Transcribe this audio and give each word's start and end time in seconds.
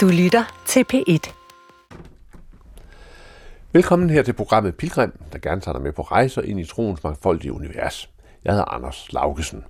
Du 0.00 0.08
lytter 0.08 0.62
til 0.66 0.84
P1. 0.92 1.32
Velkommen 3.72 4.10
her 4.10 4.22
til 4.22 4.32
programmet 4.32 4.76
Pilgrim, 4.76 5.12
der 5.32 5.38
gerne 5.38 5.60
tager 5.60 5.72
dig 5.72 5.82
med 5.82 5.92
på 5.92 6.02
rejser 6.02 6.42
ind 6.42 6.60
i 6.60 6.64
troens 6.64 7.02
mangfoldige 7.02 7.52
univers. 7.52 8.10
Jeg 8.44 8.52
hedder 8.52 8.74
Anders 8.74 9.12
Laugesen. 9.12 9.64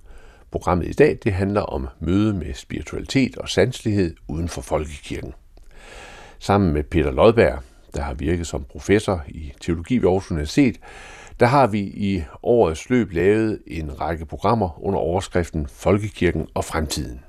Programmet 0.51 0.87
i 0.87 0.93
dag 0.93 1.17
det 1.23 1.33
handler 1.33 1.61
om 1.61 1.87
møde 1.99 2.33
med 2.33 2.53
spiritualitet 2.53 3.37
og 3.37 3.49
sanselighed 3.49 4.15
uden 4.27 4.49
for 4.49 4.61
folkekirken. 4.61 5.33
Sammen 6.39 6.73
med 6.73 6.83
Peter 6.83 7.11
Lodberg, 7.11 7.59
der 7.95 8.01
har 8.01 8.13
virket 8.13 8.47
som 8.47 8.63
professor 8.63 9.23
i 9.27 9.53
teologi 9.61 9.97
ved 9.97 10.09
Aarhus 10.09 10.31
Universitet, 10.31 10.79
der 11.39 11.45
har 11.45 11.67
vi 11.67 11.79
i 11.79 12.23
årets 12.43 12.89
løb 12.89 13.11
lavet 13.11 13.59
en 13.67 14.01
række 14.01 14.25
programmer 14.25 14.83
under 14.83 14.99
overskriften 14.99 15.67
Folkekirken 15.67 16.47
og 16.53 16.65
fremtiden. 16.65 17.21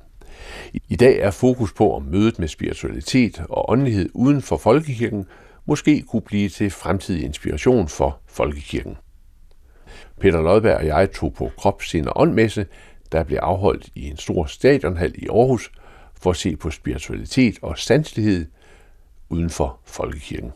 I 0.88 0.96
dag 0.96 1.18
er 1.18 1.30
fokus 1.30 1.72
på, 1.72 1.94
om 1.94 2.02
mødet 2.02 2.38
med 2.38 2.48
spiritualitet 2.48 3.42
og 3.48 3.70
åndelighed 3.70 4.08
uden 4.14 4.42
for 4.42 4.56
folkekirken 4.56 5.26
måske 5.66 6.02
kunne 6.02 6.22
blive 6.22 6.48
til 6.48 6.70
fremtidig 6.70 7.24
inspiration 7.24 7.88
for 7.88 8.18
folkekirken. 8.26 8.96
Peter 10.20 10.42
Lodberg 10.42 10.76
og 10.76 10.86
jeg 10.86 11.12
tog 11.12 11.34
på 11.34 11.50
krop, 11.58 11.82
sind 11.82 12.06
og 12.06 12.20
åndmesse, 12.20 12.66
der 13.12 13.24
blev 13.24 13.38
afholdt 13.42 13.88
i 13.94 14.10
en 14.10 14.16
stor 14.16 14.44
stadionhal 14.44 15.14
i 15.14 15.28
Aarhus, 15.28 15.72
for 16.20 16.30
at 16.30 16.36
se 16.36 16.56
på 16.56 16.70
spiritualitet 16.70 17.58
og 17.62 17.78
sanselighed 17.78 18.46
uden 19.28 19.50
for 19.50 19.78
folkekirken. 19.84 20.52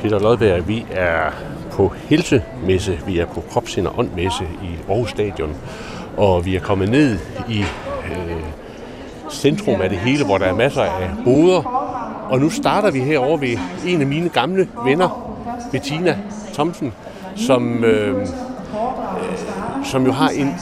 Peter 0.00 0.18
Lodberg, 0.18 0.68
vi 0.68 0.86
er 0.90 1.30
på 1.72 1.88
Helsemesse, 1.88 3.00
vi 3.06 3.18
er 3.18 3.26
på 3.26 3.40
Kropsind 3.40 3.86
og 3.86 3.98
Åndmesse 3.98 4.44
i 4.44 4.76
Aarhus 4.88 5.10
Stadion, 5.10 5.56
og 6.16 6.44
vi 6.44 6.56
er 6.56 6.60
kommet 6.60 6.88
ned 6.88 7.18
i 7.48 7.64
øh, 8.10 8.42
centrum 9.30 9.80
af 9.80 9.88
det 9.88 9.98
hele, 9.98 10.24
hvor 10.24 10.38
der 10.38 10.46
er 10.46 10.54
masser 10.54 10.82
af 10.82 11.10
boder. 11.24 11.62
Og 12.30 12.40
nu 12.40 12.50
starter 12.50 12.90
vi 12.90 13.00
herovre 13.00 13.40
ved 13.40 13.58
en 13.86 14.00
af 14.00 14.06
mine 14.06 14.28
gamle 14.28 14.68
venner, 14.84 15.36
Bettina 15.70 16.18
Thomsen, 16.52 16.92
som, 17.36 17.84
øh, 17.84 18.20
øh 18.20 18.26
som 19.84 20.06
jo 20.06 20.12
har 20.12 20.28
en 20.28 20.54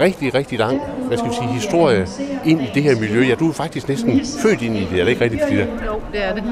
rigtig, 0.00 0.34
rigtig 0.34 0.58
lang 0.58 0.80
hvad 1.06 1.18
skal 1.18 1.30
vi 1.30 1.34
sige, 1.34 1.48
historie 1.48 2.06
ind 2.44 2.60
i 2.62 2.70
det 2.74 2.82
her 2.82 3.00
miljø. 3.00 3.22
Ja, 3.22 3.34
du 3.34 3.48
er 3.48 3.52
faktisk 3.52 3.88
næsten 3.88 4.20
født 4.42 4.62
ind 4.62 4.76
i 4.76 4.88
det, 4.90 5.00
er 5.00 5.04
det 5.04 5.10
ikke 5.10 5.24
rigtigt, 5.24 5.42
Bettina? 5.42 5.62
Jo, 5.86 6.00
det 6.12 6.24
er 6.24 6.34
det. 6.34 6.44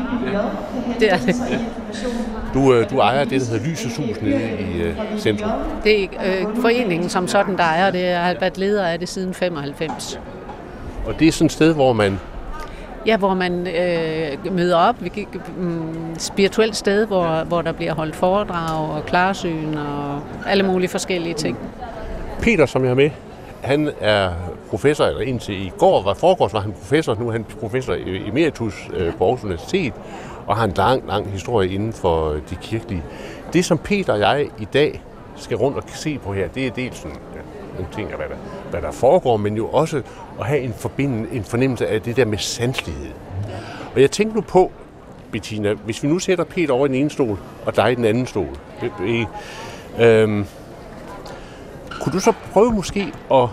Det 1.00 1.12
er 1.12 1.18
det. 1.18 1.36
Du, 2.54 2.74
øh, 2.74 2.90
du 2.90 2.98
ejer 2.98 3.24
det, 3.24 3.40
der 3.40 3.46
hedder 3.46 3.70
Lysets 3.70 3.96
Hus 3.96 4.22
nede 4.22 4.40
i 4.74 4.82
øh, 4.82 4.94
centrum. 5.18 5.50
Det 5.84 6.04
er 6.04 6.08
øh, 6.24 6.56
foreningen 6.60 7.08
som 7.08 7.28
sådan, 7.28 7.56
der 7.56 7.62
ejer 7.62 7.90
det. 7.90 8.02
Jeg 8.02 8.20
har 8.20 8.36
været 8.40 8.58
leder 8.58 8.86
af 8.86 8.98
det 8.98 9.08
siden 9.08 9.34
95. 9.34 10.20
Og 11.06 11.18
det 11.18 11.28
er 11.28 11.32
sådan 11.32 11.46
et 11.46 11.52
sted, 11.52 11.74
hvor 11.74 11.92
man 11.92 12.18
Ja, 13.06 13.16
hvor 13.16 13.34
man 13.34 13.66
øh, 13.66 14.54
møder 14.54 14.76
op. 14.76 14.94
Vi 15.00 15.08
gik 15.08 15.28
mm, 15.56 16.14
spirituelt 16.18 16.76
sted, 16.76 17.06
hvor, 17.06 17.44
hvor 17.44 17.62
der 17.62 17.72
bliver 17.72 17.94
holdt 17.94 18.16
foredrag 18.16 18.90
og 18.90 19.06
klarsyn 19.06 19.74
og 19.74 20.20
alle 20.46 20.62
mulige 20.62 20.88
forskellige 20.88 21.34
ting. 21.34 21.58
Peter, 22.42 22.66
som 22.66 22.82
jeg 22.82 22.90
har 22.90 22.94
med, 22.94 23.10
han 23.62 23.90
er 24.00 24.32
professor, 24.68 25.04
eller 25.04 25.20
indtil 25.20 25.66
i 25.66 25.72
går 25.78 26.02
var 26.02 26.14
forgårs, 26.14 26.52
var 26.52 26.60
han 26.60 26.72
professor, 26.72 27.14
nu 27.14 27.28
er 27.28 27.32
han 27.32 27.44
professor 27.44 27.96
emeritus 28.26 28.90
øh, 28.92 29.14
på 29.14 29.24
Aarhus 29.24 29.44
Universitet, 29.44 29.92
og 30.46 30.56
har 30.56 30.64
en 30.64 30.72
lang, 30.76 31.06
lang 31.08 31.30
historie 31.30 31.68
inden 31.68 31.92
for 31.92 32.30
øh, 32.30 32.40
de 32.50 32.56
kirkelige. 32.56 33.02
Det, 33.52 33.64
som 33.64 33.78
Peter 33.78 34.12
og 34.12 34.20
jeg 34.20 34.48
i 34.58 34.64
dag 34.64 35.02
skal 35.36 35.56
rundt 35.56 35.76
og 35.76 35.82
se 35.86 36.18
på 36.18 36.32
her, 36.32 36.48
det 36.48 36.66
er 36.66 36.70
dels 36.70 36.96
sådan, 36.96 37.16
ja, 37.34 37.40
nogle 37.74 37.88
ting 37.94 38.08
hvad 38.08 38.28
der, 38.28 38.36
hvad 38.70 38.82
der 38.82 38.90
foregår, 38.90 39.36
men 39.36 39.56
jo 39.56 39.66
også 39.66 40.02
at 40.40 40.46
have 40.46 40.60
en, 40.60 40.72
forbindelse, 40.72 41.34
en 41.34 41.44
fornemmelse 41.44 41.86
af 41.86 42.02
det 42.02 42.16
der 42.16 42.24
med 42.24 42.38
sanselighed. 42.38 43.10
Og 43.94 44.00
jeg 44.00 44.10
tænkte 44.10 44.36
nu 44.36 44.40
på, 44.40 44.72
Bettina, 45.32 45.72
hvis 45.72 46.02
vi 46.02 46.08
nu 46.08 46.18
sætter 46.18 46.44
Peter 46.44 46.74
over 46.74 46.86
i 46.86 46.88
den 46.88 46.96
ene 46.96 47.10
stol, 47.10 47.38
og 47.66 47.76
dig 47.76 47.92
i 47.92 47.94
den 47.94 48.04
anden 48.04 48.26
stol, 48.26 48.56
øh, 49.02 49.26
øh, 49.98 50.44
kunne 52.00 52.12
du 52.12 52.20
så 52.20 52.32
prøve 52.52 52.72
måske 52.72 53.12
at 53.30 53.48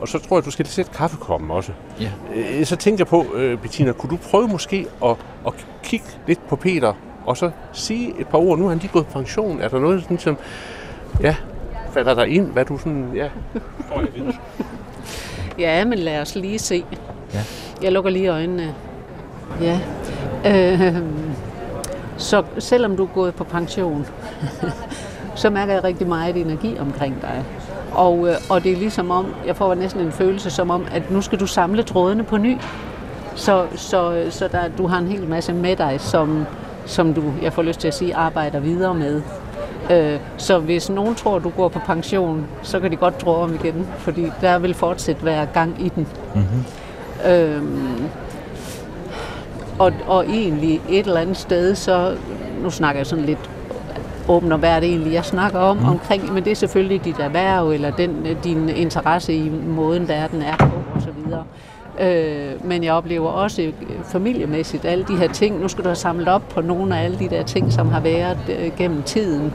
og 0.00 0.08
så 0.08 0.18
tror 0.18 0.36
jeg, 0.36 0.44
du 0.44 0.50
skal 0.50 0.66
sætte 0.66 0.90
kaffekoppen 0.94 1.50
også. 1.50 1.72
Ja. 2.00 2.10
Øh, 2.34 2.66
Så 2.66 2.76
tænker 2.76 3.00
jeg 3.00 3.06
på, 3.06 3.26
øh, 3.34 3.58
Bettina, 3.58 3.92
kunne 3.92 4.10
du 4.10 4.16
prøve 4.30 4.48
måske 4.48 4.86
at, 5.04 5.16
at 5.46 5.52
kigge 5.82 6.06
lidt 6.26 6.48
på 6.48 6.56
Peter, 6.56 6.92
og 7.26 7.36
så 7.36 7.50
sige 7.72 8.20
et 8.20 8.28
par 8.28 8.38
ord. 8.38 8.58
Nu 8.58 8.64
er 8.64 8.68
han 8.68 8.78
lige 8.78 8.90
gået 8.92 9.06
på 9.06 9.12
pension. 9.12 9.60
Er 9.60 9.68
der 9.68 9.78
noget 9.80 10.02
sådan 10.02 10.18
som, 10.18 10.36
ja, 11.20 11.36
falder 11.92 12.14
der 12.14 12.24
ind, 12.24 12.46
hvad 12.52 12.64
du 12.64 12.78
sådan, 12.78 13.10
ja. 13.14 13.28
Ja, 15.58 15.84
men 15.84 15.98
lad 15.98 16.20
os 16.20 16.34
lige 16.34 16.58
se. 16.58 16.84
Ja. 17.34 17.40
Jeg 17.82 17.92
lukker 17.92 18.10
lige 18.10 18.28
øjnene. 18.28 18.74
Ja. 19.60 19.80
Øh, 20.46 20.96
så 22.16 22.42
selvom 22.58 22.96
du 22.96 23.02
er 23.02 23.08
gået 23.14 23.34
på 23.34 23.44
pension, 23.44 24.06
så 25.34 25.50
mærker 25.50 25.72
jeg 25.72 25.84
rigtig 25.84 26.06
meget 26.06 26.36
energi 26.36 26.76
omkring 26.80 27.22
dig. 27.22 27.44
Og, 27.92 28.28
øh, 28.28 28.34
og 28.50 28.64
det 28.64 28.72
er 28.72 28.76
ligesom 28.76 29.10
om, 29.10 29.26
jeg 29.46 29.56
får 29.56 29.74
næsten 29.74 30.00
en 30.00 30.12
følelse 30.12 30.50
som 30.50 30.70
om, 30.70 30.86
at 30.92 31.10
nu 31.10 31.22
skal 31.22 31.40
du 31.40 31.46
samle 31.46 31.82
trådene 31.82 32.24
på 32.24 32.36
ny. 32.36 32.56
Så, 33.34 33.66
så, 33.76 34.26
så 34.30 34.48
der, 34.48 34.68
du 34.78 34.86
har 34.86 34.98
en 34.98 35.06
hel 35.06 35.28
masse 35.28 35.52
med 35.52 35.76
dig, 35.76 35.96
som, 35.98 36.46
som 36.86 37.14
du, 37.14 37.22
jeg 37.42 37.52
får 37.52 37.62
lyst 37.62 37.80
til 37.80 37.88
at 37.88 37.94
sige, 37.94 38.14
arbejder 38.14 38.60
videre 38.60 38.94
med. 38.94 39.22
Øh, 39.90 40.18
så 40.36 40.58
hvis 40.58 40.90
nogen 40.90 41.14
tror, 41.14 41.38
du 41.38 41.50
går 41.50 41.68
på 41.68 41.78
pension, 41.78 42.46
så 42.62 42.80
kan 42.80 42.90
de 42.90 42.96
godt 42.96 43.18
tro 43.18 43.30
om 43.30 43.54
igen, 43.54 43.86
fordi 43.98 44.26
der 44.40 44.58
vil 44.58 44.74
fortsat 44.74 45.24
være 45.24 45.46
gang 45.46 45.76
i 45.86 45.88
den. 45.88 46.06
Mm-hmm. 46.34 46.64
Øhm, 47.32 48.08
og, 49.78 49.92
og 50.06 50.26
egentlig 50.26 50.80
et 50.88 51.06
eller 51.06 51.20
andet 51.20 51.36
sted, 51.36 51.74
så 51.74 52.16
nu 52.62 52.70
snakker 52.70 52.98
jeg 52.98 53.06
sådan 53.06 53.24
lidt 53.24 53.50
om, 54.28 54.58
hvad 54.58 54.70
er 54.70 54.80
det 54.80 54.88
egentlig, 54.88 55.12
jeg 55.12 55.24
snakker 55.24 55.58
om 55.58 55.76
mm. 55.76 55.88
omkring, 55.88 56.32
men 56.32 56.44
det 56.44 56.50
er 56.50 56.56
selvfølgelig 56.56 57.04
dit 57.04 57.18
erhverv, 57.18 57.70
eller 57.70 57.90
den, 57.90 58.26
din 58.44 58.68
interesse 58.68 59.34
i 59.34 59.48
måden, 59.48 60.08
verden 60.08 60.42
er 60.42 60.56
på, 60.56 60.70
og 60.94 61.02
så 61.02 61.08
videre. 61.24 61.44
Øh, 62.00 62.66
men 62.66 62.84
jeg 62.84 62.92
oplever 62.92 63.28
også 63.28 63.72
familiemæssigt 64.04 64.84
alle 64.84 65.04
de 65.04 65.16
her 65.16 65.32
ting. 65.32 65.60
Nu 65.60 65.68
skal 65.68 65.84
du 65.84 65.88
have 65.88 65.96
samlet 65.96 66.28
op 66.28 66.48
på 66.48 66.60
nogle 66.60 66.98
af 66.98 67.04
alle 67.04 67.18
de 67.18 67.28
der 67.28 67.42
ting, 67.42 67.72
som 67.72 67.88
har 67.88 68.00
været 68.00 68.38
øh, 68.58 68.70
gennem 68.78 69.02
tiden. 69.02 69.52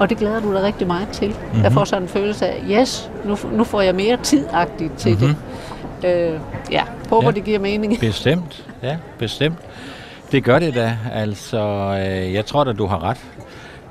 Og 0.00 0.10
det 0.10 0.18
glæder 0.18 0.40
du 0.40 0.52
dig 0.52 0.62
rigtig 0.62 0.86
meget 0.86 1.08
til. 1.08 1.28
Mm-hmm. 1.28 1.62
Jeg 1.62 1.72
får 1.72 1.84
sådan 1.84 2.02
en 2.02 2.08
følelse 2.08 2.46
af, 2.46 2.62
yes, 2.70 3.10
nu, 3.24 3.36
nu 3.52 3.64
får 3.64 3.80
jeg 3.80 3.94
mere 3.94 4.16
tidagtigt 4.16 4.92
til 4.98 5.12
mm-hmm. 5.12 5.34
det. 6.02 6.08
Øh, 6.08 6.40
ja, 6.70 6.82
håber 7.10 7.28
Ja. 7.28 7.32
det 7.32 7.44
giver 7.44 7.58
mening. 7.58 8.00
Bestemt, 8.10 8.66
ja, 8.82 8.96
bestemt. 9.18 9.58
Det 10.32 10.44
gør 10.44 10.58
det 10.58 10.74
da. 10.74 10.96
Altså, 11.12 11.58
øh, 12.00 12.34
jeg 12.34 12.46
tror 12.46 12.64
da, 12.64 12.72
du 12.72 12.86
har 12.86 13.02
ret 13.02 13.20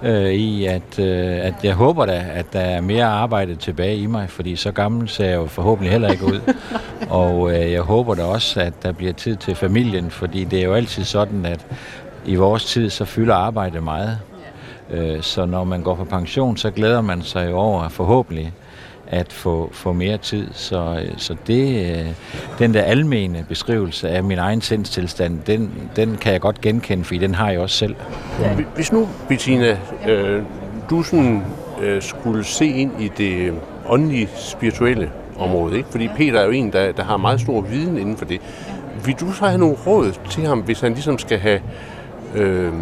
øh, 0.03 0.31
i, 0.31 0.65
at, 0.65 0.99
øh, 0.99 1.45
at 1.45 1.53
jeg 1.63 1.73
håber 1.73 2.05
da, 2.05 2.25
at 2.33 2.53
der 2.53 2.59
er 2.59 2.81
mere 2.81 3.05
arbejde 3.05 3.55
tilbage 3.55 3.97
i 3.97 4.05
mig, 4.05 4.29
fordi 4.29 4.55
så 4.55 4.71
gammel 4.71 5.09
ser 5.09 5.25
jeg 5.25 5.35
jo 5.35 5.45
forhåbentlig 5.45 5.91
heller 5.91 6.11
ikke 6.11 6.25
ud. 6.25 6.53
Og 7.09 7.51
øh, 7.53 7.71
jeg 7.71 7.81
håber 7.81 8.15
da 8.15 8.23
også, 8.23 8.59
at 8.59 8.83
der 8.83 8.91
bliver 8.91 9.13
tid 9.13 9.35
til 9.35 9.55
familien, 9.55 10.11
fordi 10.11 10.43
det 10.43 10.59
er 10.59 10.63
jo 10.63 10.73
altid 10.73 11.03
sådan, 11.03 11.45
at 11.45 11.65
i 12.25 12.35
vores 12.35 12.65
tid, 12.65 12.89
så 12.89 13.05
fylder 13.05 13.35
arbejde 13.35 13.81
meget. 13.81 14.19
Øh, 14.91 15.21
Så 15.21 15.45
når 15.45 15.63
man 15.63 15.81
går 15.83 15.95
på 15.95 16.03
pension, 16.05 16.57
så 16.57 16.71
glæder 16.71 17.01
man 17.01 17.21
sig 17.21 17.49
jo 17.49 17.57
over 17.57 17.89
forhåbentlig 17.89 18.53
at 19.07 19.33
få, 19.33 19.69
få 19.73 19.93
mere 19.93 20.17
tid. 20.17 20.47
Så, 20.53 21.01
øh, 21.05 21.13
så 21.17 21.35
det, 21.47 21.91
øh, 21.91 22.05
den 22.59 22.73
der 22.73 22.81
almene 22.81 23.45
beskrivelse 23.49 24.09
af 24.09 24.23
min 24.23 24.37
egen 24.37 24.61
sindstilstand, 24.61 25.39
den, 25.47 25.71
den 25.95 26.17
kan 26.21 26.33
jeg 26.33 26.41
godt 26.41 26.61
genkende, 26.61 27.03
fordi 27.03 27.17
den 27.17 27.35
har 27.35 27.49
jeg 27.49 27.59
også 27.59 27.77
selv. 27.77 27.95
Hvis 28.75 28.91
nu, 28.91 29.09
Bettina, 29.27 29.77
øh, 30.07 30.43
du 30.89 31.03
sådan, 31.03 31.43
øh, 31.81 32.01
skulle 32.01 32.43
se 32.43 32.65
ind 32.65 32.91
i 33.01 33.11
det 33.17 33.53
åndelige, 33.87 34.29
spirituelle 34.35 35.11
område, 35.37 35.77
ikke? 35.77 35.89
fordi 35.89 36.07
Peter 36.07 36.39
er 36.39 36.45
jo 36.45 36.51
en, 36.51 36.73
der, 36.73 36.91
der 36.91 37.03
har 37.03 37.17
meget 37.17 37.41
stor 37.41 37.61
viden 37.61 37.97
inden 37.97 38.17
for 38.17 38.25
det. 38.25 38.41
Vil 39.05 39.15
du 39.19 39.31
så 39.31 39.45
have 39.45 39.57
nogle 39.57 39.75
råd 39.87 40.11
til 40.29 40.45
ham, 40.45 40.59
hvis 40.59 40.79
han 40.79 40.93
ligesom 40.93 41.17
skal 41.17 41.39
have 41.39 41.61
øh, 42.35 42.73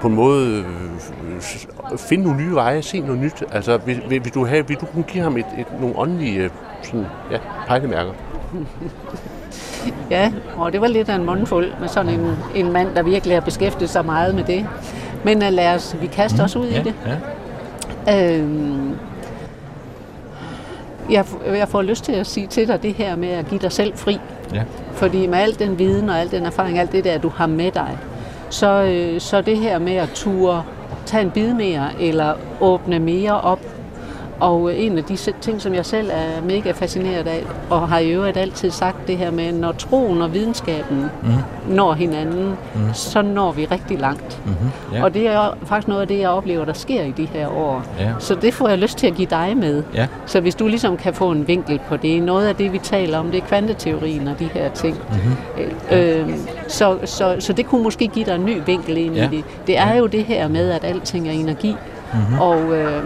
på 0.00 0.08
en 0.08 0.14
måde 0.14 0.58
øh, 0.58 0.64
finde 1.96 2.24
nogle 2.24 2.42
nye 2.44 2.54
veje, 2.54 2.82
se 2.82 3.00
noget 3.00 3.20
nyt? 3.20 3.44
Altså, 3.52 3.76
vil, 3.86 4.02
vil, 4.08 4.24
vil, 4.24 4.34
du, 4.34 4.46
have, 4.46 4.68
vil 4.68 4.76
du 4.76 4.86
kunne 4.86 5.04
give 5.04 5.22
ham 5.22 5.36
et, 5.36 5.46
et, 5.58 5.66
nogle 5.80 5.98
åndelige 5.98 6.38
øh, 6.40 6.50
sådan, 6.82 7.06
ja, 7.30 7.38
pejlemærker? 7.66 8.12
Ja, 10.10 10.32
og 10.56 10.72
det 10.72 10.80
var 10.80 10.86
lidt 10.86 11.08
af 11.08 11.14
en 11.14 11.24
mundfuld 11.24 11.72
med 11.80 11.88
sådan 11.88 12.20
en, 12.20 12.36
en 12.54 12.72
mand, 12.72 12.94
der 12.94 13.02
virkelig 13.02 13.36
har 13.36 13.40
beskæftiget 13.40 13.90
sig 13.90 14.04
meget 14.04 14.34
med 14.34 14.44
det. 14.44 14.66
Men 15.24 15.42
uh, 15.42 15.48
lad 15.50 15.74
os, 15.74 15.96
vi 16.00 16.06
kaster 16.06 16.44
os 16.44 16.56
ud 16.56 16.66
i 16.66 16.78
det. 16.78 16.94
ja. 17.06 18.38
Øhm, 18.38 18.96
jeg, 21.10 21.24
jeg 21.46 21.68
får 21.68 21.82
lyst 21.82 22.04
til 22.04 22.12
at 22.12 22.26
sige 22.26 22.46
til 22.46 22.68
dig 22.68 22.82
det 22.82 22.94
her 22.94 23.16
med 23.16 23.28
at 23.28 23.48
give 23.48 23.60
dig 23.60 23.72
selv 23.72 23.96
fri. 23.96 24.20
ja. 24.54 24.62
Fordi 24.92 25.26
med 25.26 25.38
al 25.38 25.58
den 25.58 25.78
viden 25.78 26.08
og 26.08 26.20
al 26.20 26.30
den 26.30 26.46
erfaring, 26.46 26.78
alt 26.78 26.92
det 26.92 27.04
der, 27.04 27.18
du 27.18 27.28
har 27.28 27.46
med 27.46 27.70
dig, 27.70 27.98
så, 28.50 28.82
øh, 28.82 29.20
så 29.20 29.40
det 29.40 29.58
her 29.58 29.78
med 29.78 29.94
at 29.94 30.10
ture, 30.14 30.64
tage 31.06 31.22
en 31.22 31.30
bid 31.30 31.54
mere, 31.54 32.00
eller 32.00 32.34
åbne 32.60 32.98
mere 32.98 33.40
op, 33.40 33.60
og 34.40 34.70
øh, 34.70 34.84
en 34.84 34.98
af 34.98 35.04
de 35.04 35.16
ting, 35.16 35.60
som 35.60 35.74
jeg 35.74 35.86
selv 35.86 36.10
er 36.12 36.42
mega 36.44 36.70
fascineret 36.70 37.26
af, 37.26 37.44
og 37.70 37.88
har 37.88 37.98
i 37.98 38.10
øvrigt 38.10 38.36
altid 38.36 38.70
sagt 38.70 39.06
det 39.06 39.16
her 39.16 39.30
med, 39.30 39.52
når 39.52 39.72
troen 39.72 40.22
og 40.22 40.34
videnskaben 40.34 41.04
mm. 41.22 41.74
når 41.74 41.92
hinanden, 41.92 42.48
mm. 42.74 42.94
så 42.94 43.22
når 43.22 43.52
vi 43.52 43.64
rigtig 43.64 43.98
langt. 43.98 44.40
Mm-hmm. 44.44 44.70
Ja. 44.94 45.04
Og 45.04 45.14
det 45.14 45.28
er 45.28 45.56
faktisk 45.66 45.88
noget 45.88 46.00
af 46.00 46.08
det, 46.08 46.18
jeg 46.18 46.28
oplever, 46.28 46.64
der 46.64 46.72
sker 46.72 47.02
i 47.02 47.10
de 47.10 47.26
her 47.26 47.48
år. 47.48 47.82
Ja. 48.00 48.10
Så 48.18 48.34
det 48.34 48.54
får 48.54 48.68
jeg 48.68 48.78
lyst 48.78 48.98
til 48.98 49.06
at 49.06 49.14
give 49.14 49.28
dig 49.30 49.56
med. 49.56 49.82
Ja. 49.94 50.06
Så 50.26 50.40
hvis 50.40 50.54
du 50.54 50.66
ligesom 50.68 50.96
kan 50.96 51.14
få 51.14 51.30
en 51.30 51.48
vinkel 51.48 51.80
på 51.88 51.96
det, 51.96 52.22
noget 52.22 52.46
af 52.46 52.56
det, 52.56 52.72
vi 52.72 52.78
taler 52.78 53.18
om, 53.18 53.30
det 53.30 53.42
er 53.42 53.46
kvanteteorien 53.46 54.28
og 54.28 54.38
de 54.38 54.44
her 54.44 54.70
ting. 54.70 54.96
Mm-hmm. 55.10 55.96
Øh, 55.98 56.30
så, 56.68 56.98
så, 57.04 57.36
så 57.38 57.52
det 57.52 57.66
kunne 57.66 57.82
måske 57.82 58.06
give 58.08 58.24
dig 58.24 58.34
en 58.34 58.44
ny 58.44 58.60
vinkel 58.66 58.96
ind 58.96 59.14
Ja. 59.14 59.30
i 59.30 59.36
det. 59.36 59.44
Det 59.66 59.78
er 59.78 59.94
jo 59.94 60.06
det 60.06 60.24
her 60.24 60.48
med, 60.48 60.70
at 60.70 60.84
alting 60.84 61.28
er 61.28 61.32
energi. 61.32 61.76
Mm-hmm. 62.14 62.38
Og, 62.40 62.60
øh, 62.72 63.02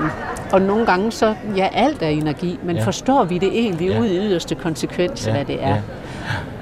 og 0.52 0.62
nogle 0.62 0.86
gange 0.86 1.12
så, 1.12 1.34
ja, 1.56 1.68
alt 1.72 2.02
er 2.02 2.08
energi, 2.08 2.58
men 2.64 2.76
Ja. 2.76 2.84
forstår 2.84 3.24
vi 3.24 3.38
det 3.38 3.48
egentlig 3.58 3.88
Ja. 3.90 4.00
ud 4.00 4.06
i 4.06 4.16
yderste 4.18 4.54
konsekvens, 4.54 5.26
Ja, 5.26 5.32
hvad 5.32 5.44
det 5.44 5.62
er? 5.62 5.68
ja. 5.68 5.80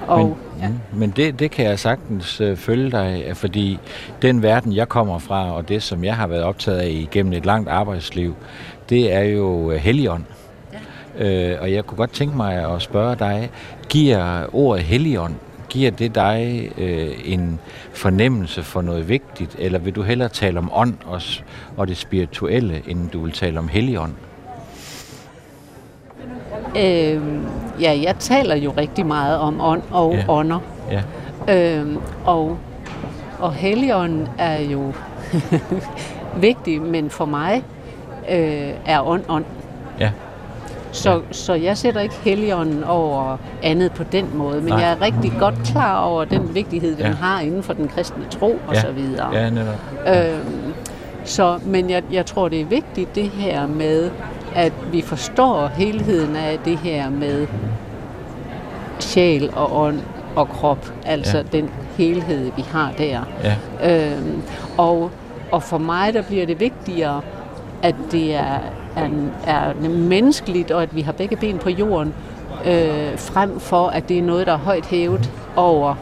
Og, 0.07 0.19
Men, 0.29 0.37
ja. 0.63 0.69
men 0.93 1.11
det, 1.11 1.39
det 1.39 1.51
kan 1.51 1.65
jeg 1.65 1.79
sagtens 1.79 2.41
øh, 2.41 2.57
følge 2.57 2.91
dig, 2.91 3.31
fordi 3.35 3.79
den 4.23 4.43
verden, 4.43 4.73
jeg 4.77 4.89
kommer 4.89 5.19
fra, 5.19 5.53
og 5.53 5.69
det, 5.69 5.83
som 5.83 6.05
jeg 6.05 6.17
har 6.17 6.27
været 6.27 6.43
optaget 6.43 6.79
af 6.79 6.89
igennem 6.89 7.33
et 7.33 7.47
langt 7.47 7.69
arbejdsliv, 7.69 8.35
det 8.91 9.13
er 9.13 9.23
jo 9.23 9.71
øh, 9.71 9.77
Helligånd. 9.79 10.23
Ja. 11.19 11.53
Øh, 11.53 11.63
og 11.63 11.73
jeg 11.73 11.85
kunne 11.87 11.97
godt 11.99 12.13
tænke 12.13 12.37
mig 12.37 12.75
at 12.75 12.83
spørge 12.83 13.17
dig, 13.17 13.51
giver 13.89 14.43
ordet 14.53 14.85
Helligånd, 14.85 15.35
giver 15.77 15.91
det 15.91 16.15
dig 16.15 16.71
øh, 16.79 17.09
en 17.25 17.61
fornemmelse 17.93 18.63
for 18.63 18.83
noget 18.83 19.09
vigtigt, 19.09 19.57
eller 19.59 19.79
vil 19.79 19.95
du 19.95 20.03
hellere 20.03 20.29
tale 20.29 20.59
om 20.59 20.71
ånd 20.75 20.95
og, 21.07 21.23
s- 21.23 21.45
og 21.77 21.89
det 21.89 21.97
spirituelle, 21.97 22.83
end 22.87 23.11
du 23.11 23.21
vil 23.23 23.33
tale 23.33 23.59
om 23.59 23.69
Helligånd? 23.69 24.13
øh, 26.77 27.21
ja, 27.81 28.01
jeg 28.03 28.15
taler 28.19 28.55
jo 28.57 28.73
rigtig 28.77 29.07
meget 29.07 29.39
om 29.39 29.61
ånd 29.61 29.83
og 29.91 30.15
Ja. 30.15 30.25
ånder. 30.29 30.59
Ja, 30.91 31.03
Øhm, 31.49 31.99
og, 32.25 32.59
og 33.39 33.53
Helligånden 33.55 34.29
er 34.39 34.61
jo 34.61 34.93
vigtig, 36.49 36.83
men 36.83 37.11
for 37.11 37.25
mig 37.25 37.63
øh, 38.31 38.71
er 38.87 39.07
ånd 39.09 39.23
ånd. 39.29 39.45
ja, 40.01 40.11
Så, 40.97 41.11
Ja. 41.11 41.19
så 41.31 41.55
jeg 41.55 41.79
sætter 41.79 42.01
ikke 42.01 42.15
Helligånden 42.25 42.85
over 42.85 43.37
andet 43.63 43.93
på 43.93 44.03
den 44.13 44.27
måde, 44.35 44.61
men 44.61 44.69
Nej. 44.69 44.79
Jeg 44.81 44.91
er 44.93 45.01
rigtig 45.03 45.33
godt 45.39 45.55
klar 45.65 46.01
over 46.05 46.25
den 46.25 46.55
vigtighed, 46.55 46.97
den 46.97 47.07
Ja. 47.07 47.13
har 47.13 47.41
inden 47.41 47.63
for 47.63 47.73
den 47.73 47.89
kristne 47.89 48.25
tro 48.31 48.59
og 48.69 48.75
Ja. 48.75 48.81
så 48.81 48.91
videre. 48.93 49.35
ja, 49.37 49.51
netop. 49.51 49.75
Øhm, 50.09 50.73
så, 51.25 51.59
men 51.65 51.91
jeg, 51.91 52.03
jeg 52.13 52.27
tror, 52.27 52.49
det 52.49 52.61
er 52.61 52.65
vigtigt 52.65 53.15
det 53.15 53.29
her 53.29 53.67
med, 53.67 54.11
at 54.55 54.73
vi 54.93 55.01
forstår 55.03 55.67
helheden 55.67 56.37
af 56.37 56.59
det 56.65 56.79
her 56.79 57.11
med 57.11 57.47
sjæl 59.01 59.51
og 59.57 59.81
ånd 59.81 60.01
og 60.37 60.49
krop, 60.49 60.93
altså 61.05 61.37
ja. 61.37 61.43
den 61.59 61.71
helhed, 61.97 62.51
vi 62.57 62.65
har 62.73 62.93
der. 62.99 63.21
Ja, 63.45 63.55
Øhm, 64.13 64.43
og, 64.79 65.11
og 65.53 65.63
for 65.63 65.79
mig, 65.79 66.15
der 66.15 66.23
bliver 66.23 66.47
det 66.47 66.61
vigtigere, 66.61 67.21
at 67.83 67.95
det 68.13 68.35
er, 68.35 68.59
er, 68.97 69.09
er 69.47 69.75
menneskeligt, 69.89 70.71
og 70.71 70.83
at 70.83 70.97
vi 70.97 71.01
har 71.01 71.13
begge 71.13 71.37
ben 71.37 71.59
på 71.59 71.71
jorden, 71.71 72.15
øh, 72.67 73.19
frem 73.19 73.61
for, 73.61 73.87
at 73.89 74.09
det 74.09 74.19
er 74.19 74.23
noget, 74.23 74.47
der 74.47 74.53
er 74.53 74.57
højt 74.59 74.87
hævet 74.87 75.31
over 75.57 75.95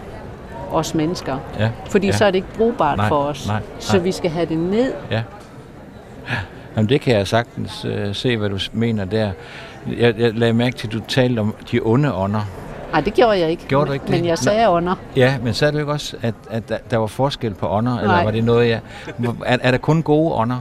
os 0.72 0.94
mennesker. 0.94 1.36
ja. 1.58 1.70
Fordi 1.90 2.06
ja. 2.06 2.12
så 2.12 2.24
er 2.24 2.30
det 2.30 2.36
ikke 2.36 2.54
brugbart 2.56 2.96
Nej, 2.96 3.08
for 3.08 3.16
os. 3.16 3.46
nej, 3.48 3.60
Så 3.78 3.96
nej. 3.96 4.04
vi 4.04 4.12
skal 4.12 4.30
have 4.30 4.46
det 4.46 4.58
ned. 4.58 4.92
Ja. 5.10 5.22
Jamen 6.76 6.88
det 6.88 7.00
kan 7.00 7.14
jeg 7.14 7.26
sagtens 7.26 7.84
øh, 7.84 8.14
se, 8.14 8.36
hvad 8.36 8.50
du 8.50 8.58
mener 8.72 9.04
der. 9.04 9.30
Jeg, 9.98 10.14
jeg 10.18 10.34
lagde 10.34 10.52
mærke 10.54 10.76
til, 10.76 10.86
at 10.86 10.92
du 10.92 11.00
talte 11.08 11.40
om 11.40 11.54
de 11.72 11.80
onde 11.82 12.14
ånder. 12.14 12.40
Nej, 12.92 13.00
det 13.00 13.14
gjorde 13.14 13.38
jeg 13.38 13.50
ikke. 13.50 13.64
Gjorde 13.68 13.86
du 13.86 13.92
ikke 13.92 14.02
det? 14.02 14.10
Men 14.10 14.24
jeg 14.24 14.38
sagde 14.38 14.68
under. 14.68 14.94
Ja, 15.16 15.34
men 15.42 15.54
sagde 15.54 15.72
du 15.72 15.78
ikke 15.78 15.92
også, 15.92 16.16
at, 16.22 16.34
at 16.50 16.90
der, 16.90 16.96
var 16.96 17.06
forskel 17.06 17.54
på 17.54 17.68
ånder? 17.68 17.98
Eller 17.98 18.12
Nej. 18.14 18.24
var 18.24 18.30
det 18.30 18.44
noget, 18.44 18.68
jeg... 18.68 18.80
Er, 19.46 19.58
er 19.62 19.70
der 19.70 19.78
kun 19.78 20.02
gode 20.02 20.34
ånder? 20.34 20.56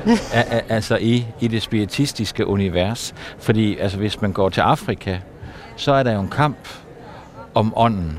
altså 0.68 0.96
i, 0.96 1.26
i 1.40 1.48
det 1.48 1.62
spiritistiske 1.62 2.46
univers? 2.46 3.14
Fordi 3.38 3.78
altså, 3.78 3.98
hvis 3.98 4.20
man 4.20 4.32
går 4.32 4.48
til 4.48 4.60
Afrika, 4.60 5.18
så 5.76 5.92
er 5.92 6.02
der 6.02 6.12
jo 6.12 6.20
en 6.20 6.28
kamp 6.28 6.68
om 7.54 7.72
ånden. 7.76 8.18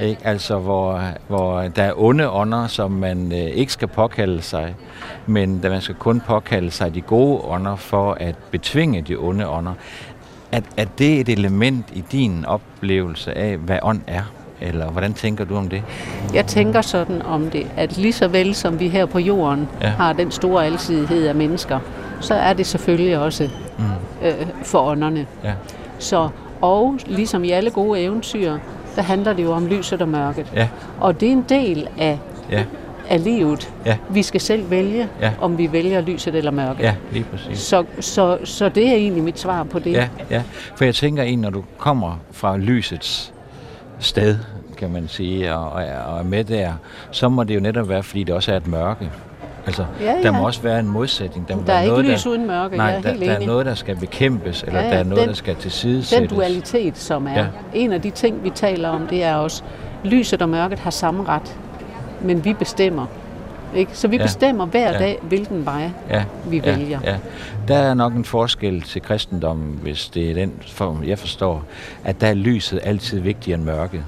Ikke? 0.00 0.20
Altså, 0.24 0.58
hvor, 0.58 1.02
hvor 1.28 1.62
der 1.62 1.82
er 1.82 1.92
onde 1.96 2.30
ånder, 2.30 2.66
som 2.66 2.90
man 2.90 3.32
øh, 3.32 3.38
ikke 3.38 3.72
skal 3.72 3.88
påkalde 3.88 4.42
sig, 4.42 4.74
men 5.26 5.62
der 5.62 5.70
man 5.70 5.80
skal 5.80 5.94
kun 5.94 6.20
påkalde 6.20 6.70
sig 6.70 6.94
de 6.94 7.00
gode 7.00 7.40
ånder 7.44 7.76
for 7.76 8.12
at 8.12 8.34
betvinge 8.50 9.02
de 9.02 9.16
onde 9.16 9.48
ånder. 9.48 9.74
Er, 10.52 10.60
er 10.76 10.84
det 10.98 11.20
et 11.20 11.28
element 11.28 11.86
i 11.92 12.04
din 12.12 12.44
oplevelse 12.44 13.38
af, 13.38 13.56
hvad 13.56 13.78
ånd 13.82 14.00
er? 14.06 14.22
Eller 14.60 14.90
hvordan 14.90 15.14
tænker 15.14 15.44
du 15.44 15.56
om 15.56 15.68
det? 15.68 15.82
Jeg 16.34 16.46
tænker 16.46 16.80
sådan 16.80 17.22
om 17.22 17.50
det, 17.50 17.66
at 17.76 17.96
lige 17.98 18.12
så 18.12 18.28
vel 18.28 18.54
som 18.54 18.80
vi 18.80 18.88
her 18.88 19.06
på 19.06 19.18
jorden 19.18 19.68
Ja. 19.80 19.88
har 19.88 20.12
den 20.12 20.30
store 20.30 20.66
alsidighed 20.66 21.26
af 21.26 21.34
mennesker, 21.34 21.78
så 22.20 22.34
er 22.34 22.52
det 22.52 22.66
selvfølgelig 22.66 23.18
også 23.18 23.48
Mm. 23.78 23.84
øh, 24.26 24.34
for 24.62 24.78
ånderne. 24.80 25.26
Ja. 25.44 25.52
Så, 25.98 26.28
og 26.60 26.98
ligesom 27.06 27.44
i 27.44 27.50
alle 27.50 27.70
gode 27.70 28.00
eventyr, 28.00 28.58
der 28.96 29.02
handler 29.02 29.32
det 29.32 29.42
jo 29.44 29.52
om 29.52 29.66
lyset 29.66 30.02
og 30.02 30.08
mørket. 30.08 30.46
Ja, 30.54 30.68
Og 31.00 31.20
det 31.20 31.28
er 31.28 31.32
en 31.32 31.44
del 31.48 31.88
af, 31.98 32.18
ja, 32.50 32.64
af 33.08 33.24
livet. 33.24 33.72
Ja. 33.86 33.96
Vi 34.10 34.22
skal 34.22 34.40
selv 34.40 34.70
vælge, 34.70 35.08
Ja. 35.20 35.30
om 35.40 35.58
vi 35.58 35.72
vælger 35.72 36.00
lyset 36.00 36.34
eller 36.34 36.50
mørket. 36.50 36.82
ja, 36.84 36.94
lige 37.12 37.24
præcis. 37.24 37.58
Så, 37.58 37.84
så, 38.00 38.38
så 38.44 38.68
det 38.68 38.88
er 38.88 38.94
egentlig 38.94 39.22
mit 39.22 39.38
svar 39.40 39.62
på 39.62 39.78
det. 39.78 39.92
Ja, 39.92 40.08
ja. 40.30 40.42
For 40.76 40.84
jeg 40.84 40.94
tænker 40.94 41.22
egentlig, 41.22 41.42
når 41.42 41.58
du 41.58 41.64
kommer 41.78 42.18
fra 42.32 42.56
lysets 42.56 43.32
sted, 44.00 44.36
kan 44.76 44.90
man 44.92 45.08
sige, 45.08 45.54
og, 45.54 45.70
og, 45.72 45.82
er, 45.82 46.18
er 46.18 46.22
med 46.22 46.44
der, 46.44 46.72
så 47.10 47.28
må 47.28 47.44
det 47.44 47.54
jo 47.54 47.60
netop 47.60 47.88
være, 47.88 48.02
fordi 48.02 48.24
det 48.24 48.34
også 48.34 48.52
er 48.52 48.56
et 48.56 48.66
mørke. 48.66 49.10
Altså, 49.66 49.84
Ja, 50.00 50.14
der 50.22 50.30
må 50.30 50.38
ja. 50.38 50.44
også 50.44 50.62
være 50.62 50.80
en 50.80 50.86
modsætning. 50.88 51.48
Der, 51.48 51.56
må 51.56 51.62
Der 51.66 51.72
er 51.72 51.80
ikke 51.82 51.90
noget, 51.92 52.04
lys 52.06 52.26
uden 52.26 52.46
mørke, 52.46 52.76
nej, 52.76 52.86
jeg 52.86 52.96
er 52.96 53.00
der, 53.02 53.08
helt 53.08 53.20
der 53.24 53.30
er 53.32 53.36
enig. 53.36 53.46
noget, 53.48 53.66
der 53.66 53.74
skal 53.74 53.96
bekæmpes, 53.96 54.62
eller 54.62 54.78
Ja, 54.80 54.84
ja, 54.86 54.92
der 54.92 54.98
er 54.98 55.04
noget, 55.04 55.20
den- 55.20 55.28
der 55.28 55.34
skal 55.34 55.54
tilsidesættes. 55.56 56.28
Den 56.28 56.38
dualitet, 56.38 56.98
som 56.98 57.26
er 57.26 57.30
Ja. 57.32 57.38
ja. 57.40 57.46
en 57.74 57.92
af 57.92 58.02
de 58.02 58.10
ting, 58.10 58.44
vi 58.44 58.50
taler 58.50 58.88
om, 58.88 59.06
det 59.06 59.24
er 59.24 59.34
også, 59.34 59.62
lyset 60.04 60.42
og 60.42 60.48
mørket 60.48 60.78
har 60.78 60.90
samme 60.90 61.24
ret, 61.28 61.56
men 62.22 62.44
vi 62.44 62.52
bestemmer. 62.52 63.06
Ikke? 63.74 63.90
Så 63.96 64.08
vi 64.08 64.16
Ja. 64.16 64.22
bestemmer 64.22 64.66
hver 64.66 64.92
Ja. 64.92 64.98
dag, 64.98 65.18
hvilken 65.22 65.66
vej 65.66 65.90
ja, 66.10 66.24
vi 66.46 66.56
ja, 66.64 66.76
vælger. 66.76 67.00
Ja. 67.04 67.16
Der 67.68 67.76
er 67.78 67.94
nok 67.94 68.14
en 68.14 68.24
forskel 68.24 68.82
til 68.82 69.02
kristendommen, 69.02 69.78
hvis 69.82 70.08
det 70.08 70.30
er 70.30 70.34
den 70.34 70.52
form, 70.66 71.04
jeg 71.04 71.18
forstår, 71.18 71.64
at 72.04 72.20
der 72.20 72.26
er 72.26 72.34
lyset 72.34 72.80
altid 72.82 73.20
vigtigere 73.20 73.56
end 73.58 73.64
mørket. 73.64 74.04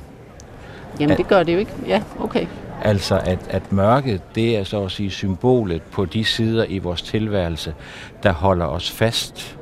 Jamen, 1.00 1.16
det 1.16 1.28
gør 1.28 1.42
det 1.42 1.54
jo 1.54 1.58
ikke. 1.58 1.72
Ja, 1.86 2.02
okay. 2.20 2.46
Altså 2.82 3.18
at, 3.24 3.38
at 3.50 3.72
mørket, 3.72 4.20
det 4.34 4.56
er 4.58 4.64
så 4.64 4.84
at 4.84 4.90
sige 4.90 5.10
symbolet 5.10 5.82
på 5.82 6.04
de 6.04 6.24
sider 6.24 6.64
i 6.68 6.78
vores 6.78 7.02
tilværelse, 7.02 7.74
der 8.22 8.32
holder 8.32 8.66
os 8.66 8.90
fast 8.90 9.58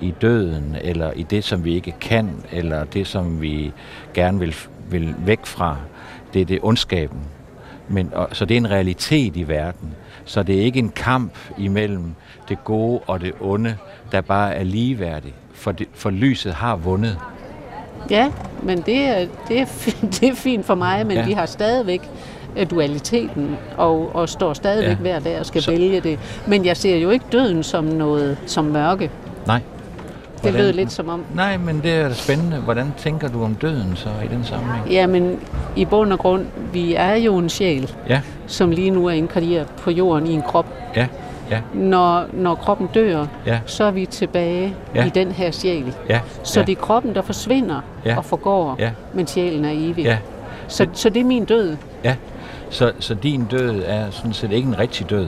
i 0.00 0.14
døden, 0.22 0.76
eller 0.82 1.12
i 1.12 1.22
det, 1.22 1.44
som 1.44 1.64
vi 1.64 1.74
ikke 1.74 1.94
kan, 2.00 2.30
eller 2.52 2.84
det, 2.84 3.06
som 3.06 3.40
vi 3.42 3.72
gerne 4.14 4.38
vil, 4.38 4.54
vil 4.90 5.14
væk 5.18 5.46
fra. 5.46 5.76
Det 6.34 6.40
er 6.42 6.46
det 6.46 6.58
ondskaben. 6.62 7.18
Men, 7.90 8.10
og, 8.14 8.28
så 8.32 8.44
det 8.44 8.54
er 8.54 8.58
en 8.58 8.70
realitet 8.70 9.36
i 9.36 9.48
verden. 9.48 9.94
Så 10.24 10.42
det 10.42 10.58
er 10.58 10.62
ikke 10.62 10.78
en 10.78 10.88
kamp 10.96 11.32
imellem 11.58 12.14
det 12.48 12.64
gode 12.64 13.00
og 13.06 13.20
det 13.20 13.32
onde, 13.40 13.76
der 14.12 14.20
bare 14.20 14.54
er 14.54 14.64
ligeværdigt. 14.64 15.34
For, 15.54 15.72
det, 15.72 15.86
for 15.94 16.10
lyset 16.10 16.54
har 16.54 16.76
vundet. 16.76 17.18
Ja, 18.10 18.30
men 18.62 18.80
det 18.80 18.96
er, 19.00 19.26
det 19.48 19.60
er, 19.60 19.64
det 20.20 20.22
er 20.22 20.34
fint 20.34 20.66
for 20.66 20.74
mig, 20.74 21.06
men 21.06 21.16
Ja. 21.16 21.24
vi 21.26 21.32
har 21.32 21.46
stadigvæk 21.46 22.00
øh, 22.56 22.70
dualiteten, 22.70 23.56
og, 23.76 24.14
og 24.16 24.28
står 24.28 24.52
stadigvæk 24.52 24.90
Ja. 24.90 24.94
hver 24.94 25.18
dag 25.18 25.40
og 25.40 25.46
skal 25.46 25.62
Så. 25.62 25.70
vælge 25.70 26.00
det. 26.00 26.18
Men 26.46 26.64
jeg 26.64 26.76
ser 26.76 26.96
jo 26.96 27.10
ikke 27.10 27.24
døden 27.32 27.62
som 27.62 27.84
noget 27.84 28.38
som 28.46 28.64
mørke. 28.64 29.10
Nej. 29.46 29.60
Det 30.44 30.54
lød 30.54 30.72
lidt 30.72 30.92
som 30.92 31.08
om, 31.08 31.24
Nej, 31.34 31.56
men 31.56 31.80
det 31.82 31.92
er 31.92 32.12
spændende. 32.12 32.56
Hvordan 32.56 32.92
tænker 32.96 33.28
du 33.28 33.44
om 33.44 33.54
døden 33.54 33.92
så 33.96 34.08
i 34.24 34.28
den 34.34 34.44
sammenhæng? 34.44 34.90
jamen 34.90 35.38
i 35.76 35.84
bund 35.84 36.12
og 36.12 36.18
grund, 36.18 36.46
vi 36.72 36.94
er 36.94 37.14
jo 37.14 37.36
en 37.38 37.48
sjæl, 37.48 37.90
Ja, 38.08 38.20
som 38.46 38.70
lige 38.70 38.90
nu 38.90 39.06
er 39.06 39.10
inkarneret 39.12 39.66
på 39.66 39.90
jorden 39.90 40.26
i 40.26 40.32
en 40.32 40.42
krop. 40.42 40.66
ja, 40.96 41.06
ja, 41.50 41.60
Når, 41.74 42.24
når 42.32 42.54
kroppen 42.54 42.88
dør, 42.94 43.26
ja, 43.46 43.60
så 43.66 43.84
er 43.84 43.90
vi 43.90 44.06
tilbage 44.06 44.74
Ja. 44.94 45.06
i 45.06 45.08
den 45.08 45.32
her 45.32 45.50
sjæl. 45.50 45.94
ja. 46.08 46.20
Så 46.42 46.60
ja, 46.60 46.66
det 46.66 46.72
er 46.78 46.80
kroppen, 46.80 47.14
der 47.14 47.22
forsvinder 47.22 47.80
Ja. 48.04 48.16
og 48.16 48.24
forgår, 48.24 48.76
Ja. 48.78 48.90
men 49.14 49.26
sjælen 49.26 49.64
er 49.64 49.70
evig. 49.74 50.04
Ja, 50.04 50.18
Så, 50.68 50.86
så 50.92 51.08
det 51.08 51.20
er 51.20 51.24
min 51.24 51.44
død. 51.44 51.76
ja. 52.04 52.14
Så, 52.70 52.92
så 52.98 53.14
din 53.14 53.44
død 53.44 53.82
er 53.86 54.10
sådan 54.10 54.32
set 54.32 54.52
ikke 54.52 54.68
en 54.68 54.78
rigtig 54.78 55.10
død. 55.10 55.26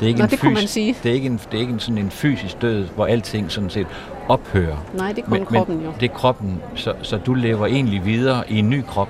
Det 0.00 0.06
er 0.06 0.08
ikke 0.08 0.18
Nå, 0.18 0.24
en 0.24 0.30
det 0.30 0.40
kunne 0.40 0.54
man 0.54 0.66
sige. 0.66 0.96
Det 1.02 1.10
er 1.10 1.14
ikke, 1.14 1.26
en, 1.26 1.40
det 1.50 1.56
er 1.56 1.60
ikke 1.60 1.72
en, 1.72 1.78
sådan 1.80 1.98
en 1.98 2.10
fysisk 2.10 2.62
død, 2.62 2.84
hvor 2.94 3.06
alting 3.06 3.50
sådan 3.52 3.70
set 3.70 3.86
ophører. 4.28 4.76
Nej, 4.94 5.12
det 5.12 5.24
er 5.24 5.28
kun 5.28 5.44
kroppen 5.44 5.80
jo. 5.84 5.90
det 6.00 6.10
er 6.10 6.14
kroppen, 6.14 6.62
så, 6.74 6.94
så 7.02 7.16
du 7.16 7.34
lever 7.34 7.66
egentlig 7.66 8.04
videre 8.04 8.44
i 8.50 8.58
en 8.58 8.70
ny 8.70 8.82
krop. 8.88 9.08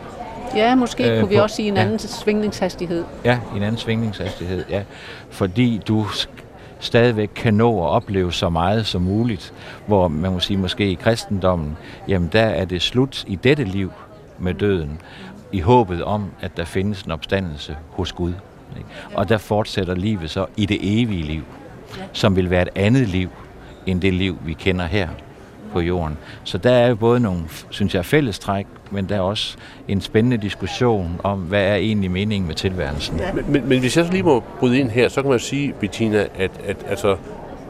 Ja, 0.57 0.75
måske 0.75 1.11
Øh, 1.11 1.21
kunne 1.21 1.29
vi 1.29 1.37
på- 1.37 1.43
også 1.43 1.57
sige 1.57 1.69
en 1.69 1.75
ja. 1.75 1.81
anden 1.83 1.99
svingningshastighed. 1.99 3.05
Ja, 3.25 3.39
en 3.57 3.63
anden 3.63 3.77
svingningshastighed, 3.79 4.65
ja. 4.71 4.83
Fordi 5.31 5.81
du 5.89 6.07
stadigvæk 6.81 7.31
kan 7.35 7.55
nå 7.55 7.85
at 7.85 7.89
opleve 7.91 8.33
så 8.33 8.49
meget 8.49 8.87
som 8.87 9.03
muligt, 9.03 9.53
hvor 9.87 10.09
man 10.09 10.33
må 10.33 10.41
sige, 10.41 10.57
måske 10.57 10.91
i 10.91 10.95
kristendommen, 10.95 11.77
jamen 12.09 12.29
der 12.33 12.43
er 12.43 12.65
det 12.65 12.83
slut 12.83 13.25
i 13.27 13.35
dette 13.35 13.65
liv 13.65 13.93
med 14.39 14.55
døden, 14.55 14.99
i 15.53 15.61
håbet 15.61 16.05
om, 16.05 16.25
at 16.41 16.57
der 16.57 16.65
findes 16.65 17.03
en 17.03 17.11
opstandelse 17.11 17.77
hos 17.91 18.13
Gud. 18.13 18.33
Og 19.15 19.29
der 19.29 19.39
fortsætter 19.39 19.95
livet 19.95 20.31
så 20.31 20.47
i 20.57 20.67
det 20.67 20.79
evige 21.03 21.23
liv, 21.23 21.43
som 22.13 22.37
vil 22.37 22.51
være 22.51 22.63
et 22.63 22.69
andet 22.75 23.09
liv, 23.09 23.29
end 23.87 24.01
det 24.01 24.15
liv, 24.15 24.39
vi 24.45 24.53
kender 24.53 24.87
her 24.87 25.09
på 25.73 25.81
jorden. 25.81 26.19
Så 26.45 26.59
der 26.59 26.71
er 26.71 26.89
jo 26.89 26.95
både 26.95 27.21
nogle, 27.21 27.43
synes 27.71 27.95
jeg, 27.95 28.05
fællestræk, 28.05 28.67
men 28.91 29.09
der 29.09 29.17
er 29.17 29.21
også 29.21 29.57
en 29.89 30.01
spændende 30.01 30.37
diskussion 30.37 31.21
om, 31.23 31.39
hvad 31.39 31.63
er 31.63 31.75
egentlig 31.75 32.11
meningen 32.11 32.47
med 32.47 32.55
tilværelsen. 32.55 33.19
Ja. 33.19 33.33
Men, 33.33 33.45
men, 33.49 33.69
men 33.69 33.81
hvis 33.81 33.97
jeg 33.97 34.07
så 34.07 34.13
lige 34.13 34.23
må 34.23 34.43
bryde 34.59 34.79
ind 34.79 34.91
her, 34.91 35.09
så 35.09 35.23
kan 35.23 35.31
man 35.31 35.41
sige, 35.41 35.73
Bettina, 35.81 36.27
at, 36.39 36.51
at 36.67 36.77
altså, 36.89 37.17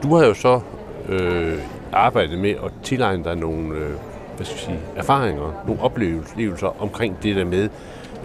du 0.02 0.14
har 0.16 0.26
jo 0.26 0.34
så 0.34 0.60
øh, 1.08 1.58
arbejdet 1.92 2.38
med 2.38 2.50
at 2.50 2.72
tilegne 2.82 3.24
dig 3.24 3.36
nogle 3.36 3.74
øh, 3.74 3.90
hvad 4.36 4.46
skal 4.46 4.54
jeg 4.54 4.64
sige, 4.64 4.78
erfaringer, 4.96 5.62
nogle 5.66 5.82
oplevelser 5.82 6.82
omkring 6.82 7.22
det 7.22 7.36
der 7.36 7.44
med 7.44 7.68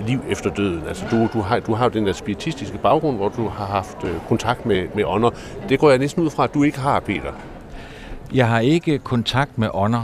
liv 0.08 0.20
efter 0.30 0.50
døden. 0.50 0.84
Altså 0.88 1.06
du, 1.12 1.28
du, 1.34 1.42
har, 1.42 1.60
du 1.60 1.74
har 1.74 1.86
jo 1.86 1.90
den 1.90 2.06
der 2.06 2.14
spiritistiske 2.14 2.78
baggrund, 2.78 3.18
hvor 3.18 3.30
du 3.30 3.48
har 3.48 3.66
haft 3.66 3.98
øh, 4.04 4.12
kontakt 4.28 4.66
med, 4.66 4.88
med 4.96 5.04
ånder. 5.04 5.30
Det 5.70 5.80
går 5.80 5.90
jeg 5.90 6.00
næsten 6.00 6.24
ud 6.24 6.30
fra, 6.30 6.44
at 6.44 6.54
du 6.54 6.64
ikke 6.64 6.80
har, 6.80 7.00
Peter. 7.00 7.32
Jeg 8.34 8.48
har 8.48 8.60
ikke 8.60 9.00
kontakt 9.00 9.58
med 9.58 9.70
ånder, 9.74 10.04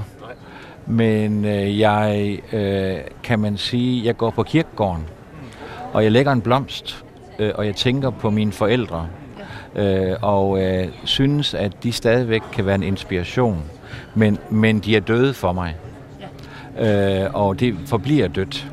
men 0.87 1.45
øh, 1.45 1.79
jeg 1.79 2.39
øh, 2.53 2.97
kan 3.23 3.39
man 3.39 3.57
sige, 3.57 4.05
jeg 4.05 4.17
går 4.17 4.29
på 4.29 4.43
kirkegården, 4.43 5.03
og 5.93 6.03
jeg 6.03 6.11
lægger 6.11 6.31
en 6.31 6.41
blomst, 6.41 7.05
øh, 7.39 7.51
og 7.55 7.65
jeg 7.65 7.75
tænker 7.75 8.09
på 8.09 8.29
mine 8.29 8.51
forældre, 8.51 9.07
øh, 9.75 10.15
og 10.21 10.63
øh, 10.63 10.87
synes, 11.03 11.53
at 11.53 11.83
de 11.83 11.91
stadigvæk 11.91 12.41
kan 12.53 12.65
være 12.65 12.75
en 12.75 12.83
inspiration, 12.83 13.63
men, 14.15 14.37
men 14.49 14.79
de 14.79 14.95
er 14.95 14.99
døde 14.99 15.33
for 15.33 15.53
mig, 15.53 15.75
øh, 16.79 17.33
og 17.33 17.59
det 17.59 17.75
forbliver 17.85 18.27
dødt, 18.27 18.67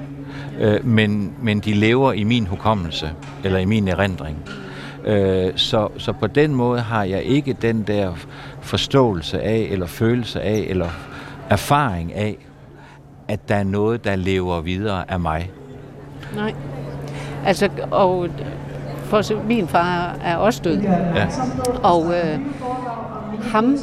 øh, 0.60 0.86
men, 0.86 1.34
men 1.42 1.60
de 1.60 1.72
lever 1.72 2.12
i 2.12 2.24
min 2.24 2.46
hukommelse, 2.46 3.10
eller 3.44 3.58
i 3.58 3.64
min 3.64 3.88
erindring. 3.88 4.36
Øh, 5.04 5.52
så, 5.56 5.88
så 5.98 6.12
på 6.12 6.26
den 6.26 6.54
måde 6.54 6.80
har 6.80 7.04
jeg 7.04 7.22
ikke 7.22 7.52
den 7.52 7.82
der 7.82 8.12
forståelse 8.60 9.42
af, 9.42 9.68
eller 9.70 9.86
følelse 9.86 10.40
af, 10.42 10.66
eller 10.68 10.88
erfaring 11.50 12.14
af, 12.14 12.36
at 13.28 13.48
der 13.48 13.54
er 13.54 13.64
noget, 13.64 14.04
der 14.04 14.16
lever 14.16 14.60
videre 14.60 15.10
af 15.10 15.20
mig. 15.20 15.50
Nej. 16.34 16.54
Altså, 17.46 17.68
og 17.90 18.28
for 19.04 19.46
min 19.46 19.68
far 19.68 20.16
er 20.24 20.36
også 20.36 20.60
død. 20.64 20.80
Ja. 20.80 21.28
Og 21.82 22.14
øh, 22.14 22.40
ham, 23.42 23.76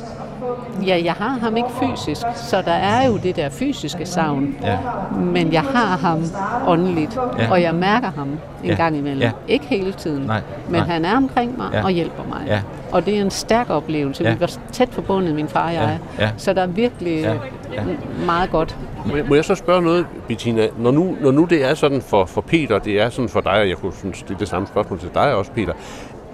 ja, 0.86 1.02
jeg 1.04 1.14
har 1.14 1.30
ham 1.42 1.58
ikke 1.58 1.70
fysisk, 1.82 2.22
så 2.36 2.62
der 2.62 2.72
er 2.72 3.08
jo 3.08 3.18
det 3.18 3.36
der 3.36 3.50
fysiske 3.50 4.06
savn. 4.06 4.56
Ja. 4.64 4.78
Men 5.20 5.54
jeg 5.54 5.62
har 5.62 5.98
ham 5.98 6.24
åndeligt, 6.68 7.18
Ja. 7.40 7.52
og 7.52 7.62
jeg 7.62 7.76
mærker 7.76 8.12
ham 8.18 8.28
en 8.28 8.38
Ja. 8.70 8.74
gang 8.76 8.98
imellem. 8.98 9.22
Ja. 9.22 9.32
Ikke 9.48 9.66
hele 9.66 9.92
tiden, 9.94 10.24
Nej. 10.26 10.42
men 10.70 10.80
Nej. 10.80 10.88
han 10.90 11.06
er 11.06 11.18
omkring 11.18 11.58
mig 11.58 11.68
Ja. 11.74 11.84
og 11.84 11.90
hjælper 11.92 12.24
mig. 12.30 12.42
Ja. 12.48 12.62
Og 12.92 13.06
det 13.06 13.18
er 13.18 13.22
en 13.22 13.32
stærk 13.32 13.70
oplevelse. 13.70 14.24
Ja. 14.24 14.34
Vi 14.34 14.40
var 14.40 14.52
tæt 14.72 14.90
forbundet, 14.92 15.36
min 15.36 15.48
far 15.48 15.68
og 15.68 15.74
jeg. 15.74 15.98
Ja. 16.20 16.24
Ja. 16.26 16.32
Så 16.38 16.54
der 16.54 16.62
er 16.62 16.68
virkelig 16.68 17.22
Ja. 17.22 17.32
ja. 17.74 17.82
Meget 18.26 18.52
godt. 18.52 18.78
Må 19.06 19.16
jeg, 19.16 19.26
må 19.30 19.36
jeg 19.36 19.46
så 19.46 19.56
spørge 19.56 19.82
noget, 19.82 20.06
Bettina? 20.28 20.68
Når 20.78 20.92
nu, 20.92 21.16
når 21.22 21.32
nu 21.32 21.44
det 21.44 21.70
er 21.70 21.74
sådan 21.74 22.02
for, 22.02 22.26
for 22.26 22.42
Peter, 22.42 22.80
det 22.80 23.02
er 23.02 23.10
sådan 23.10 23.30
for 23.30 23.42
dig, 23.42 23.52
og 23.52 23.70
jeg 23.70 23.78
kunne 23.78 23.94
sådan 23.94 24.14
stille 24.14 24.40
det 24.40 24.48
samme 24.48 24.68
spørgsmål 24.68 25.00
til 25.00 25.10
dig 25.14 25.34
også, 25.36 25.52
Peter. 25.52 25.74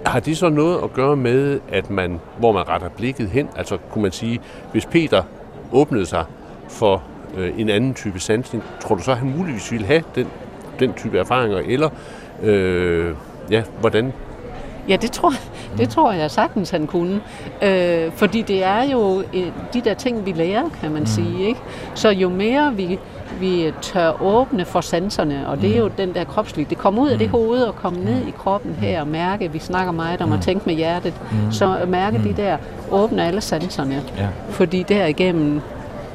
Har 0.06 0.20
det 0.20 0.36
så 0.36 0.48
noget 0.48 0.82
at 0.82 0.92
gøre 0.92 1.16
med, 1.16 1.60
at 1.72 1.90
man, 1.90 2.20
hvor 2.38 2.52
man 2.52 2.68
retter 2.68 2.88
blikket 2.88 3.28
hen? 3.28 3.48
Altså 3.56 3.78
kunne 3.90 4.02
man 4.02 4.12
sige, 4.12 4.40
hvis 4.72 4.86
Peter 4.86 5.22
åbnede 5.72 6.06
sig 6.06 6.24
for 6.68 7.02
øh, 7.36 7.60
en 7.60 7.68
anden 7.68 7.94
type 7.94 8.20
sansning, 8.20 8.64
tror 8.80 8.94
du 8.94 9.02
så, 9.02 9.10
at 9.10 9.16
han 9.16 9.36
muligvis 9.36 9.72
ville 9.72 9.86
have 9.86 10.02
den, 10.14 10.26
den 10.78 10.92
type 10.92 11.18
erfaringer? 11.18 11.58
Eller 11.58 11.88
øh, 12.42 13.14
ja, 13.50 13.62
hvordan? 13.80 14.12
Ja, 14.88 14.96
det 14.96 15.12
tror, 15.12 15.32
det 15.78 15.88
tror 15.88 16.12
jeg 16.12 16.30
sagtens, 16.30 16.70
han 16.70 16.86
kunne. 16.86 17.20
Øh, 17.62 18.12
fordi 18.12 18.42
det 18.42 18.64
er 18.64 18.82
jo 18.82 19.22
øh, 19.34 19.46
de 19.74 19.80
der 19.80 19.94
ting, 19.94 20.26
vi 20.26 20.32
lærer, 20.32 20.68
kan 20.80 20.92
man 20.92 21.06
sige. 21.06 21.46
Ikke? 21.46 21.60
Så 21.94 22.10
jo 22.10 22.28
mere 22.28 22.74
vi, 22.76 22.98
vi 23.40 23.72
tør 23.82 24.22
åbne 24.22 24.64
for 24.64 24.80
sanserne, 24.80 25.48
og 25.48 25.60
det 25.60 25.74
er 25.74 25.78
jo 25.78 25.90
den 25.98 26.14
der 26.14 26.24
kropslige, 26.24 26.66
det 26.70 26.78
kommer 26.78 27.02
ud 27.02 27.08
af 27.08 27.18
det 27.18 27.28
hoved 27.28 27.62
og 27.62 27.76
komme 27.76 28.04
ned 28.04 28.26
i 28.26 28.30
kroppen 28.30 28.72
her 28.72 29.00
og 29.00 29.08
mærke, 29.08 29.52
vi 29.52 29.58
snakker 29.58 29.92
meget 29.92 30.20
om 30.20 30.32
at 30.32 30.40
tænke 30.40 30.62
med 30.66 30.74
hjertet, 30.74 31.14
så 31.50 31.78
mærke 31.88 32.18
de 32.18 32.32
der, 32.36 32.56
åbne 32.90 33.26
alle 33.26 33.40
sanserne. 33.40 34.02
Ja. 34.18 34.28
Fordi 34.50 34.82
derigennem, 34.82 35.60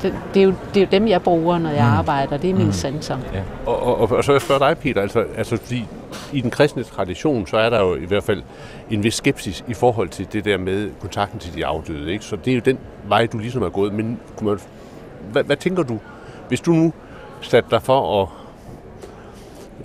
det, 0.01 0.13
det, 0.33 0.39
er 0.39 0.43
jo, 0.43 0.53
det 0.73 0.77
er 0.77 0.85
jo 0.85 0.87
dem, 0.91 1.07
jeg 1.07 1.21
bruger, 1.21 1.57
når 1.57 1.69
jeg 1.69 1.85
arbejder, 1.85 2.37
det 2.37 2.49
er 2.49 2.53
mine 2.53 2.73
sanser. 2.73 3.17
Ja. 3.33 3.41
Og, 3.65 3.83
og, 3.83 3.97
og, 3.97 4.11
og 4.11 4.23
så 4.23 4.31
vil 4.31 4.35
jeg 4.35 4.41
spørge 4.41 4.59
dig, 4.59 4.77
Peter, 4.77 5.01
altså, 5.01 5.25
altså 5.37 5.57
fordi 5.57 5.87
i 6.33 6.41
den 6.41 6.51
kristne 6.51 6.83
tradition, 6.83 7.47
så 7.47 7.57
er 7.57 7.69
der 7.69 7.79
jo 7.79 7.95
i 7.95 8.05
hvert 8.05 8.23
fald 8.23 8.43
en 8.89 9.03
vis 9.03 9.13
skepsis 9.13 9.63
i 9.67 9.73
forhold 9.73 10.09
til 10.09 10.27
det 10.33 10.45
der 10.45 10.57
med 10.57 10.89
kontakten 11.01 11.39
til 11.39 11.55
de 11.55 11.65
afdøde. 11.65 12.11
Ikke? 12.11 12.25
Så 12.25 12.35
det 12.35 12.51
er 12.51 12.55
jo 12.55 12.61
den 12.65 12.77
vej, 13.07 13.25
du 13.25 13.37
ligesom 13.37 13.63
er 13.63 13.69
gået. 13.69 13.93
Men 13.93 14.19
kunne 14.37 14.49
man, 14.49 14.59
hvad, 15.31 15.43
hvad 15.43 15.55
tænker 15.55 15.83
du, 15.83 15.99
hvis 16.47 16.61
du 16.61 16.71
nu 16.71 16.93
sat 17.41 17.65
dig 17.71 17.81
for 17.81 18.21
at 18.21 18.27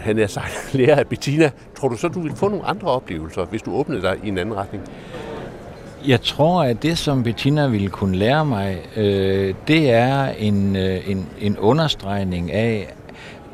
han 0.00 0.18
er 0.18 0.26
sagt, 0.26 0.68
lærer 0.74 0.96
af 0.96 1.06
Bettina, 1.06 1.50
tror 1.78 1.88
du 1.88 1.96
så, 1.96 2.08
du 2.08 2.20
ville 2.20 2.36
få 2.36 2.48
nogle 2.48 2.64
andre 2.64 2.88
oplevelser, 2.88 3.44
hvis 3.44 3.62
du 3.62 3.74
åbnede 3.74 4.02
dig 4.02 4.16
i 4.24 4.28
en 4.28 4.38
anden 4.38 4.56
retning? 4.56 4.84
Jeg 6.06 6.20
tror, 6.20 6.62
at 6.62 6.82
det, 6.82 6.98
som 6.98 7.22
Bettina 7.22 7.66
ville 7.66 7.88
kunne 7.88 8.16
lære 8.16 8.44
mig, 8.44 8.78
øh, 8.96 9.54
det 9.68 9.90
er 9.90 10.26
en, 10.26 10.76
øh, 10.76 11.10
en, 11.10 11.26
en 11.40 11.58
understregning 11.58 12.52
af, 12.52 12.94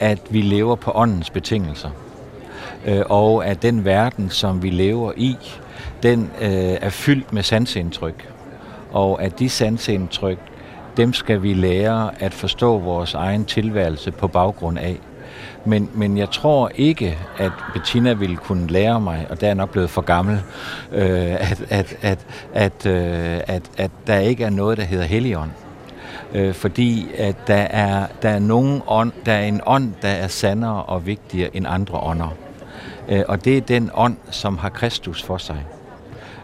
at 0.01 0.21
vi 0.31 0.41
lever 0.41 0.75
på 0.75 0.93
åndens 0.95 1.31
betingelser. 1.31 1.91
Øh, 2.87 3.03
og 3.09 3.47
at 3.47 3.63
den 3.63 3.85
verden, 3.85 4.31
som 4.31 4.63
vi 4.63 4.71
lever 4.71 5.13
i, 5.17 5.37
den 6.03 6.31
øh, 6.41 6.49
er 6.81 6.91
fyldt 6.91 7.33
med 7.33 7.43
sansindtryk. 7.43 8.29
Og 8.93 9.23
at 9.23 9.39
de 9.39 9.49
sansindtryk, 9.49 10.39
dem 11.01 11.13
skal 11.13 11.43
vi 11.43 11.55
lære 11.55 12.11
at 12.23 12.35
forstå 12.35 12.79
vores 12.79 13.15
egen 13.15 13.45
tilværelse 13.45 14.11
på 14.11 14.29
baggrund 14.29 14.79
af. 14.79 15.01
Men, 15.65 15.91
men 15.95 16.19
jeg 16.19 16.31
tror 16.31 16.71
ikke, 16.75 17.19
at 17.39 17.53
Bettina 17.73 18.13
ville 18.13 18.37
kunne 18.37 18.67
lære 18.67 19.01
mig, 19.01 19.27
og 19.31 19.41
der 19.41 19.49
er 19.49 19.55
nok 19.55 19.71
blevet 19.71 19.91
for 19.91 20.03
gammel, 20.03 20.41
øh, 20.93 21.51
at, 21.51 21.65
at, 21.71 21.97
at, 22.03 22.19
at, 22.55 22.87
øh, 22.87 23.41
at, 23.47 23.63
at 23.77 23.91
der 24.07 24.19
ikke 24.19 24.45
er 24.45 24.51
noget, 24.51 24.79
der 24.79 24.85
hedder 24.85 25.05
Helligånd. 25.05 25.51
Øh, 26.33 26.55
fordi 26.55 27.09
at 27.19 27.37
der 27.47 27.55
er, 27.55 28.07
der, 28.23 28.29
er 28.29 28.39
nogen 28.39 28.83
ånd, 28.87 29.13
der 29.27 29.33
er 29.33 29.45
en 29.45 29.61
ånd, 29.67 29.93
der 30.03 30.09
er 30.09 30.29
sandere 30.29 30.83
og 30.83 31.07
vigtigere 31.07 31.57
end 31.57 31.67
andre 31.69 31.99
ånder. 31.99 32.35
Øh, 33.09 33.23
og 33.29 33.45
det 33.45 33.57
er 33.57 33.61
den 33.61 33.91
ånd, 33.95 34.17
som 34.31 34.59
har 34.59 34.69
Kristus 34.69 35.23
for 35.23 35.37
sig, 35.37 35.65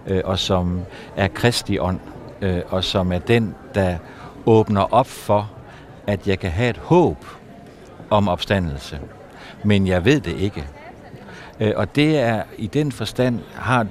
øh, 0.07 0.21
og 0.25 0.39
som 0.39 0.81
er 1.17 1.29
Kristi 1.29 1.79
ånd, 1.79 2.01
øh, 2.41 2.61
og 2.69 2.85
som 2.85 3.13
er 3.13 3.19
den, 3.19 3.55
der 3.75 3.97
åbner 4.47 4.95
op 4.95 5.07
for, 5.07 5.51
at 6.07 6.29
jeg 6.29 6.39
kan 6.39 6.51
have 6.51 6.71
et 6.71 6.79
håb 6.79 7.27
om 8.11 8.29
opstandelse. 8.29 9.01
Men 9.65 9.87
jeg 9.87 10.05
ved 10.05 10.21
det 10.21 10.37
ikke. 10.37 10.65
Øh, 11.61 11.73
og 11.77 11.97
det 11.97 12.19
er 12.19 12.43
i 12.59 12.67
den 12.67 12.93
forstand, 12.93 13.41
har, 13.55 13.87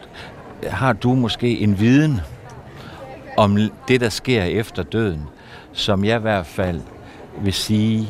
har 0.64 0.94
du 0.94 1.14
måske 1.14 1.60
en 1.60 1.80
viden 1.80 2.22
om 3.38 3.58
det, 3.88 4.02
der 4.02 4.10
sker 4.10 4.44
efter 4.44 4.84
døden, 4.84 5.22
som 5.74 6.06
jeg 6.06 6.18
i 6.18 6.22
hvert 6.22 6.46
fald 6.46 6.82
vil 7.42 7.54
sige, 7.54 8.10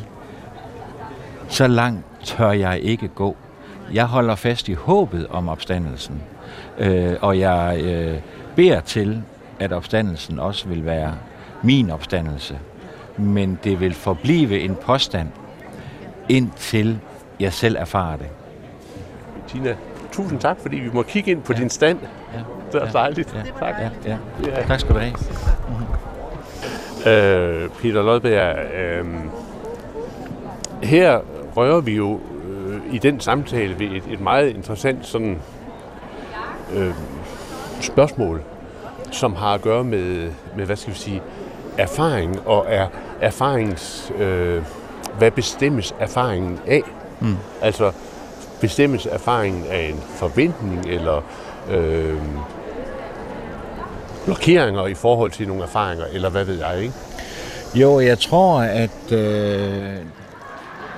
så 1.48 1.66
langt 1.66 2.04
tør 2.24 2.50
jeg 2.50 2.80
ikke 2.80 3.08
gå. 3.08 3.36
Jeg 3.92 4.04
holder 4.04 4.34
fast 4.34 4.68
i 4.68 4.72
håbet 4.72 5.26
om 5.26 5.48
opstandelsen, 5.48 6.22
øh, 6.78 7.14
og 7.20 7.38
jeg 7.38 7.80
øh, 7.82 8.18
beder 8.56 8.80
til, 8.80 9.22
at 9.60 9.72
opstandelsen 9.72 10.38
også 10.38 10.68
vil 10.68 10.84
være 10.84 11.14
min 11.66 11.90
opstandelse. 11.90 12.58
Men 13.16 13.58
det 13.64 13.80
vil 13.80 13.94
forblive 13.94 14.60
en 14.60 14.74
påstand, 14.74 15.28
indtil 16.28 16.98
jeg 17.40 17.52
selv 17.52 17.76
erfarer 17.78 18.16
det. 18.16 18.26
Tina, 19.48 19.76
tusind 20.12 20.40
tak, 20.40 20.56
fordi 20.60 20.76
vi 20.76 20.90
må 20.92 21.02
kigge 21.02 21.30
ind 21.30 21.42
på 21.42 21.52
ja. 21.52 21.58
din 21.58 21.70
stand. 21.70 21.98
Ja. 22.34 22.38
Det 22.72 22.82
er 22.82 22.92
dejligt. 22.92 23.34
Ja. 23.34 23.66
Tak. 23.66 23.74
Ja, 23.80 23.90
ja. 24.10 24.16
Ja. 24.46 24.66
Tak 24.66 24.80
skal 24.80 24.94
du 24.94 25.00
have. 25.00 25.12
Øh, 27.06 27.70
Peter 27.70 28.02
Lodberg, 28.02 28.56
øh, 28.74 29.06
her 30.82 31.20
rører 31.56 31.80
vi 31.80 31.96
jo 31.96 32.20
øh, 32.48 32.94
i 32.94 32.98
den 32.98 33.20
samtale 33.20 33.78
ved 33.78 33.86
et, 33.86 34.02
et 34.10 34.20
meget 34.20 34.48
interessant 34.48 35.06
sådan, 35.06 35.38
øh, 36.74 36.94
spørgsmål, 37.80 38.42
som 39.10 39.34
har 39.34 39.54
at 39.54 39.62
gøre 39.62 39.84
med, 39.84 40.30
med 40.56 40.66
hvad 40.66 40.76
skal 40.76 40.92
vi 40.92 40.98
sige, 40.98 41.22
erfaring 41.78 42.46
og 42.46 42.66
er 42.68 42.86
erfarings, 43.20 44.12
øh, 44.18 44.62
hvad 45.18 45.30
bestemmes 45.30 45.94
erfaringen 46.00 46.60
af? 46.66 46.82
Mm. 47.20 47.36
Altså, 47.62 47.92
bestemmes 48.60 49.06
erfaringen 49.06 49.64
af 49.70 49.88
en 49.88 50.00
forventning, 50.06 50.86
eller 50.86 51.22
øh, 51.70 52.18
blokeringer 54.24 54.86
i 54.86 54.94
forhold 54.94 55.30
til 55.30 55.48
nogle 55.48 55.62
erfaringer, 55.62 56.04
eller 56.12 56.30
hvad 56.30 56.44
ved 56.44 56.58
jeg, 56.58 56.82
ikke? 56.82 56.94
Jo, 57.74 58.00
jeg 58.00 58.18
tror, 58.18 58.60
at 58.60 59.12
øh, 59.12 59.96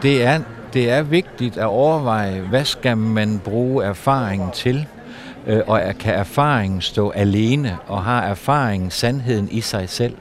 det, 0.02 0.22
er, 0.24 0.40
det 0.72 0.90
er 0.90 1.02
vigtigt 1.02 1.58
at 1.58 1.66
overveje, 1.66 2.40
hvad 2.40 2.64
skal 2.64 2.96
man 2.96 3.40
bruge 3.44 3.84
erfaringen 3.84 4.50
til? 4.50 4.86
Øh, 5.46 5.60
og 5.66 5.80
kan 6.00 6.14
erfaringen 6.14 6.80
stå 6.80 7.10
alene, 7.10 7.78
og 7.86 8.04
har 8.04 8.22
erfaringen 8.22 8.90
sandheden 8.90 9.48
i 9.50 9.60
sig 9.60 9.88
selv? 9.88 10.14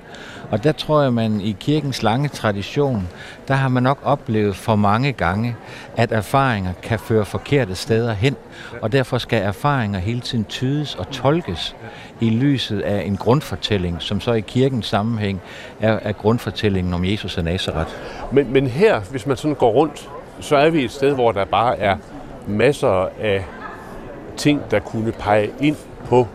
Og 0.51 0.63
der 0.63 0.71
tror 0.71 1.01
jeg, 1.01 1.13
man 1.13 1.41
i 1.41 1.55
kirkens 1.59 2.03
lange 2.03 2.29
tradition, 2.29 3.07
der 3.47 3.53
har 3.53 3.69
man 3.69 3.83
nok 3.83 3.99
oplevet 4.03 4.55
for 4.55 4.75
mange 4.75 5.11
gange, 5.11 5.55
at 5.97 6.11
erfaringer 6.11 6.73
kan 6.83 6.99
føre 6.99 7.25
forkerte 7.25 7.75
steder 7.75 8.13
hen, 8.13 8.35
og 8.81 8.91
derfor 8.91 9.17
skal 9.17 9.41
erfaringer 9.41 9.99
hele 9.99 10.19
tiden 10.19 10.45
tydes 10.45 10.95
og 10.95 11.09
tolkes 11.11 11.75
i 12.19 12.29
lyset 12.29 12.81
af 12.81 13.03
en 13.05 13.17
grundfortælling, 13.17 14.01
som 14.01 14.21
så 14.21 14.33
i 14.33 14.41
kirkens 14.41 14.85
sammenhæng 14.85 15.41
er, 15.79 15.99
er 16.01 16.11
grundfortællingen 16.11 16.93
om 16.93 17.05
Jesus 17.05 17.37
af 17.37 17.43
Nazareth. 17.43 17.91
Men, 18.31 18.53
men 18.53 18.67
her, 18.67 18.99
hvis 18.99 19.25
man 19.25 19.37
sådan 19.37 19.55
går 19.55 19.71
rundt, 19.71 20.09
så 20.39 20.55
er 20.55 20.69
vi 20.69 20.83
et 20.83 20.91
sted, 20.91 21.13
hvor 21.13 21.31
der 21.31 21.45
bare 21.45 21.79
er 21.79 21.97
masser 22.47 23.09
af 23.21 23.45
ting, 24.37 24.61
der 24.71 24.79
kunne 24.79 25.11
pege 25.11 25.49
ind 25.59 25.75
på 26.05 26.27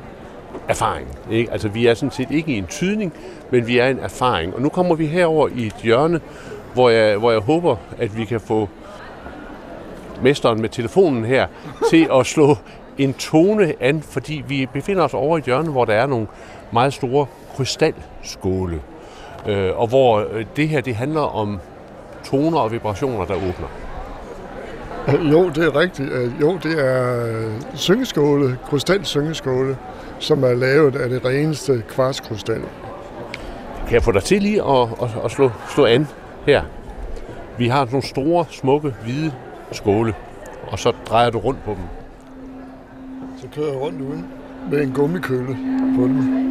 erfaring. 0.69 1.09
Ikke? 1.31 1.53
Altså 1.53 1.69
vi 1.69 1.87
er 1.87 1.95
sådan 1.95 2.11
set 2.11 2.31
ikke 2.31 2.53
i 2.53 2.59
en 2.59 2.67
tydning, 2.67 3.13
men 3.51 3.67
vi 3.67 3.79
er 3.79 3.87
en 3.87 3.99
erfaring. 3.99 4.55
Og 4.55 4.63
nu 4.63 4.69
kommer 4.69 4.95
vi 4.95 5.07
herover 5.07 5.49
i 5.49 5.67
et 5.67 5.77
hjørne, 5.83 6.21
hvor 6.75 6.91
jeg, 6.91 7.17
hvor 7.17 7.31
jeg 7.31 7.41
håber, 7.41 7.77
at 7.99 8.17
vi 8.17 8.25
kan 8.25 8.41
få 8.41 8.69
mesteren 10.23 10.61
med 10.61 10.69
telefonen 10.69 11.25
her 11.25 11.47
til 11.91 12.09
at 12.15 12.27
slå 12.27 12.57
en 12.99 13.15
tone 13.15 13.75
an, 13.81 14.03
fordi 14.03 14.45
vi 14.49 14.69
befinder 14.73 15.03
os 15.03 15.15
over 15.15 15.37
i 15.37 15.39
et 15.39 15.45
hjørne, 15.45 15.71
hvor 15.71 15.85
der 15.85 15.95
er 15.95 16.07
nogle 16.07 16.27
meget 16.73 16.93
store 16.93 17.27
krystalskåle, 17.57 18.81
øh, 19.47 19.71
og 19.77 19.87
hvor 19.87 20.27
øh, 20.33 20.45
det 20.57 20.69
her 20.69 20.81
det 20.81 20.95
handler 20.95 21.21
om 21.21 21.61
toner 22.25 22.59
og 22.59 22.73
vibrationer, 22.73 23.25
der 23.25 23.35
åbner. 23.35 23.69
Jo, 25.33 25.49
det 25.49 25.65
er 25.65 25.77
rigtigt. 25.77 26.13
Øh, 26.13 26.41
jo, 26.41 26.59
det 26.63 26.87
er 26.87 27.27
øh, 27.27 27.53
syngeskåle, 27.75 28.59
krystalsyngeskåle, 28.71 29.77
som 30.23 30.45
er 30.45 30.55
lavet 30.55 30.97
af 30.97 31.09
det 31.09 31.25
reneste 31.25 31.83
kvartskrystal. 31.89 32.63
Kan 33.87 33.95
jeg 33.95 34.03
få 34.03 34.13
dig 34.13 34.23
til 34.23 34.43
lige 34.43 34.63
at, 34.63 34.89
at, 35.03 35.09
at 35.25 35.31
slå, 35.31 35.51
slå 35.75 35.85
an 35.85 36.07
her? 36.47 36.63
Vi 37.59 37.69
har 37.69 37.85
nogle 37.85 38.03
store, 38.03 38.45
smukke, 38.51 38.95
hvide 39.03 39.33
skåle, 39.73 40.15
og 40.67 40.79
så 40.79 40.93
drejer 41.07 41.31
du 41.31 41.39
rundt 41.39 41.65
på 41.65 41.71
dem. 41.71 41.85
Så 43.39 43.47
kører 43.55 43.67
jeg 43.67 43.81
rundt 43.81 44.01
uden 44.01 44.27
med 44.71 44.83
en 44.83 44.93
gummikølle 44.93 45.57
på 45.97 46.03
dem. 46.03 46.43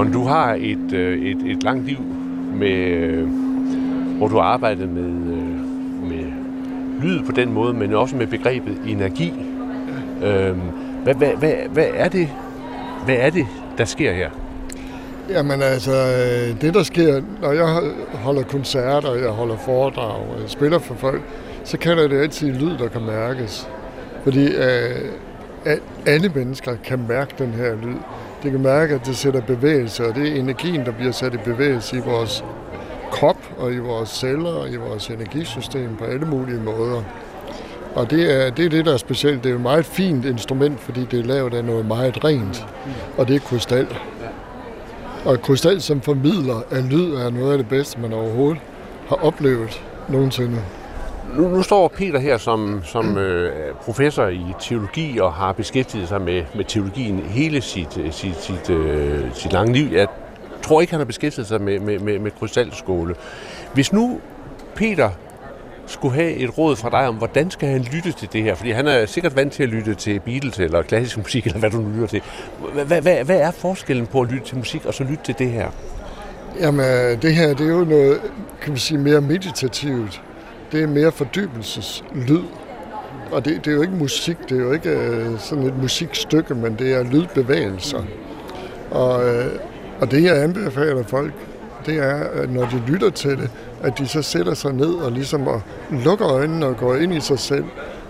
Et, 0.00 0.92
øh, 0.92 1.18
et, 1.18 1.38
et 1.46 1.62
langt 1.62 1.86
liv, 1.86 1.98
med, 2.54 2.76
øh, 2.76 3.28
hvor 4.18 4.28
du 4.28 4.36
har 4.36 4.42
arbejdet 4.42 4.88
med, 4.88 5.34
øh, 5.34 6.08
med 6.08 6.24
lyd 7.02 7.22
på 7.22 7.32
den 7.32 7.52
måde, 7.52 7.74
men 7.74 7.92
også 7.92 8.16
med 8.16 8.26
begrebet 8.26 8.78
energi. 8.86 9.32
Øhm, 10.22 10.60
hvad, 11.02 11.14
hvad, 11.14 11.28
hvad, 11.38 11.52
hvad, 11.70 11.86
er 11.94 12.08
det, 12.08 12.28
hvad 13.04 13.16
er 13.18 13.30
det, 13.30 13.46
der 13.78 13.84
sker 13.84 14.12
her? 14.12 14.30
Jamen 15.30 15.62
altså, 15.62 15.92
det 16.60 16.74
der 16.74 16.82
sker, 16.82 17.22
når 17.42 17.52
jeg 17.52 17.92
holder 18.14 18.42
koncerter, 18.42 19.14
jeg 19.14 19.30
holder 19.30 19.56
foredrag, 19.56 20.20
og 20.30 20.40
jeg 20.40 20.50
spiller 20.50 20.78
for 20.78 20.94
folk, 20.94 21.22
så 21.64 21.78
kan 21.78 21.96
det 21.96 22.12
altid 22.12 22.52
lyd, 22.52 22.78
der 22.78 22.88
kan 22.88 23.02
mærkes. 23.02 23.68
Fordi 24.24 24.46
øh, 24.46 25.76
alle 26.06 26.28
mennesker 26.34 26.76
kan 26.84 27.04
mærke 27.08 27.34
den 27.38 27.52
her 27.52 27.74
lyd. 27.82 27.96
Det 28.46 28.52
kan 28.52 28.62
mærke, 28.62 28.94
at 28.94 29.06
det 29.06 29.16
sætter 29.16 29.40
bevægelse, 29.40 30.06
og 30.06 30.14
det 30.14 30.28
er 30.28 30.34
energien, 30.34 30.84
der 30.84 30.92
bliver 30.92 31.12
sat 31.12 31.34
i 31.34 31.36
bevægelse 31.36 31.96
i 31.96 32.00
vores 32.00 32.44
krop 33.10 33.36
og 33.58 33.72
i 33.72 33.78
vores 33.78 34.08
celler 34.08 34.50
og 34.50 34.70
i 34.70 34.76
vores 34.76 35.08
energisystem 35.08 35.96
på 35.96 36.04
alle 36.04 36.26
mulige 36.26 36.60
måder. 36.60 37.02
Og 37.94 38.10
det 38.10 38.46
er, 38.46 38.50
det 38.50 38.64
er 38.64 38.68
det, 38.68 38.84
der 38.84 38.92
er 38.92 38.96
specielt. 38.96 39.44
Det 39.44 39.50
er 39.50 39.54
et 39.54 39.60
meget 39.60 39.84
fint 39.84 40.24
instrument, 40.24 40.80
fordi 40.80 41.04
det 41.10 41.20
er 41.20 41.24
lavet 41.24 41.54
af 41.54 41.64
noget 41.64 41.86
meget 41.86 42.24
rent, 42.24 42.66
og 43.16 43.28
det 43.28 43.36
er 43.36 43.40
krystal. 43.40 43.86
Og 45.24 45.42
krystal, 45.42 45.80
som 45.80 46.00
formidler 46.00 46.62
af 46.70 46.90
lyd, 46.90 47.14
er 47.14 47.30
noget 47.30 47.52
af 47.52 47.58
det 47.58 47.68
bedste, 47.68 48.00
man 48.00 48.12
overhovedet 48.12 48.58
har 49.08 49.16
oplevet 49.16 49.82
nogensinde. 50.08 50.58
Nu, 51.34 51.48
nu 51.48 51.62
står 51.62 51.88
Peter 51.88 52.18
her 52.18 52.38
som, 52.38 52.80
som 52.84 53.18
øh, 53.18 53.74
professor 53.74 54.26
i 54.26 54.44
teologi 54.60 55.18
og 55.18 55.32
har 55.32 55.52
beskæftiget 55.52 56.08
sig 56.08 56.20
med, 56.20 56.44
med 56.54 56.64
teologien 56.64 57.18
hele 57.18 57.60
sit, 57.60 57.98
øh, 57.98 58.12
sit, 58.12 58.36
sit, 58.36 58.70
øh, 58.70 59.34
sit 59.34 59.52
lange 59.52 59.72
liv. 59.72 59.92
Jeg 59.92 60.06
tror 60.62 60.80
ikke, 60.80 60.90
han 60.90 61.00
har 61.00 61.04
beskæftiget 61.04 61.46
sig 61.46 61.60
med, 61.60 61.80
med, 61.80 61.98
med, 61.98 62.18
med 62.18 62.30
krystalskåle. 62.30 63.14
Hvis 63.74 63.92
nu 63.92 64.20
Peter 64.74 65.10
skulle 65.86 66.14
have 66.14 66.32
et 66.32 66.58
råd 66.58 66.76
fra 66.76 66.90
dig 66.90 67.08
om, 67.08 67.14
hvordan 67.14 67.50
skal 67.50 67.68
han 67.68 67.80
lytte 67.92 68.12
til 68.12 68.28
det 68.32 68.42
her? 68.42 68.54
Fordi 68.54 68.70
han 68.70 68.86
er 68.86 69.06
sikkert 69.06 69.36
vant 69.36 69.52
til 69.52 69.62
at 69.62 69.68
lytte 69.68 69.94
til 69.94 70.20
Beatles 70.20 70.58
eller 70.58 70.82
klassisk 70.82 71.16
musik, 71.16 71.46
eller 71.46 71.58
hvad 71.58 71.70
du 71.70 71.76
nu 71.76 71.88
lytter 71.88 72.06
til. 72.06 72.22
Hvad, 72.86 73.02
hvad, 73.02 73.24
hvad 73.24 73.40
er 73.40 73.50
forskellen 73.50 74.06
på 74.06 74.20
at 74.20 74.32
lytte 74.32 74.46
til 74.46 74.56
musik 74.56 74.84
og 74.84 74.94
så 74.94 75.04
lytte 75.04 75.24
til 75.24 75.34
det 75.38 75.50
her? 75.50 75.70
Jamen, 76.60 76.86
øh, 76.86 77.22
det 77.22 77.34
her 77.34 77.54
det 77.54 77.66
er 77.66 77.70
jo 77.70 77.84
noget, 77.84 78.20
kan 78.62 78.74
vi 78.74 78.78
sige, 78.78 78.98
mere 78.98 79.20
meditativt 79.20 80.22
det 80.76 80.84
er 80.84 80.88
mere 80.88 81.12
fordybelseslyd. 81.12 82.42
Og 83.32 83.44
det, 83.44 83.64
det 83.64 83.70
er 83.70 83.74
jo 83.74 83.82
ikke 83.82 83.94
musik, 83.94 84.36
det 84.48 84.58
er 84.58 84.62
jo 84.62 84.72
ikke 84.72 84.90
øh, 84.90 85.38
sådan 85.38 85.64
et 85.64 85.78
musikstykke, 85.82 86.54
men 86.54 86.76
det 86.78 86.92
er 86.92 87.02
lydbevægelser. 87.02 88.02
Og, 88.90 89.28
øh, 89.28 89.46
og 90.00 90.10
det, 90.10 90.22
jeg 90.22 90.42
anbefaler 90.42 91.02
folk, 91.02 91.32
det 91.86 91.98
er, 91.98 92.14
at 92.14 92.50
når 92.50 92.62
de 92.62 92.82
lytter 92.88 93.10
til 93.10 93.30
det, 93.30 93.50
at 93.82 93.98
de 93.98 94.08
så 94.08 94.22
sætter 94.22 94.54
sig 94.54 94.72
ned 94.72 94.94
og 94.94 95.12
ligesom 95.12 95.46
og 95.46 95.62
lukker 95.90 96.28
øjnene 96.28 96.66
og 96.66 96.76
går 96.76 96.94
ind 96.94 97.14
i 97.14 97.20
sig 97.20 97.38
selv, 97.38 97.64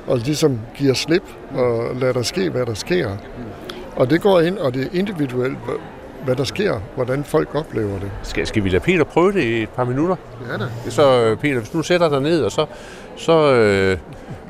og 0.07 0.19
ligesom 0.19 0.61
giver 0.75 0.95
slip 0.95 1.25
og 1.55 1.97
lader 1.97 2.13
der 2.13 2.23
ske, 2.23 2.51
hvad 2.51 2.67
der 2.67 2.75
sker. 2.75 3.11
Og 3.97 4.11
det 4.11 4.21
går 4.21 4.41
ind, 4.41 4.59
og 4.59 4.75
det 4.75 4.83
er 4.83 4.89
individuelt, 4.93 5.59
hvad 6.27 6.37
der 6.37 6.45
sker, 6.45 6.81
hvordan 6.95 7.25
folk 7.25 7.55
oplever 7.55 7.99
det. 7.99 8.11
Skal, 8.23 8.47
skal 8.47 8.65
vi 8.65 8.69
lade 8.69 8.83
Peter 8.83 9.05
prøve 9.05 9.33
det 9.33 9.43
i 9.43 9.63
et 9.63 9.69
par 9.69 9.85
minutter? 9.85 10.17
Ja 10.49 10.57
da. 10.57 10.91
Så 10.91 11.25
øh, 11.25 11.37
Peter, 11.37 11.59
hvis 11.59 11.71
du 11.71 11.83
sætter 11.83 12.09
dig 12.09 12.21
ned, 12.21 12.43
og 12.43 12.53
så, 12.53 12.67
så 13.17 13.53
øh, 13.55 13.99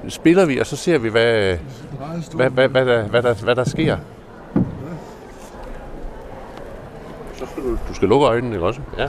spiller 0.09 0.47
vi, 0.47 0.59
og 0.59 0.67
så 0.67 0.77
ser 0.77 0.99
vi, 0.99 1.09
hvad, 1.09 1.57
hvad, 2.35 2.51
hvad, 2.51 2.69
hvad, 2.69 2.87
der, 2.87 3.03
hvad, 3.03 3.23
der, 3.23 3.35
hvad 3.35 3.57
der 3.57 3.65
sker. 3.65 3.97
Så 7.35 7.47
skal 7.53 7.63
du, 7.63 7.79
du 7.89 7.95
skal 7.95 8.09
lukke 8.09 8.27
øjnene, 8.27 8.55
ikke 8.55 8.67
også? 8.67 8.81
Ja. 8.99 9.05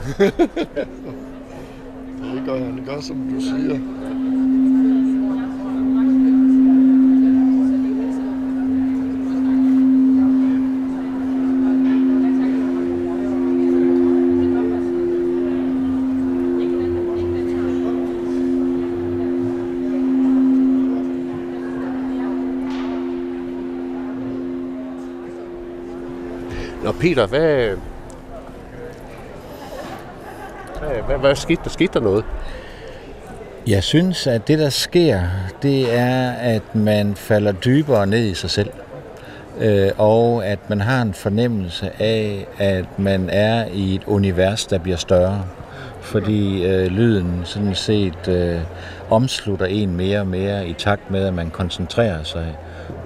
det 2.34 2.42
gør 2.46 2.54
det 2.54 2.82
gør, 2.86 3.00
som 3.00 3.30
du 3.34 3.40
siger. 3.40 3.80
Peter, 27.00 27.26
hvad, 27.26 27.76
hvad, 30.78 31.02
hvad, 31.06 31.18
hvad 31.18 31.34
skete 31.34 31.60
der? 31.64 31.70
Skete 31.70 31.92
der 31.92 32.00
noget? 32.00 32.24
Jeg 33.66 33.84
synes, 33.84 34.26
at 34.26 34.48
det, 34.48 34.58
der 34.58 34.68
sker, 34.68 35.20
det 35.62 35.98
er, 35.98 36.30
at 36.30 36.74
man 36.74 37.14
falder 37.14 37.52
dybere 37.52 38.06
ned 38.06 38.24
i 38.24 38.34
sig 38.34 38.50
selv. 38.50 38.70
Øh, 39.60 39.90
og 39.98 40.46
at 40.46 40.58
man 40.68 40.80
har 40.80 41.02
en 41.02 41.14
fornemmelse 41.14 41.90
af, 41.98 42.46
at 42.58 42.98
man 42.98 43.30
er 43.32 43.66
i 43.72 43.94
et 43.94 44.04
univers, 44.06 44.66
der 44.66 44.78
bliver 44.78 44.96
større. 44.96 45.44
Fordi 46.00 46.64
øh, 46.64 46.86
lyden 46.86 47.40
sådan 47.44 47.74
set 47.74 48.28
øh, 48.28 48.60
omslutter 49.10 49.66
en 49.66 49.96
mere 49.96 50.20
og 50.20 50.26
mere 50.26 50.68
i 50.68 50.72
takt 50.72 51.10
med, 51.10 51.26
at 51.26 51.34
man 51.34 51.50
koncentrerer 51.50 52.22
sig 52.22 52.56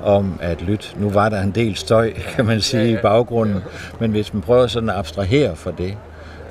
om 0.02 0.38
at 0.40 0.62
lytte. 0.62 0.86
Nu 0.96 1.10
var 1.10 1.28
der 1.28 1.42
en 1.42 1.50
del 1.50 1.76
støj, 1.76 2.12
kan 2.36 2.46
man 2.46 2.60
sige, 2.60 2.92
i 2.92 2.96
baggrunden, 2.96 3.60
men 4.00 4.10
hvis 4.10 4.34
man 4.34 4.42
prøver 4.42 4.66
sådan 4.66 4.88
at 4.88 4.96
abstrahere 4.96 5.56
fra 5.56 5.72
det, 5.78 5.96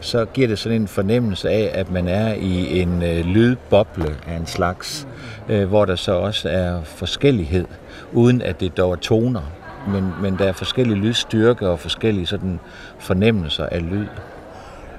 så 0.01 0.25
giver 0.25 0.47
det 0.47 0.59
sådan 0.59 0.81
en 0.81 0.87
fornemmelse 0.87 1.49
af, 1.49 1.71
at 1.73 1.91
man 1.91 2.07
er 2.07 2.33
i 2.33 2.79
en 2.81 3.03
øh, 3.03 3.25
lydboble 3.25 4.15
af 4.27 4.35
en 4.35 4.45
slags, 4.45 5.07
øh, 5.49 5.67
hvor 5.67 5.85
der 5.85 5.95
så 5.95 6.11
også 6.11 6.49
er 6.49 6.83
forskellighed, 6.83 7.65
uden 8.13 8.41
at 8.41 8.59
det 8.59 8.77
dog 8.77 8.91
er 8.91 8.95
toner, 8.95 9.51
men, 9.87 10.13
men 10.21 10.37
der 10.37 10.45
er 10.45 10.53
forskellige 10.53 10.97
lydstyrker 10.97 11.67
og 11.67 11.79
forskellige 11.79 12.25
sådan 12.25 12.59
fornemmelser 12.99 13.65
af 13.65 13.89
lyd. 13.89 14.07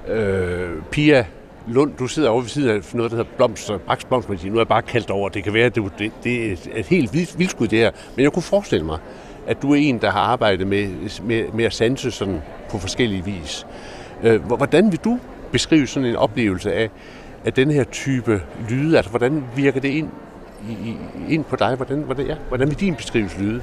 Øh, 0.07 0.69
Pia 0.91 1.25
Lund, 1.67 1.93
du 1.99 2.07
sidder 2.07 2.29
over 2.29 2.41
ved 2.41 2.49
siden 2.49 2.69
af 2.69 2.81
noget, 2.93 3.11
der 3.11 3.17
hedder 3.17 3.31
blomster, 3.37 3.77
Baks 3.77 4.05
Blomstermedicin. 4.05 4.51
Nu 4.51 4.57
er 4.57 4.61
jeg 4.61 4.67
bare 4.67 4.81
kaldt 4.81 5.11
over. 5.11 5.29
Det 5.29 5.43
kan 5.43 5.53
være, 5.53 5.65
at 5.65 5.75
det, 5.75 5.91
det, 5.99 6.11
det 6.23 6.51
er 6.51 6.55
et 6.75 6.85
helt 6.85 7.13
vildskud, 7.13 7.67
det 7.67 7.79
her. 7.79 7.91
Men 8.15 8.23
jeg 8.23 8.31
kunne 8.31 8.43
forestille 8.43 8.85
mig, 8.85 8.97
at 9.47 9.61
du 9.61 9.71
er 9.71 9.75
en, 9.75 9.97
der 9.97 10.11
har 10.11 10.19
arbejdet 10.19 10.67
med, 10.67 10.89
med, 11.23 11.51
med 11.53 11.65
at 11.65 11.73
sanse 11.73 12.11
sådan 12.11 12.41
på 12.69 12.77
forskellige 12.77 13.25
vis. 13.25 13.67
Øh, 14.23 14.41
hvordan 14.45 14.91
vil 14.91 14.99
du 14.99 15.19
beskrive 15.51 15.87
sådan 15.87 16.09
en 16.09 16.15
oplevelse 16.15 16.73
af, 16.73 16.89
af 17.45 17.53
den 17.53 17.71
her 17.71 17.83
type 17.83 18.41
lyde? 18.69 18.97
Altså, 18.97 19.09
hvordan 19.09 19.43
virker 19.55 19.79
det 19.79 19.89
ind, 19.89 20.09
i, 20.69 20.95
ind 21.29 21.43
på 21.43 21.55
dig? 21.55 21.75
Hvordan, 21.75 21.97
hvordan, 21.97 22.25
ja, 22.25 22.35
hvordan 22.47 22.67
vil 22.67 22.79
din 22.79 22.95
beskrivelse 22.95 23.39
lyde? 23.39 23.61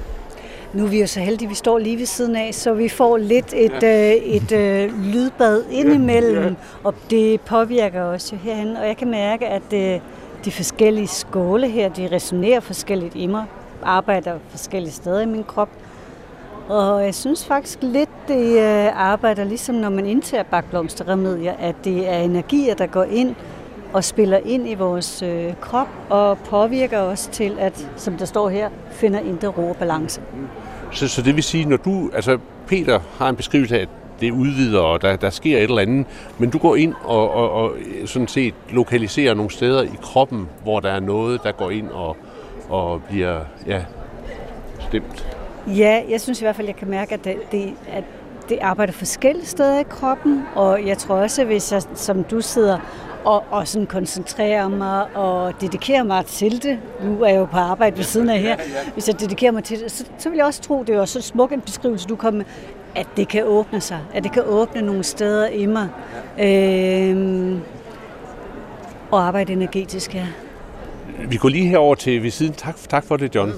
Nu 0.73 0.83
er 0.83 0.87
vi 0.87 0.99
jo 0.99 1.07
så 1.07 1.19
heldige, 1.19 1.49
vi 1.49 1.55
står 1.55 1.77
lige 1.77 1.97
ved 1.97 2.05
siden 2.05 2.35
af, 2.35 2.53
så 2.53 2.73
vi 2.73 2.89
får 2.89 3.17
lidt 3.17 3.53
et, 3.53 3.83
ja. 3.83 4.15
øh, 4.15 4.15
et 4.15 4.51
øh, 4.51 5.03
lydbad 5.03 5.63
indimellem, 5.71 6.43
ja. 6.43 6.49
Ja. 6.49 6.53
og 6.83 6.93
det 7.09 7.41
påvirker 7.41 8.03
os 8.03 8.31
jo 8.31 8.37
herhen. 8.37 8.77
Og 8.77 8.87
jeg 8.87 8.97
kan 8.97 9.11
mærke, 9.11 9.47
at 9.47 9.73
øh, 9.73 9.99
de 10.45 10.51
forskellige 10.51 11.07
skåle 11.07 11.69
her, 11.69 11.89
de 11.89 12.09
resonerer 12.11 12.59
forskelligt 12.59 13.15
i 13.15 13.27
mig, 13.27 13.45
arbejder 13.83 14.33
forskellige 14.49 14.93
steder 14.93 15.21
i 15.21 15.25
min 15.25 15.43
krop. 15.43 15.69
Og 16.69 17.05
jeg 17.05 17.15
synes 17.15 17.45
faktisk 17.45 17.79
lidt, 17.81 18.09
det 18.27 18.59
øh, 18.59 19.01
arbejder 19.01 19.43
ligesom 19.43 19.75
når 19.75 19.89
man 19.89 20.05
indtager 20.05 20.43
bakblomsterremedier, 20.43 21.53
at 21.59 21.75
det 21.83 22.09
er 22.09 22.17
energier, 22.17 22.75
der 22.75 22.85
går 22.85 23.03
ind 23.03 23.35
og 23.93 24.03
spiller 24.03 24.37
ind 24.37 24.69
i 24.69 24.73
vores 24.73 25.21
øh, 25.21 25.53
krop 25.61 25.87
og 26.09 26.37
påvirker 26.37 26.99
os 26.99 27.29
til 27.31 27.55
at, 27.59 27.89
som 27.95 28.17
der 28.17 28.25
står 28.25 28.49
her, 28.49 28.69
finder 28.91 29.19
indre 29.19 29.47
ro 29.47 29.69
og 29.69 29.75
balance. 29.75 30.21
Så, 30.91 31.07
så 31.07 31.21
det 31.21 31.35
vil 31.35 31.43
sige, 31.43 31.65
når 31.65 31.77
du, 31.77 32.09
altså 32.13 32.37
Peter 32.67 32.99
har 33.17 33.29
en 33.29 33.35
beskrivelse 33.35 33.77
af, 33.77 33.81
at 33.81 33.89
det 34.21 34.31
udvider, 34.31 34.79
og 34.79 35.01
der, 35.01 35.15
der 35.15 35.29
sker 35.29 35.57
et 35.57 35.63
eller 35.63 35.81
andet, 35.81 36.05
men 36.37 36.49
du 36.49 36.57
går 36.57 36.75
ind 36.75 36.93
og, 37.03 37.31
og, 37.31 37.51
og 37.51 37.73
sådan 38.05 38.27
set 38.27 38.53
lokaliserer 38.69 39.33
nogle 39.33 39.51
steder 39.51 39.83
i 39.83 39.97
kroppen, 40.01 40.49
hvor 40.63 40.79
der 40.79 40.89
er 40.89 40.99
noget, 40.99 41.43
der 41.43 41.51
går 41.51 41.69
ind 41.69 41.89
og, 41.89 42.17
og 42.69 43.01
bliver 43.03 43.39
ja, 43.67 43.81
stemt. 44.79 45.27
Ja, 45.67 46.01
jeg 46.09 46.21
synes 46.21 46.41
i 46.41 46.43
hvert 46.43 46.55
fald, 46.55 46.67
jeg 46.67 46.75
kan 46.75 46.89
mærke, 46.89 47.13
at 47.13 47.23
det, 47.23 47.35
det, 47.51 47.73
at 47.87 48.03
det 48.49 48.59
arbejder 48.61 48.93
forskellige 48.93 49.45
steder 49.45 49.79
i 49.79 49.83
kroppen, 49.89 50.43
og 50.55 50.87
jeg 50.87 50.97
tror 50.97 51.15
også, 51.15 51.45
hvis 51.45 51.71
jeg, 51.71 51.81
som 51.95 52.23
du 52.23 52.41
sidder 52.41 52.79
og, 53.25 53.43
og 53.51 53.67
sådan 53.67 53.85
koncentrerer 53.87 54.67
mig 54.67 55.15
og 55.15 55.53
dedikerer 55.61 56.03
mig 56.03 56.25
til 56.25 56.63
det. 56.63 56.79
Nu 57.03 57.23
er 57.23 57.29
jeg 57.29 57.37
jo 57.37 57.45
på 57.45 57.57
arbejde 57.57 57.97
ved 57.97 58.03
siden 58.03 58.29
af 58.29 58.39
her. 58.39 58.57
Hvis 58.93 59.07
jeg 59.07 59.19
dedikerer 59.19 59.51
mig 59.51 59.63
til 59.63 59.79
det, 59.79 59.91
så, 59.91 60.05
så 60.17 60.29
vil 60.29 60.37
jeg 60.37 60.45
også 60.45 60.61
tro, 60.61 60.83
det 60.83 60.95
er 60.95 61.05
så 61.05 61.21
smuk 61.21 61.51
en 61.51 61.61
beskrivelse, 61.61 62.07
du 62.07 62.15
kommer 62.15 62.37
med, 62.37 62.45
at 62.95 63.07
det 63.17 63.27
kan 63.27 63.43
åbne 63.45 63.81
sig. 63.81 63.99
At 64.13 64.23
det 64.23 64.31
kan 64.31 64.43
åbne 64.45 64.81
nogle 64.81 65.03
steder 65.03 65.47
i 65.47 65.65
mig. 65.65 65.89
Øhm, 66.39 67.59
og 69.11 69.27
arbejde 69.27 69.53
energetisk, 69.53 70.15
ja. 70.15 70.27
Vi 71.27 71.37
går 71.37 71.49
lige 71.49 71.67
herover 71.67 71.95
til 71.95 72.23
ved 72.23 72.31
siden. 72.31 72.53
Tak, 72.53 72.75
tak 72.89 73.05
for 73.05 73.17
det, 73.17 73.35
John. 73.35 73.53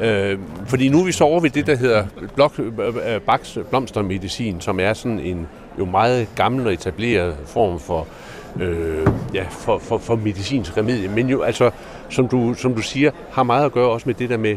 Øh, 0.00 0.38
fordi 0.66 0.88
nu 0.88 1.00
er 1.00 1.04
vi 1.04 1.12
så 1.12 1.24
over 1.24 1.40
ved 1.40 1.50
det, 1.50 1.66
der 1.66 1.76
hedder 1.76 2.06
blok, 2.34 2.58
øh, 2.58 3.20
Bachs 3.20 3.58
blomstermedicin, 3.70 4.60
som 4.60 4.80
er 4.80 4.92
sådan 4.92 5.20
en 5.20 5.46
jo 5.78 5.84
meget 5.84 6.28
gammel 6.36 6.66
og 6.66 6.72
etableret 6.72 7.36
form 7.46 7.80
for, 7.80 8.06
øh, 8.60 9.06
ja, 9.34 9.44
for, 9.50 9.78
for, 9.78 9.98
for 9.98 10.16
medicinsk 10.16 10.76
remedie. 10.76 11.08
Men 11.08 11.28
jo 11.28 11.42
altså, 11.42 11.70
som 12.08 12.28
du, 12.28 12.54
som 12.54 12.74
du 12.74 12.82
siger, 12.82 13.10
har 13.30 13.42
meget 13.42 13.64
at 13.64 13.72
gøre 13.72 13.88
også 13.88 14.08
med 14.08 14.14
det 14.14 14.30
der 14.30 14.36
med 14.36 14.50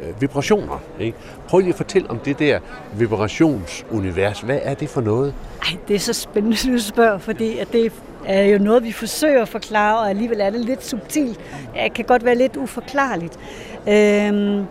øh, 0.00 0.20
vibrationer. 0.20 0.82
Ikke? 1.00 1.18
Prøv 1.48 1.60
lige 1.60 1.68
at 1.68 1.74
fortælle 1.74 2.10
om 2.10 2.18
det 2.18 2.38
der 2.38 2.58
vibrationsunivers. 2.98 4.40
Hvad 4.40 4.58
er 4.62 4.74
det 4.74 4.88
for 4.88 5.00
noget? 5.00 5.34
Ej, 5.62 5.78
det 5.88 5.96
er 5.96 6.00
så 6.00 6.12
spændende, 6.12 6.72
du 6.72 6.78
spørger, 6.78 7.18
fordi 7.18 7.58
at 7.58 7.72
det 7.72 7.92
er 8.26 8.42
jo 8.42 8.58
noget, 8.58 8.84
vi 8.84 8.92
forsøger 8.92 9.42
at 9.42 9.48
forklare, 9.48 9.98
og 9.98 10.10
alligevel 10.10 10.40
er 10.40 10.50
det 10.50 10.60
lidt 10.60 10.84
subtilt. 10.84 11.40
Det 11.74 11.94
kan 11.94 12.04
godt 12.04 12.24
være 12.24 12.34
lidt 12.34 12.56
uforklarligt. 12.56 13.38
Øhm, 13.88 14.64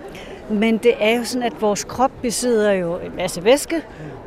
men 0.49 0.77
det 0.77 0.93
er 0.99 1.17
jo 1.17 1.23
sådan, 1.23 1.43
at 1.43 1.61
vores 1.61 1.83
krop 1.83 2.11
besidder 2.21 2.71
jo 2.71 2.97
en 2.97 3.15
masse 3.15 3.43
væske, 3.43 3.81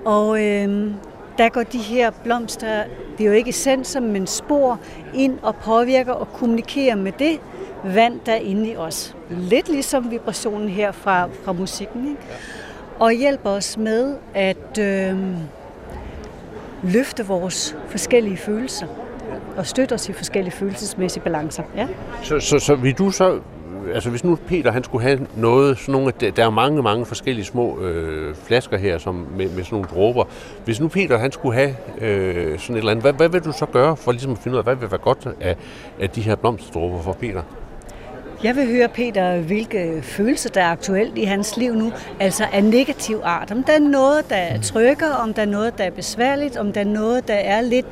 og 0.05 0.45
øhm, 0.45 0.95
der 1.39 1.49
går 1.49 1.63
de 1.63 1.79
her 1.79 2.11
blomster, 2.11 2.85
det 3.19 3.25
er 3.25 3.29
jo 3.29 3.33
ikke 3.33 3.51
essenser, 3.51 4.01
men 4.01 4.27
spor, 4.27 4.81
ind 5.15 5.39
og 5.43 5.57
påvirker 5.57 6.13
og 6.13 6.33
kommunikerer 6.33 6.97
med 6.97 7.13
det 7.13 7.41
vand, 7.85 8.21
der 8.27 8.33
er 8.33 8.37
inde 8.37 8.71
i 8.71 8.77
os. 8.77 9.17
Lidt 9.31 9.69
ligesom 9.69 10.11
vibrationen 10.11 10.69
her 10.69 10.93
fra, 10.93 11.29
fra 11.45 11.53
musikken. 11.53 12.09
Ikke? 12.09 12.21
Og 12.99 13.13
hjælper 13.13 13.51
os 13.51 13.79
med 13.79 14.17
at 14.35 14.79
øh, 14.81 15.17
løfte 16.83 17.27
vores 17.27 17.77
forskellige 17.89 18.37
følelser 18.37 18.87
og 19.57 19.67
støtte 19.67 19.93
os 19.93 20.09
i 20.09 20.13
forskellige 20.13 20.55
følelsesmæssige 20.55 21.23
balancer. 21.23 21.63
Ja. 21.77 21.87
Så, 22.23 22.41
så, 22.41 22.59
så 22.59 22.75
vil 22.75 22.95
du 22.99 23.11
så 23.11 23.41
altså 23.95 24.11
hvis 24.11 24.25
nu 24.25 24.39
Peter 24.49 24.73
han 24.73 24.85
skulle 24.85 25.03
have 25.03 25.27
noget, 25.37 25.79
sådan 25.79 25.93
nogle, 25.93 26.13
der 26.37 26.45
er 26.45 26.51
mange, 26.51 26.83
mange 26.83 27.07
forskellige 27.07 27.45
små 27.45 27.81
øh, 27.81 28.35
flasker 28.45 28.77
her 28.77 28.99
som 28.99 29.15
med, 29.15 29.49
med 29.49 29.65
sådan 29.65 29.69
nogle 29.71 29.89
dråber. 29.89 30.25
Hvis 30.65 30.81
nu 30.81 30.89
Peter 30.89 31.19
han 31.19 31.33
skulle 31.33 31.55
have 31.55 31.75
øh, 32.01 32.59
sådan 32.59 32.77
et 32.77 32.79
eller 32.79 32.91
andet, 32.91 33.05
hvad, 33.05 33.13
hvad 33.13 33.29
vil 33.29 33.41
du 33.45 33.53
så 33.53 33.67
gøre 33.67 33.97
for 33.97 34.13
ligesom 34.13 34.33
at 34.33 34.39
finde 34.39 34.55
ud 34.55 34.59
af, 34.59 34.65
hvad 34.65 34.77
vil 34.77 34.91
være 34.91 35.01
godt 35.01 35.29
af, 35.41 35.57
af 36.01 36.11
de 36.11 36.21
her 36.21 36.35
blomsterdråber 36.35 37.03
for 37.03 37.13
Peter? 37.13 37.43
Jeg 38.43 38.57
vil 38.57 38.67
høre, 38.67 38.89
Peter, 38.89 39.41
hvilke 39.41 40.03
følelser, 40.03 40.51
der 40.51 40.61
er 40.61 40.71
aktuelt 40.71 41.19
i 41.19 41.25
hans 41.25 41.57
liv 41.57 41.75
nu, 41.75 41.93
altså 42.21 42.45
af 42.53 42.65
negativ 42.65 43.21
art. 43.25 43.51
Om 43.51 43.63
der 43.63 43.73
er 43.73 43.79
noget, 43.79 44.31
der 44.31 44.61
trykker, 44.63 45.13
om 45.13 45.35
der 45.35 45.43
er 45.43 45.47
noget, 45.47 45.79
der 45.79 45.85
er 45.85 45.91
besværligt, 45.91 46.57
om 46.57 46.73
der 46.73 46.81
er 46.81 46.85
noget, 46.85 47.29
der 47.29 47.35
er 47.35 47.61
lidt 47.61 47.87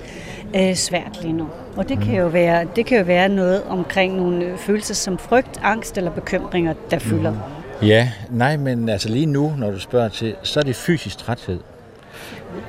øh, 0.56 0.74
svært 0.74 1.22
lige 1.22 1.32
nu. 1.32 1.48
Og 1.76 1.88
det 1.88 1.98
kan, 2.00 2.14
jo 2.14 2.26
være, 2.26 2.66
det 2.76 2.86
kan 2.86 2.98
jo 2.98 3.04
være 3.04 3.28
noget 3.28 3.62
omkring 3.62 4.16
nogle 4.16 4.44
øh, 4.44 4.58
følelser 4.58 4.94
som 4.94 5.18
frygt, 5.18 5.60
angst 5.62 5.98
eller 5.98 6.10
bekymringer, 6.10 6.74
der 6.90 6.98
fylder. 6.98 7.34
Ja, 7.82 8.10
nej, 8.30 8.56
men 8.56 8.88
altså 8.88 9.08
lige 9.08 9.26
nu, 9.26 9.52
når 9.58 9.70
du 9.70 9.80
spørger 9.80 10.08
til, 10.08 10.34
så 10.42 10.60
er 10.60 10.64
det 10.64 10.76
fysisk 10.76 11.18
træthed. 11.18 11.60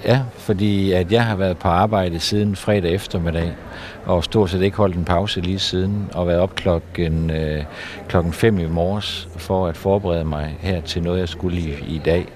Ja, 0.06 0.22
fordi 0.38 0.92
at 0.92 1.12
jeg 1.12 1.26
har 1.26 1.36
været 1.36 1.58
på 1.58 1.68
arbejde 1.68 2.20
siden 2.20 2.56
fredag 2.56 2.94
eftermiddag, 2.94 3.52
og 4.06 4.24
stort 4.24 4.50
set 4.50 4.62
ikke 4.62 4.78
holdt 4.78 4.96
en 4.96 5.06
pause 5.06 5.42
lige 5.42 5.60
siden, 5.60 6.10
og 6.14 6.28
været 6.28 6.40
op 6.40 6.56
klokken, 6.56 7.32
øh, 7.32 7.64
klokken 8.08 8.34
5 8.34 8.60
i 8.60 8.66
morges 8.66 9.30
for 9.38 9.68
at 9.68 9.78
forberede 9.78 10.26
mig 10.26 10.58
her 10.60 10.82
til 10.82 11.04
noget, 11.04 11.20
jeg 11.20 11.30
skulle 11.30 11.58
i, 11.58 11.74
i 11.88 12.02
dag. 12.06 12.28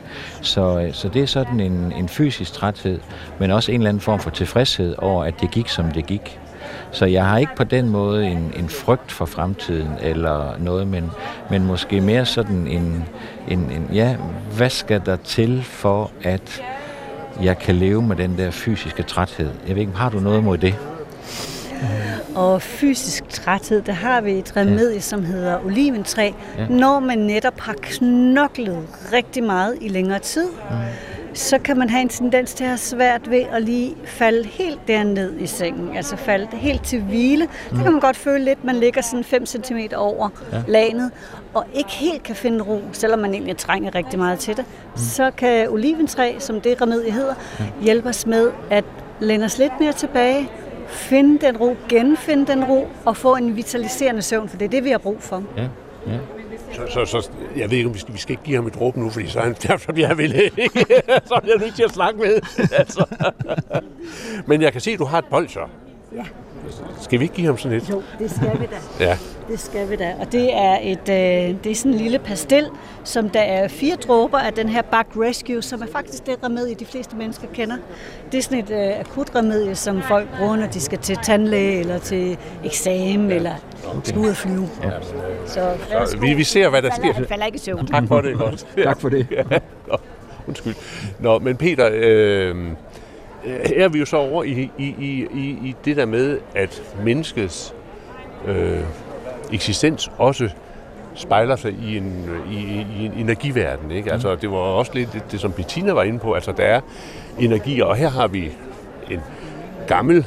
Så, 0.42 0.80
øh, 0.80 0.94
så 0.94 1.10
det 1.10 1.22
er 1.22 1.26
sådan 1.26 1.60
en, 1.60 1.94
en 1.98 2.10
fysisk 2.10 2.54
træthed, 2.54 3.00
men 3.40 3.52
også 3.52 3.72
en 3.72 3.80
eller 3.80 3.90
anden 3.90 4.02
form 4.02 4.20
for 4.20 4.30
tilfredshed 4.30 4.96
over, 4.98 5.24
at 5.24 5.42
det 5.42 5.52
gik, 5.52 5.70
som 5.70 5.92
det 5.92 6.06
gik. 6.06 6.40
Så 6.92 7.06
jeg 7.06 7.26
har 7.26 7.38
ikke 7.38 7.56
på 7.56 7.64
den 7.64 7.90
måde 7.90 8.28
en, 8.28 8.54
en 8.58 8.70
frygt 8.70 9.12
for 9.12 9.26
fremtiden 9.26 9.90
eller 10.02 10.58
noget, 10.60 10.88
men, 10.88 11.12
men 11.50 11.66
måske 11.66 12.02
mere 12.02 12.26
sådan 12.26 12.68
en, 12.68 13.06
en, 13.48 13.60
en, 13.60 13.90
ja, 13.94 14.16
hvad 14.58 14.70
skal 14.70 15.02
der 15.06 15.16
til 15.16 15.64
for, 15.64 16.12
at 16.24 16.62
jeg 17.44 17.60
kan 17.60 17.76
leve 17.76 18.02
med 18.02 18.16
den 18.16 18.38
der 18.38 18.52
fysiske 18.52 19.04
træthed? 19.04 19.50
Jeg 19.68 19.76
ved 19.76 19.82
ikke, 19.82 19.94
har 19.94 20.10
du 20.10 20.20
noget 20.20 20.44
mod 20.44 20.58
det? 20.58 20.76
Og 22.36 22.62
fysisk 22.62 23.30
træthed, 23.30 23.82
der 23.82 23.94
har 23.94 24.22
vi 24.22 24.32
et 24.32 24.58
remedie, 24.58 24.94
ja. 24.94 25.00
som 25.00 25.26
hedder 25.26 25.66
oliventræ, 25.66 26.32
ja. 26.58 26.68
når 26.68 27.00
man 27.00 27.18
netop 27.18 27.60
har 27.60 27.76
knoklet 27.82 28.88
rigtig 29.14 29.44
meget 29.44 29.78
i 29.82 29.88
længere 29.88 30.20
tid. 30.20 30.48
Mm 30.70 31.09
så 31.34 31.60
kan 31.60 31.78
man 31.78 31.90
have 31.90 32.02
en 32.02 32.10
tendens 32.10 32.54
til 32.54 32.64
at 32.64 32.68
have 32.68 32.78
svært 32.78 33.30
ved 33.30 33.44
at 33.52 33.62
lige 33.62 33.96
falde 34.06 34.48
helt 34.48 34.80
derned 34.88 35.40
i 35.40 35.48
sengen, 35.48 35.98
altså 35.98 36.16
falde 36.16 36.48
helt 36.58 36.84
til 36.84 37.02
hvile. 37.02 37.46
Mm. 37.46 37.78
Der 37.78 37.84
kan 37.84 37.92
man 37.92 38.02
godt 38.02 38.18
føle 38.18 38.46
lidt, 38.46 38.60
at 38.60 38.66
man 38.66 38.76
ligger 38.76 39.02
sådan 39.02 39.24
5 39.24 39.46
cm 39.46 39.78
over 39.96 40.30
ja. 40.52 40.62
lanet, 40.68 41.12
og 41.54 41.66
ikke 41.74 41.92
helt 41.92 42.24
kan 42.24 42.36
finde 42.36 42.64
ro, 42.64 42.82
selvom 42.92 43.20
man 43.20 43.34
egentlig 43.34 43.58
trænger 43.58 43.96
rigtig 43.96 44.20
meget 44.20 44.40
til 44.40 44.58
det. 44.58 44.66
Mm. 44.68 44.98
Så 44.98 45.32
kan 45.38 45.70
oliventræ, 45.70 46.36
som 46.40 46.62
det 46.62 46.82
remedie 46.82 47.12
hedder, 47.12 47.34
ja. 47.60 47.66
hjælpe 47.82 48.10
os 48.10 48.26
med 48.26 48.52
at 48.70 48.86
læne 49.20 49.46
os 49.46 49.58
lidt 49.58 49.74
mere 49.80 49.94
tilbage, 49.94 50.50
finde 50.88 51.46
den 51.46 51.58
ro, 51.58 51.76
genfinde 51.90 52.48
den 52.48 52.64
ro 52.64 52.88
og 53.06 53.18
få 53.18 53.36
en 53.36 53.56
vitaliserende 53.56 54.22
søvn, 54.22 54.50
for 54.50 54.58
det 54.58 54.66
er 54.66 54.70
det, 54.70 54.84
vi 54.84 54.90
har 54.90 54.98
brug 54.98 55.18
for. 55.20 55.44
Ja, 55.58 55.64
ja. 56.08 56.18
Så, 56.74 57.06
så, 57.06 57.06
så, 57.06 57.30
jeg 57.58 57.72
ved 57.72 57.78
ikke, 57.78 57.88
om 57.88 57.94
vi 57.94 58.00
skal, 58.00 58.14
vi 58.14 58.20
skal 58.20 58.32
ikke 58.32 58.44
give 58.44 58.56
ham 58.56 58.68
et 58.68 58.82
råb 58.82 58.98
nu, 58.98 59.10
fordi 59.10 59.28
så, 59.28 59.40
er 59.40 59.44
han, 59.44 59.56
så 59.80 59.94
bliver 59.94 60.08
han 60.08 60.20
ikke. 60.20 60.52
så 61.28 61.34
er 61.34 61.48
jeg 61.48 61.58
nødt 61.60 61.76
til 61.76 61.84
at 61.84 61.92
snakke 61.92 62.20
med. 62.20 62.42
Altså. 62.72 63.06
Men 64.48 64.62
jeg 64.62 64.72
kan 64.72 64.82
se, 64.82 64.92
at 64.92 65.00
du 65.00 65.06
har 65.06 65.18
et 65.18 65.26
bold 65.26 65.48
så. 65.48 65.60
Ja. 66.16 66.24
Skal 67.02 67.20
vi 67.20 67.24
ikke 67.24 67.36
give 67.36 67.48
ham 67.48 67.58
sådan 67.58 67.78
et? 67.78 67.90
Jo, 67.90 68.02
det 68.20 68.32
skal 68.32 68.60
vi 68.60 68.66
da. 68.66 68.78
Ja. 69.06 69.18
Det 69.48 69.60
skal 69.60 69.90
vi 69.90 69.96
da. 69.96 70.14
Og 70.20 70.32
det 70.32 70.54
er, 70.54 70.78
et, 70.82 71.00
øh, 71.10 71.56
det 71.64 71.72
er 71.72 71.76
sådan 71.76 71.92
en 71.92 71.98
lille 71.98 72.20
pastil, 72.20 72.68
som 73.04 73.30
der 73.30 73.40
er 73.40 73.68
fire 73.68 73.96
dråber 73.96 74.38
af 74.38 74.54
den 74.54 74.70
her 74.70 74.82
Bug 74.82 75.24
Rescue, 75.24 75.62
som 75.62 75.82
er 75.82 75.86
faktisk 75.92 76.26
det 76.26 76.36
remedie, 76.44 76.76
de 76.76 76.86
fleste 76.86 77.16
mennesker 77.16 77.48
kender. 77.54 77.76
Det 78.32 78.38
er 78.38 78.42
sådan 78.42 78.60
et 78.60 78.70
øh, 78.72 79.00
akut 79.00 79.36
remedie, 79.36 79.76
som 79.76 80.02
folk 80.02 80.28
bruger, 80.38 80.56
når 80.56 80.68
de 80.68 80.80
skal 80.82 80.98
til 80.98 81.18
tandlæge, 81.24 81.80
eller 81.80 82.00
til 82.00 82.38
eksamen, 82.66 83.32
eller 83.32 83.54
skal 84.04 84.18
ud 84.20 84.30
og 84.30 84.36
flyve. 84.36 84.70
Ja. 84.84 84.90
Så, 85.46 85.74
Så 86.06 86.18
vi, 86.18 86.34
vi 86.34 86.44
ser, 86.44 86.70
hvad 86.70 86.82
der 86.82 86.92
sker. 86.96 87.14
Han 87.14 87.26
falder 87.26 87.46
ikke 87.46 87.56
i 87.56 87.60
søvn. 87.60 87.88
Tak 87.88 88.08
for 88.08 88.22
det. 88.22 88.38
Godt. 88.38 88.66
Tak 88.84 89.02
for 89.02 89.10
det. 89.10 89.28
Ja, 89.32 89.44
godt. 89.90 90.02
Undskyld. 90.48 90.76
Nå, 91.20 91.40
men 91.40 91.58
Peter, 91.58 91.90
øh, 91.94 92.56
Øh, 93.46 93.60
her 93.66 93.84
er 93.84 93.90
vi 93.90 94.00
jo 94.00 94.06
så 94.06 94.18
over 94.18 94.44
i, 94.44 94.72
i, 94.78 94.96
i, 95.00 95.28
i, 95.34 95.50
i 95.50 95.76
det 95.86 95.98
der 95.98 96.06
med, 96.06 96.40
at 96.56 96.84
menneskets 97.04 97.74
øh, 98.48 98.80
eksistens 99.54 100.12
også 100.18 100.50
spejler 101.16 101.56
sig 101.56 101.72
i 101.72 101.98
en, 101.98 102.30
i, 102.52 102.56
i 103.00 103.06
en 103.06 103.14
energiverden. 103.14 103.92
Ikke? 103.92 104.12
Altså, 104.12 104.36
det 104.36 104.52
var 104.52 104.58
også 104.58 104.92
lidt 104.94 105.14
det, 105.14 105.24
det, 105.32 105.40
som 105.40 105.52
Bettina 105.52 105.92
var 105.92 106.04
inde 106.04 106.20
på. 106.20 106.34
Altså, 106.34 106.52
der 106.52 106.64
er 106.64 106.82
energier, 107.40 107.86
og 107.86 107.96
her 107.96 108.10
har 108.10 108.28
vi 108.28 108.52
en 109.10 109.20
gammel 109.88 110.26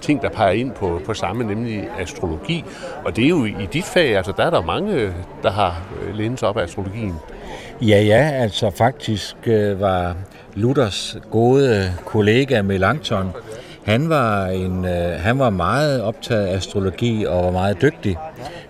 ting, 0.00 0.22
der 0.22 0.28
peger 0.28 0.52
ind 0.52 0.72
på, 0.72 1.00
på 1.06 1.14
samme, 1.14 1.44
nemlig 1.44 1.88
astrologi. 1.98 2.64
Og 3.04 3.16
det 3.16 3.24
er 3.24 3.28
jo 3.28 3.44
i 3.44 3.68
dit 3.72 3.84
fag, 3.84 4.16
altså 4.16 4.32
der 4.36 4.44
er 4.44 4.50
der 4.50 4.62
mange, 4.62 5.12
der 5.42 5.50
har 5.50 5.82
øh, 6.02 6.14
lænet 6.14 6.38
sig 6.38 6.48
op 6.48 6.56
af 6.56 6.62
astrologien. 6.62 7.14
Ja, 7.82 8.02
ja, 8.02 8.30
altså 8.30 8.70
faktisk 8.70 9.36
øh, 9.46 9.80
var 9.80 10.16
Luthers 10.54 11.16
gode 11.30 11.92
kollega 12.04 12.62
Melanchthon, 12.62 13.32
han 13.84 14.08
var, 14.08 14.46
en, 14.46 14.84
øh, 14.84 15.20
han 15.20 15.38
var 15.38 15.50
meget 15.50 16.02
optaget 16.02 16.46
af 16.46 16.56
astrologi 16.56 17.24
og 17.24 17.44
var 17.44 17.50
meget 17.50 17.82
dygtig 17.82 18.16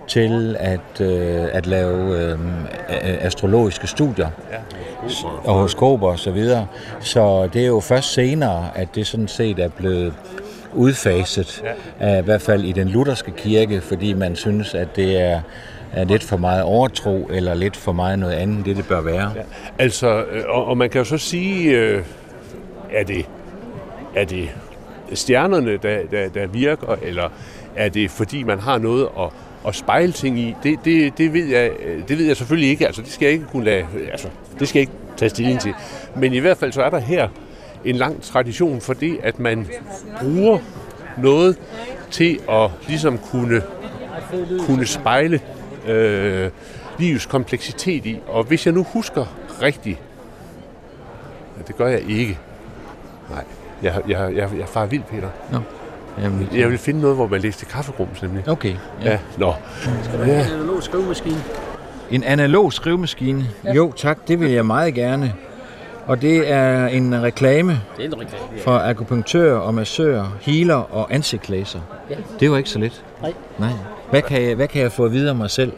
til 0.09 0.57
at, 0.59 1.01
øh, 1.01 1.45
at 1.53 1.67
lave 1.67 2.39
astrologiske 3.21 3.87
studier 3.87 4.29
og 5.45 5.55
horoskoper 5.55 6.09
og 6.09 6.19
så 6.19 6.31
videre. 6.31 6.67
Så 7.01 7.49
det 7.53 7.63
er 7.63 7.67
jo 7.67 7.81
først 7.81 8.13
senere, 8.13 8.69
at 8.75 8.89
det 8.95 9.07
sådan 9.07 9.29
set 9.29 9.59
er 9.59 9.69
blevet 9.69 10.13
udfaset, 10.75 11.63
i 12.01 12.25
hvert 12.25 12.43
fald 12.43 12.65
i 12.65 12.73
den 12.73 12.89
lutherske 12.89 13.31
kirke, 13.31 13.81
fordi 13.81 14.13
man 14.13 14.37
synes, 14.37 14.75
at 14.75 14.97
det 14.97 15.21
er, 15.21 15.41
er 15.93 16.05
lidt 16.05 16.25
for 16.25 16.37
meget 16.37 16.63
overtro, 16.63 17.29
eller 17.33 17.55
lidt 17.55 17.77
for 17.77 17.93
meget 17.93 18.19
noget 18.19 18.33
andet, 18.35 18.67
det 18.67 18.77
det 18.77 18.87
bør 18.87 19.01
være. 19.01 19.33
Ja. 19.37 19.43
Altså, 19.79 20.25
øh, 20.25 20.45
og, 20.49 20.67
og 20.67 20.79
man 20.79 20.91
kan 20.91 20.99
jo 20.99 21.05
så 21.05 21.19
sige, 21.19 21.71
øh, 21.71 22.03
er 22.93 23.05
det, 23.05 23.27
er 24.15 24.25
det 24.25 24.49
stjernerne, 25.15 25.77
der, 25.77 25.99
der, 26.11 26.29
der 26.29 26.47
virker, 26.47 26.97
eller 27.03 27.29
er 27.77 27.89
det 27.89 28.11
fordi, 28.11 28.43
man 28.43 28.59
har 28.59 28.79
noget 28.79 29.09
at, 29.19 29.29
at 29.67 29.75
spejle 29.75 30.13
ting 30.13 30.39
i? 30.39 30.55
Det, 30.63 30.79
det, 30.85 31.19
det, 31.19 31.33
ved 31.33 31.47
jeg, 31.47 31.71
øh, 31.85 32.09
det 32.09 32.19
ved 32.19 32.27
jeg 32.27 32.37
selvfølgelig 32.37 32.71
ikke. 32.71 32.87
Altså, 32.87 33.03
det 33.03 33.13
skal 33.13 33.27
jeg 33.27 33.33
ikke 33.33 33.47
kunne 33.47 33.65
lade, 33.65 33.87
øh, 33.97 34.09
altså, 34.13 34.29
det 34.59 34.69
skal 34.69 34.79
jeg 34.79 34.83
ikke 34.83 34.93
tage 35.17 35.29
stilling 35.29 35.61
til. 35.61 35.75
Men 36.17 36.33
i 36.33 36.39
hvert 36.39 36.57
fald 36.57 36.73
så 36.73 36.83
er 36.83 36.91
der 36.91 36.99
her 36.99 37.29
en 37.85 37.97
lang 37.97 38.23
tradition 38.23 38.81
for 38.81 38.93
det, 38.93 39.19
at 39.23 39.39
man 39.39 39.67
bruger 40.21 40.59
noget 41.19 41.57
til 42.11 42.41
at 42.51 42.71
ligesom 42.89 43.19
kunne, 43.19 43.63
kunne 44.67 44.87
spejle 44.87 45.41
øh, 45.89 46.51
livets 46.99 47.27
kompleksitet 47.27 48.07
i. 48.07 48.21
Og 48.29 48.45
hvis 48.45 48.67
jeg 48.67 48.75
nu 48.75 48.83
husker 48.93 49.25
rigtigt, 49.63 49.99
ja, 51.59 51.63
det 51.67 51.77
gør 51.77 51.87
jeg 51.87 52.01
ikke. 52.09 52.39
Nej, 53.31 53.45
jeg, 53.83 54.01
jeg, 54.09 54.35
jeg, 54.35 54.49
jeg 54.59 54.69
farer 54.69 54.87
vild, 54.87 55.03
Peter. 55.03 55.29
Nå. 55.53 55.59
Jamen, 56.23 56.49
Jeg 56.55 56.71
vil 56.71 56.79
finde 56.79 57.01
noget, 57.01 57.17
hvor 57.17 57.27
man 57.27 57.41
læser 57.41 57.59
til 57.59 57.69
kafferum, 57.69 58.09
nemlig. 58.23 58.49
Okay. 58.49 58.75
Ja, 59.05 59.11
ja 59.11 59.19
nå. 59.39 59.55
Ja. 60.27 60.47
En 60.47 60.53
analog 60.53 60.83
skrivemaskine. 60.83 61.43
En 62.11 62.25
analog 62.25 62.73
skrivemaskine? 62.73 63.45
Ja. 63.65 63.73
Jo 63.73 63.93
tak, 63.93 64.19
det 64.29 64.41
vil 64.41 64.51
jeg 64.51 64.67
meget 64.67 64.95
gerne. 64.95 65.35
Og 66.07 66.23
det 66.23 66.51
er 66.51 66.87
en 66.87 67.23
reklame 67.23 67.81
Det 67.97 68.05
er 68.05 68.09
en 68.09 68.21
reklame. 68.21 68.61
for 68.61 68.79
akupunktører 68.79 69.59
og 69.59 69.75
massører, 69.75 70.37
healer 70.41 70.95
og 70.95 71.15
ansigtslæser. 71.15 71.81
Ja. 72.11 72.15
Det 72.15 72.43
er 72.43 72.47
jo 72.47 72.57
ikke 72.57 72.71
så 72.71 72.79
lidt. 72.79 73.05
Nej. 73.23 73.33
Nej. 73.59 73.71
Hvad 74.11 74.23
kan 74.23 74.43
jeg, 74.43 74.55
hvad 74.55 74.69
kan 74.69 74.83
jeg 74.83 74.93
få 74.93 75.05
at 75.05 75.13
vide 75.13 75.31
om 75.31 75.37
mig 75.37 75.51
selv, 75.51 75.73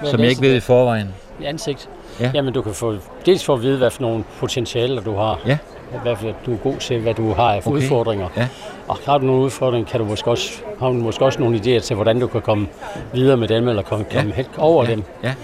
Hvad 0.00 0.10
som 0.10 0.20
jeg 0.20 0.28
ikke 0.30 0.42
ved 0.42 0.54
i 0.54 0.60
forvejen? 0.60 1.08
I 1.40 1.44
ansigt. 1.44 1.88
Ja. 2.20 2.30
Jamen, 2.34 2.54
du 2.54 2.62
kan 2.62 2.72
få, 2.74 2.96
dels 3.26 3.44
få 3.44 3.52
at 3.54 3.62
vide, 3.62 3.78
hvad 3.78 3.90
for 3.90 4.02
nogle 4.02 4.24
potentialer 4.38 5.02
du 5.02 5.16
har. 5.16 5.40
Ja. 5.46 5.58
Hvad 6.02 6.16
for, 6.16 6.28
du 6.46 6.52
er 6.52 6.56
god 6.56 6.76
til, 6.76 7.00
hvad 7.00 7.14
du 7.14 7.32
har 7.32 7.52
af 7.54 7.58
Okay. 7.66 7.70
udfordringer. 7.76 8.28
Ja. 8.36 8.48
Og 8.88 8.96
har 9.06 9.18
du 9.18 9.26
nogle 9.26 9.42
udfordringer, 9.42 9.90
kan 9.90 10.00
du 10.00 10.06
måske 10.06 10.30
også, 10.30 10.52
har 10.80 10.86
du 10.88 10.94
måske 10.94 11.24
også 11.24 11.40
nogle 11.40 11.56
idéer 11.58 11.80
til, 11.80 11.96
hvordan 11.96 12.20
du 12.20 12.26
kan 12.26 12.40
komme 12.40 12.68
videre 13.14 13.36
med 13.36 13.48
dem, 13.48 13.68
eller 13.68 13.82
komme, 13.82 14.04
Ja. 14.12 14.16
komme 14.18 14.32
helt 14.32 14.50
over 14.58 14.84
ja. 14.84 14.90
dem. 14.90 15.02
Ja. 15.22 15.34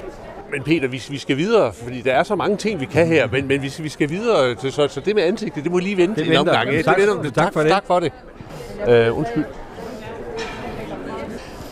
Men 0.52 0.62
Peter, 0.62 0.88
vi, 0.88 1.02
vi 1.10 1.18
skal 1.18 1.36
videre, 1.36 1.72
fordi 1.72 2.00
der 2.00 2.12
er 2.12 2.22
så 2.22 2.34
mange 2.34 2.56
ting, 2.56 2.80
vi 2.80 2.84
kan 2.86 3.06
her, 3.06 3.28
men, 3.32 3.46
men 3.48 3.62
vi, 3.62 3.68
skal, 3.68 3.84
vi 3.84 3.88
skal 3.88 4.10
videre, 4.10 4.56
så, 4.58 4.70
så, 4.70 4.88
så 4.88 5.00
det 5.00 5.14
med 5.14 5.22
ansigtet, 5.22 5.64
det 5.64 5.72
må 5.72 5.78
lige 5.78 5.96
vente 5.96 6.24
Det 6.24 6.30
en 6.32 6.36
omgang. 6.36 6.70
Ja, 6.70 6.82
Tak- 6.82 6.96
det 6.96 7.08
venter. 7.08 7.30
tak 7.30 7.52
for 7.52 7.60
det. 7.60 7.70
Tak 7.70 7.84
for 7.86 8.00
det. 8.00 8.12
Uh, 9.10 9.18
undskyld. 9.18 9.44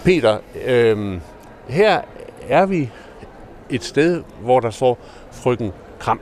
Peter, 0.07 0.39
øh, 0.67 1.19
her 1.69 2.01
er 2.49 2.67
vi 2.67 2.91
et 3.71 3.85
sted, 3.85 4.23
hvor 4.41 4.61
der 4.61 4.71
står 4.71 4.99
frøken 5.33 5.73
Kram. 5.99 6.21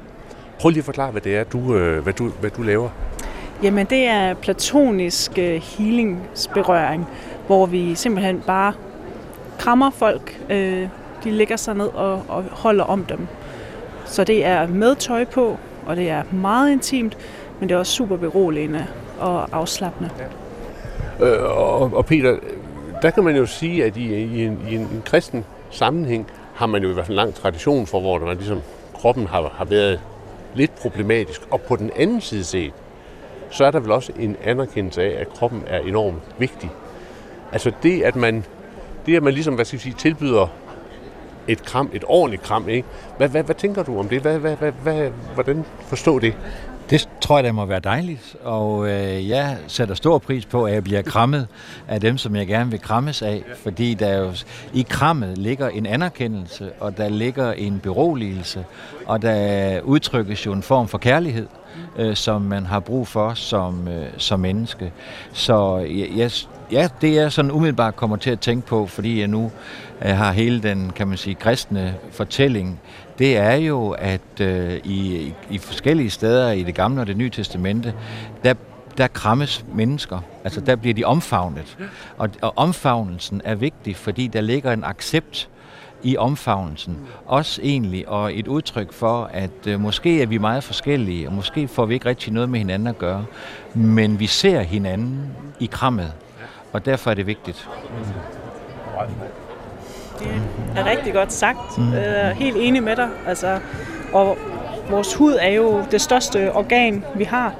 Prøv 0.61 0.70
lige 0.70 0.79
at 0.79 0.85
forklare, 0.85 1.11
hvad 1.11 1.20
det 1.20 1.37
er, 1.37 1.44
du, 1.44 1.75
øh, 1.75 2.03
hvad 2.03 2.12
du, 2.12 2.29
hvad 2.40 2.51
du 2.51 2.62
laver. 2.62 2.88
Jamen 3.62 3.87
det 3.87 4.07
er 4.07 4.35
platonisk 4.35 5.38
øh, 5.38 5.62
healingsberøring, 5.62 7.07
hvor 7.47 7.66
vi 7.66 7.94
simpelthen 7.94 8.42
bare 8.47 8.73
krammer 9.59 9.90
folk. 9.90 10.40
Øh, 10.51 10.88
de 11.25 11.31
lægger 11.31 11.57
sig 11.57 11.75
ned 11.75 11.87
og, 11.87 12.23
og 12.29 12.44
holder 12.51 12.85
om 12.85 13.05
dem. 13.05 13.27
Så 14.05 14.25
det 14.25 14.44
er 14.44 14.66
med 14.66 14.97
tøj 14.97 15.25
på, 15.25 15.57
og 15.87 15.97
det 15.97 16.11
er 16.11 16.23
meget 16.33 16.73
intimt, 16.73 17.18
men 17.61 17.68
det 17.68 17.75
er 17.75 17.79
også 17.79 17.92
super 17.92 18.16
beroligende 18.16 18.87
og 19.20 19.49
afslappende. 19.53 20.11
Øh, 21.20 21.42
og, 21.42 21.94
og 21.94 22.07
Peter, 22.07 22.37
der 23.05 23.11
kan 23.11 23.25
man 23.25 23.37
jo 23.37 23.47
sige, 23.47 23.85
at 23.85 23.97
i, 23.97 24.14
i, 24.14 24.45
en, 24.45 24.67
i 24.69 24.75
en, 24.75 24.81
en 24.81 25.03
kristen 25.07 25.45
sammenhæng 25.71 26.27
har 26.55 26.67
man 26.67 26.83
jo 26.83 26.90
i 26.90 26.93
hvert 26.93 27.07
fald 27.07 27.19
en 27.19 27.25
lang 27.25 27.35
tradition 27.35 27.87
for, 27.87 28.01
hvor 28.01 28.19
man 28.19 28.37
ligesom, 28.37 28.61
kroppen 28.95 29.27
har, 29.27 29.53
har 29.57 29.64
været 29.64 30.01
lidt 30.55 30.75
problematisk. 30.75 31.40
Og 31.51 31.61
på 31.61 31.77
den 31.77 31.90
anden 31.97 32.21
side 32.21 32.45
set, 32.45 32.73
så 33.51 33.64
er 33.64 33.71
der 33.71 33.81
vel 33.81 33.93
også 33.93 34.12
en 34.19 34.37
anerkendelse 34.45 35.03
af, 35.03 35.21
at 35.21 35.29
kroppen 35.29 35.62
er 35.67 35.79
enormt 35.79 36.17
vigtig. 36.38 36.71
Altså 37.53 37.73
det, 37.83 38.03
at 38.03 38.17
man, 38.17 38.45
det, 39.07 39.17
at 39.17 39.23
man 39.23 39.35
ligesom, 39.35 39.55
hvad 39.55 39.64
skal 39.64 39.77
jeg 39.77 39.83
sige, 39.83 39.95
tilbyder 39.99 40.47
et 41.49 41.62
kram, 41.62 41.90
et 41.93 42.05
ordentligt 42.07 42.43
kram, 42.43 42.69
ikke? 42.69 42.88
Hvad, 43.17 43.29
hvad, 43.29 43.43
hvad 43.43 43.55
tænker 43.55 43.83
du 43.83 43.99
om 43.99 44.09
det? 44.09 44.21
Hvad, 44.21 44.38
hvad, 44.38 44.57
hvad, 44.57 44.73
hvad, 44.73 45.11
hvordan 45.35 45.64
forstå 45.81 46.19
det? 46.19 46.35
Det 46.90 47.09
tror 47.20 47.37
jeg, 47.37 47.44
der 47.44 47.53
må 47.53 47.64
være 47.64 47.81
dejligt, 47.81 48.37
og 48.42 48.88
øh, 48.88 49.29
jeg 49.29 49.57
sætter 49.66 49.94
stor 49.94 50.18
pris 50.18 50.47
på, 50.47 50.64
at 50.64 50.75
jeg 50.75 50.85
bliver 50.85 51.03
krammet 51.03 51.49
af 51.88 52.01
dem, 52.01 52.18
som 52.18 52.37
jeg 52.37 52.47
gerne 52.47 52.70
vil 52.70 52.81
krammes 52.81 53.23
af, 53.23 53.44
fordi 53.62 53.94
der 53.94 54.18
jo 54.18 54.33
i 54.75 54.87
krammet 54.88 55.38
ligger 55.38 55.68
en 55.68 55.87
anerkendelse, 55.87 56.73
og 56.81 56.97
der 56.97 57.09
ligger 57.09 57.53
en 57.53 57.81
beroligelse, 57.81 58.64
og 59.07 59.23
der 59.23 59.81
udtrykkes 59.81 60.47
jo 60.47 60.53
en 60.53 60.62
form 60.62 60.88
for 60.88 60.99
kærlighed, 60.99 61.47
øh, 61.97 62.16
som 62.16 62.42
man 62.42 62.66
har 62.66 62.81
brug 62.81 63.09
for 63.09 63.35
som, 63.35 63.88
øh, 63.88 64.07
som 64.18 64.40
menneske. 64.40 64.92
Så 65.33 65.77
jeg, 65.77 66.09
jeg, 66.16 66.31
ja, 66.73 66.88
det 67.01 67.18
er 67.18 67.29
sådan 67.29 67.51
umiddelbart 67.51 67.97
kommer 67.97 68.16
til 68.16 68.31
at 68.31 68.40
tænke 68.40 68.66
på, 68.66 68.87
fordi 68.87 69.20
jeg 69.20 69.29
nu 69.29 69.53
øh, 70.05 70.11
har 70.11 70.33
hele 70.33 70.62
den, 70.62 70.92
kan 70.97 71.09
man 71.09 71.16
sige, 71.16 71.35
kristne 71.35 71.94
fortælling, 72.11 72.81
det 73.18 73.37
er 73.37 73.55
jo, 73.55 73.90
at 73.90 74.40
øh, 74.40 74.81
i, 74.85 75.33
i 75.50 75.59
forskellige 75.59 76.11
steder 76.11 76.50
i 76.50 76.62
det 76.62 76.74
gamle 76.74 77.00
og 77.00 77.07
det 77.07 77.16
nye 77.16 77.31
testamente, 77.31 77.94
der, 78.44 78.55
der 78.98 79.07
krammes 79.07 79.64
mennesker. 79.74 80.20
Altså 80.44 80.61
der 80.61 80.77
bliver 80.77 80.94
de 80.94 81.05
omfavnet. 81.05 81.77
Og, 82.18 82.31
og 82.40 82.53
omfavnelsen 82.57 83.42
er 83.44 83.55
vigtig, 83.55 83.96
fordi 83.96 84.27
der 84.27 84.40
ligger 84.40 84.72
en 84.72 84.85
accept 84.85 85.48
i 86.03 86.16
omfavnelsen. 86.16 86.98
Også 87.27 87.61
egentlig, 87.62 88.09
og 88.09 88.38
et 88.38 88.48
udtryk 88.48 88.92
for, 88.92 89.31
at 89.33 89.66
øh, 89.66 89.81
måske 89.81 90.22
er 90.22 90.27
vi 90.27 90.38
meget 90.38 90.64
forskellige, 90.64 91.29
og 91.29 91.33
måske 91.33 91.68
får 91.68 91.87
vi 91.87 91.94
ikke 91.94 92.09
rigtig 92.09 92.33
noget 92.33 92.48
med 92.48 92.59
hinanden 92.59 92.88
at 92.88 92.98
gøre, 92.98 93.24
men 93.74 94.20
vi 94.20 94.27
ser 94.27 94.61
hinanden 94.61 95.37
i 95.61 95.66
krammet, 95.66 96.12
og 96.72 96.85
derfor 96.85 97.11
er 97.11 97.14
det 97.14 97.27
vigtigt. 97.27 97.68
Mm. 97.90 99.43
Det 100.18 100.29
er 100.77 100.85
rigtig 100.85 101.12
godt 101.12 101.33
sagt. 101.33 101.79
Mm. 101.79 101.94
Øh, 101.94 102.31
helt 102.37 102.57
enig 102.61 102.83
med 102.83 102.96
dig. 102.96 103.09
Altså, 103.27 103.59
og 104.12 104.38
vores 104.90 105.14
hud 105.14 105.37
er 105.40 105.48
jo 105.48 105.83
det 105.90 106.00
største 106.00 106.53
organ, 106.53 107.05
vi 107.14 107.24
har. 107.24 107.55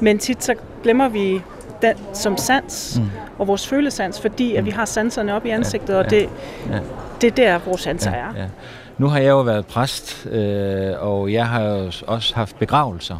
Men 0.00 0.18
tit 0.18 0.44
så 0.44 0.54
glemmer 0.82 1.08
vi 1.08 1.42
den, 1.82 1.94
som 2.12 2.36
sans, 2.36 2.98
mm. 3.00 3.10
og 3.38 3.46
vores 3.46 3.66
følesans, 3.66 4.20
fordi 4.20 4.54
at 4.54 4.64
vi 4.64 4.70
har 4.70 4.84
sanserne 4.84 5.34
op 5.34 5.46
i 5.46 5.50
ansigtet, 5.50 5.88
ja, 5.88 5.98
ja, 5.98 6.04
og 6.04 6.10
det, 6.10 6.28
ja. 6.70 6.78
det 7.20 7.26
er 7.26 7.34
der, 7.34 7.58
vores 7.66 7.80
sanser 7.80 8.10
ja, 8.10 8.16
er. 8.16 8.32
Ja. 8.36 8.46
Nu 8.98 9.06
har 9.06 9.18
jeg 9.18 9.30
jo 9.30 9.40
været 9.40 9.66
præst, 9.66 10.26
øh, 10.30 10.92
og 10.98 11.32
jeg 11.32 11.46
har 11.46 11.62
jo 11.62 11.92
også 12.06 12.34
haft 12.34 12.58
begravelser. 12.58 13.16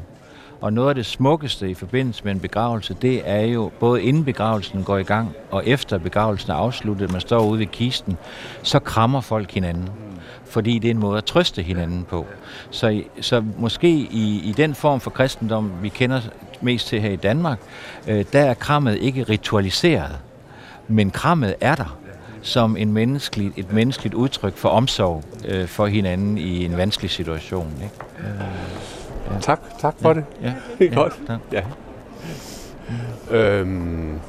Og 0.61 0.73
noget 0.73 0.89
af 0.89 0.95
det 0.95 1.07
smukkeste 1.07 1.71
i 1.71 1.75
forbindelse 1.75 2.25
med 2.25 2.33
en 2.33 2.41
begravelse, 2.41 2.97
det 3.03 3.23
er 3.25 3.41
jo 3.41 3.71
både 3.81 4.03
inden 4.03 4.25
begravelsen 4.25 4.85
går 4.85 4.99
i 4.99 5.03
gang, 5.03 5.33
og 5.51 5.67
efter 5.67 5.99
begravelsen 5.99 6.51
er 6.51 6.55
afsluttet, 6.55 7.13
man 7.13 7.21
står 7.21 7.47
ude 7.47 7.59
ved 7.59 7.67
kisten, 7.67 8.17
så 8.63 8.79
krammer 8.79 9.21
folk 9.21 9.51
hinanden. 9.51 9.89
Fordi 10.45 10.79
det 10.79 10.89
er 10.89 10.95
en 10.95 10.99
måde 10.99 11.19
at 11.19 11.25
trøste 11.25 11.63
hinanden 11.63 12.05
på. 12.05 12.27
Så, 12.71 13.03
så 13.21 13.45
måske 13.59 13.89
i, 13.91 14.41
i 14.45 14.55
den 14.57 14.75
form 14.75 15.01
for 15.01 15.11
kristendom, 15.11 15.73
vi 15.83 15.89
kender 15.89 16.21
mest 16.61 16.87
til 16.87 17.01
her 17.01 17.11
i 17.11 17.17
Danmark, 17.17 17.59
øh, 18.09 18.25
der 18.33 18.41
er 18.41 18.55
krammet 18.55 18.99
ikke 18.99 19.23
ritualiseret. 19.23 20.19
Men 20.89 21.11
krammet 21.11 21.55
er 21.61 21.75
der 21.75 21.99
som 22.43 22.77
en 22.77 22.93
menneskelig, 22.93 23.53
et 23.57 23.73
menneskeligt 23.73 24.15
udtryk 24.15 24.57
for 24.57 24.69
omsorg 24.69 25.25
øh, 25.49 25.69
for 25.69 25.87
hinanden 25.87 26.39
i 26.39 26.65
en 26.65 26.77
vanskelig 26.77 27.11
situation. 27.11 27.73
Ikke? 27.83 27.95
Mm. 28.19 28.98
Øh. 29.29 29.35
Ja. 29.35 29.41
Tak, 29.41 29.61
tak 29.81 29.95
for 30.03 30.09
ja. 30.09 30.15
det. 30.15 30.25
Ja. 30.43 30.55
Det 30.79 30.87
er 30.87 30.91
ja, 30.91 30.95
godt. 30.95 31.21
Tak. 31.27 31.39
Ja. 31.53 31.63
Øhm, 33.31 34.21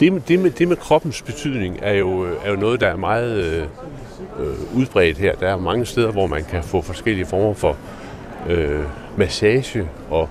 det, 0.00 0.28
det, 0.28 0.38
med, 0.38 0.50
det 0.50 0.68
med 0.68 0.76
kroppens 0.76 1.22
betydning 1.22 1.78
er 1.82 1.92
jo, 1.92 2.22
er 2.44 2.50
jo 2.50 2.56
noget, 2.56 2.80
der 2.80 2.86
er 2.86 2.96
meget 2.96 3.32
øh, 3.32 3.66
øh, 4.38 4.76
udbredt 4.76 5.18
her. 5.18 5.34
Der 5.34 5.48
er 5.48 5.56
mange 5.56 5.86
steder, 5.86 6.10
hvor 6.10 6.26
man 6.26 6.44
kan 6.44 6.62
få 6.62 6.80
forskellige 6.80 7.26
former 7.26 7.54
for 7.54 7.76
øh, 8.48 8.84
massage 9.16 9.88
og 10.10 10.28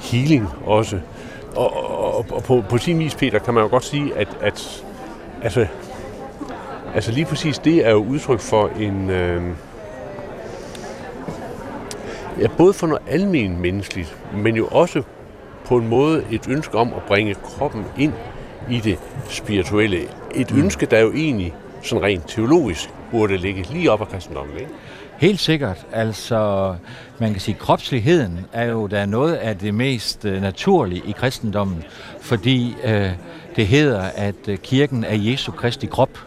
healing 0.00 0.48
også. 0.66 1.00
Og, 1.56 1.90
og, 2.00 2.26
og 2.30 2.42
på, 2.42 2.64
på 2.68 2.78
sin 2.78 2.98
vis, 2.98 3.14
Peter, 3.14 3.38
kan 3.38 3.54
man 3.54 3.62
jo 3.62 3.70
godt 3.70 3.84
sige, 3.84 4.16
at, 4.16 4.28
at 4.40 4.84
altså, 5.42 5.66
altså 6.94 7.12
lige 7.12 7.24
præcis 7.24 7.58
det 7.58 7.86
er 7.86 7.90
jo 7.90 8.04
udtryk 8.04 8.40
for 8.40 8.70
en... 8.80 9.10
Øh, 9.10 9.42
Ja, 12.40 12.48
både 12.56 12.72
for 12.72 12.86
noget 12.86 13.02
almen 13.08 13.60
menneskeligt, 13.60 14.16
men 14.34 14.56
jo 14.56 14.66
også 14.66 15.02
på 15.64 15.76
en 15.76 15.88
måde 15.88 16.24
et 16.30 16.48
ønske 16.48 16.78
om 16.78 16.92
at 16.94 17.02
bringe 17.02 17.34
kroppen 17.34 17.84
ind 17.98 18.12
i 18.70 18.80
det 18.80 18.98
spirituelle. 19.28 19.98
Et 20.34 20.50
mm. 20.50 20.58
ønske, 20.58 20.86
der 20.86 20.98
jo 20.98 21.12
egentlig 21.12 21.54
sådan 21.82 22.02
rent 22.02 22.28
teologisk 22.28 22.90
burde 23.10 23.36
ligge 23.36 23.66
lige 23.72 23.90
op 23.90 24.00
af 24.00 24.08
kristendommen. 24.08 24.56
Ikke? 24.56 24.70
Helt 25.18 25.40
sikkert. 25.40 25.86
Altså, 25.92 26.74
man 27.18 27.32
kan 27.32 27.40
sige, 27.40 27.54
at 27.54 27.60
kropsligheden 27.60 28.46
er 28.52 28.64
jo 28.64 28.86
der 28.86 28.98
er 28.98 29.06
noget 29.06 29.34
af 29.34 29.58
det 29.58 29.74
mest 29.74 30.24
uh, 30.24 30.32
naturlige 30.32 31.02
i 31.06 31.12
kristendommen, 31.12 31.84
fordi 32.20 32.76
uh, 32.84 32.90
det 33.56 33.66
hedder, 33.66 34.00
at 34.00 34.48
uh, 34.48 34.54
kirken 34.54 35.04
er 35.04 35.14
Jesu 35.14 35.52
Kristi 35.52 35.86
krop 35.86 36.18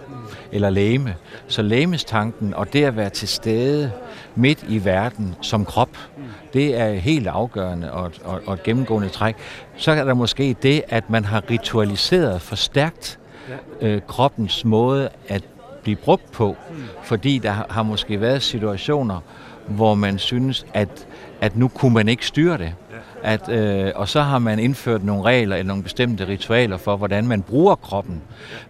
eller 0.52 0.70
læme. 0.70 1.16
Så 1.48 1.62
læmestanken 1.62 2.54
og 2.54 2.74
det 2.74 2.84
at 2.84 2.98
være 2.98 3.10
til 3.10 3.28
stede 3.28 3.92
midt 4.36 4.66
i 4.70 4.86
verden 4.86 5.36
som 5.42 5.66
krop, 5.66 5.98
det 6.54 6.80
er 6.80 6.94
helt 6.94 7.28
afgørende 7.28 7.92
og, 7.92 8.12
og, 8.24 8.42
og 8.46 8.54
et 8.54 8.64
gennemgående 8.64 9.10
træk. 9.10 9.36
Så 9.76 9.92
er 9.92 10.04
der 10.04 10.14
måske 10.14 10.56
det, 10.64 10.84
at 10.90 11.10
man 11.10 11.26
har 11.26 11.44
ritualiseret 11.50 12.42
forstærkt 12.42 13.20
øh, 13.82 14.02
kroppens 14.08 14.66
måde 14.66 15.10
at 15.28 15.44
blive 15.84 15.96
brugt 15.96 16.32
på, 16.32 16.56
fordi 17.04 17.38
der 17.38 17.52
har 17.70 17.84
måske 17.84 18.22
været 18.22 18.42
situationer, 18.42 19.20
hvor 19.68 19.96
man 19.96 20.20
synes, 20.20 20.66
at, 20.74 21.08
at 21.42 21.58
nu 21.58 21.68
kunne 21.68 21.94
man 21.94 22.08
ikke 22.08 22.26
styre 22.26 22.58
det. 22.58 22.74
At, 23.24 23.50
øh, 23.50 23.92
og 23.96 24.08
så 24.08 24.22
har 24.22 24.40
man 24.40 24.60
indført 24.60 25.04
nogle 25.04 25.24
regler 25.24 25.56
eller 25.56 25.68
nogle 25.68 25.84
bestemte 25.84 26.28
ritualer 26.28 26.78
for, 26.78 26.98
hvordan 26.98 27.28
man 27.28 27.42
bruger 27.42 27.76
kroppen. 27.76 28.22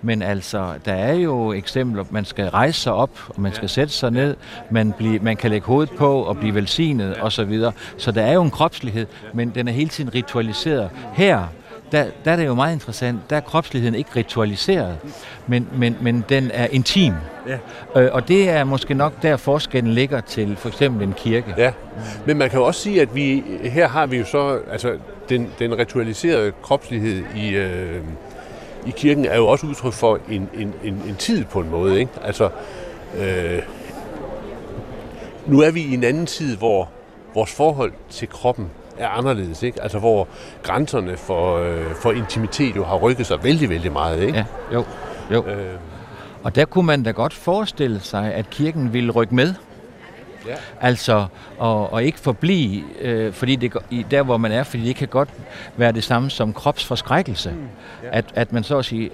Men 0.01 0.21
altså, 0.21 0.73
der 0.85 0.93
er 0.93 1.13
jo 1.13 1.53
eksempler, 1.53 2.03
man 2.09 2.25
skal 2.25 2.49
rejse 2.49 2.81
sig 2.81 2.93
op, 2.93 3.19
og 3.29 3.41
man 3.41 3.53
skal 3.53 3.69
sætte 3.69 3.93
sig 3.93 4.11
ned, 4.11 4.35
man, 4.71 4.93
bliver, 4.97 5.21
man 5.21 5.37
kan 5.37 5.49
lægge 5.49 5.67
hovedet 5.67 5.95
på 5.97 6.21
og 6.21 6.37
blive 6.37 6.55
velsignet 6.55 7.15
osv. 7.21 7.29
Så, 7.29 7.43
videre. 7.43 7.71
så 7.97 8.11
der 8.11 8.21
er 8.21 8.33
jo 8.33 8.41
en 8.41 8.51
kropslighed, 8.51 9.07
men 9.33 9.49
den 9.49 9.67
er 9.67 9.71
hele 9.71 9.89
tiden 9.89 10.15
ritualiseret. 10.15 10.89
Her 11.13 11.47
der, 11.91 12.05
der 12.25 12.31
er 12.31 12.35
det 12.35 12.45
jo 12.45 12.53
meget 12.53 12.73
interessant. 12.73 13.19
Der 13.29 13.35
er 13.35 13.41
kropsligheden 13.41 13.95
ikke 13.95 14.09
ritualiseret, 14.15 14.97
men, 15.47 15.67
men, 15.75 15.97
men 16.01 16.25
den 16.29 16.51
er 16.53 16.67
intim. 16.71 17.13
Ja. 17.47 17.57
Øh, 18.01 18.09
og 18.13 18.27
det 18.27 18.49
er 18.49 18.63
måske 18.63 18.93
nok 18.93 19.13
der 19.21 19.37
forskellen 19.37 19.93
ligger 19.93 20.21
til 20.21 20.55
for 20.55 20.69
eksempel 20.69 21.07
en 21.07 21.13
kirke. 21.13 21.53
Ja, 21.57 21.71
men 22.25 22.37
man 22.37 22.49
kan 22.49 22.59
jo 22.59 22.65
også 22.65 22.81
sige, 22.81 23.01
at 23.01 23.15
vi 23.15 23.43
her 23.63 23.87
har 23.87 24.05
vi 24.05 24.17
jo 24.17 24.25
så, 24.25 24.59
altså 24.71 24.97
den, 25.29 25.49
den 25.59 25.77
ritualiserede 25.77 26.51
kropslighed 26.61 27.23
i, 27.35 27.49
øh, 27.49 28.01
i 28.85 28.91
kirken 28.91 29.25
er 29.25 29.37
jo 29.37 29.47
også 29.47 29.67
udtryk 29.67 29.93
for 29.93 30.19
en, 30.29 30.49
en, 30.53 30.73
en, 30.83 31.03
en 31.07 31.15
tid 31.15 31.45
på 31.45 31.59
en 31.59 31.69
måde. 31.69 31.99
Ikke? 31.99 32.11
Altså, 32.23 32.49
øh, 33.17 33.59
nu 35.45 35.59
er 35.61 35.71
vi 35.71 35.81
i 35.81 35.93
en 35.93 36.03
anden 36.03 36.25
tid, 36.25 36.57
hvor 36.57 36.89
vores 37.33 37.51
forhold 37.51 37.93
til 38.09 38.29
kroppen 38.29 38.69
er 39.01 39.07
anderledes, 39.07 39.63
ikke? 39.63 39.83
Altså 39.83 39.99
hvor 39.99 40.27
grænserne 40.63 41.17
for, 41.17 41.57
øh, 41.57 41.95
for 41.95 42.11
intimitet 42.11 42.75
jo 42.75 42.83
har 42.83 42.95
rykket 42.95 43.25
sig 43.27 43.43
vældig, 43.43 43.69
vældig 43.69 43.91
meget, 43.91 44.21
ikke? 44.21 44.37
Ja, 44.37 44.45
jo, 44.73 44.83
jo. 45.31 45.45
Øh. 45.45 45.75
Og 46.43 46.55
der 46.55 46.65
kunne 46.65 46.85
man 46.85 47.03
da 47.03 47.11
godt 47.11 47.33
forestille 47.33 47.99
sig, 47.99 48.33
at 48.33 48.49
kirken 48.49 48.93
ville 48.93 49.11
rykke 49.11 49.35
med. 49.35 49.53
Ja. 50.47 50.55
Altså, 50.81 51.25
og, 51.57 51.93
og 51.93 52.03
ikke 52.03 52.19
forblive, 52.19 52.83
øh, 53.01 53.33
fordi 53.33 53.55
det, 53.55 53.73
i, 53.89 54.05
der 54.11 54.23
hvor 54.23 54.37
man 54.37 54.51
er, 54.51 54.63
fordi 54.63 54.83
det 54.83 54.95
kan 54.95 55.07
godt 55.07 55.29
være 55.77 55.91
det 55.91 56.03
samme 56.03 56.29
som 56.29 56.53
kropsforskrækkelse. 56.53 57.51
Mm. 57.51 57.57
Ja. 58.03 58.09
At, 58.11 58.25
at 58.35 58.53
man 58.53 58.63
så 58.63 58.77
at 58.77 58.85
sige 58.85 59.09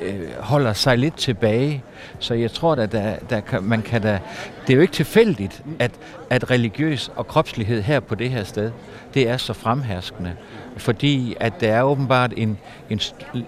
øh, 0.00 0.20
holder 0.38 0.72
sig 0.72 0.98
lidt 0.98 1.16
tilbage. 1.16 1.82
Så 2.18 2.34
jeg 2.34 2.50
tror, 2.50 2.76
at 2.76 2.92
der, 2.92 3.16
der 3.30 3.40
kan, 3.40 3.62
man 3.62 3.82
kan 3.82 4.02
da... 4.02 4.20
Det 4.66 4.72
er 4.72 4.74
jo 4.74 4.80
ikke 4.82 4.94
tilfældigt, 4.94 5.62
at, 5.78 5.90
at 6.30 6.50
religiøs 6.50 7.10
og 7.16 7.26
kropslighed 7.26 7.82
her 7.82 8.00
på 8.00 8.14
det 8.14 8.30
her 8.30 8.44
sted, 8.44 8.70
det 9.14 9.28
er 9.28 9.36
så 9.36 9.52
fremherskende. 9.52 10.32
Fordi 10.76 11.36
at 11.40 11.60
der 11.60 11.72
er 11.72 11.82
åbenbart 11.82 12.32
en, 12.36 12.58
en 12.90 13.00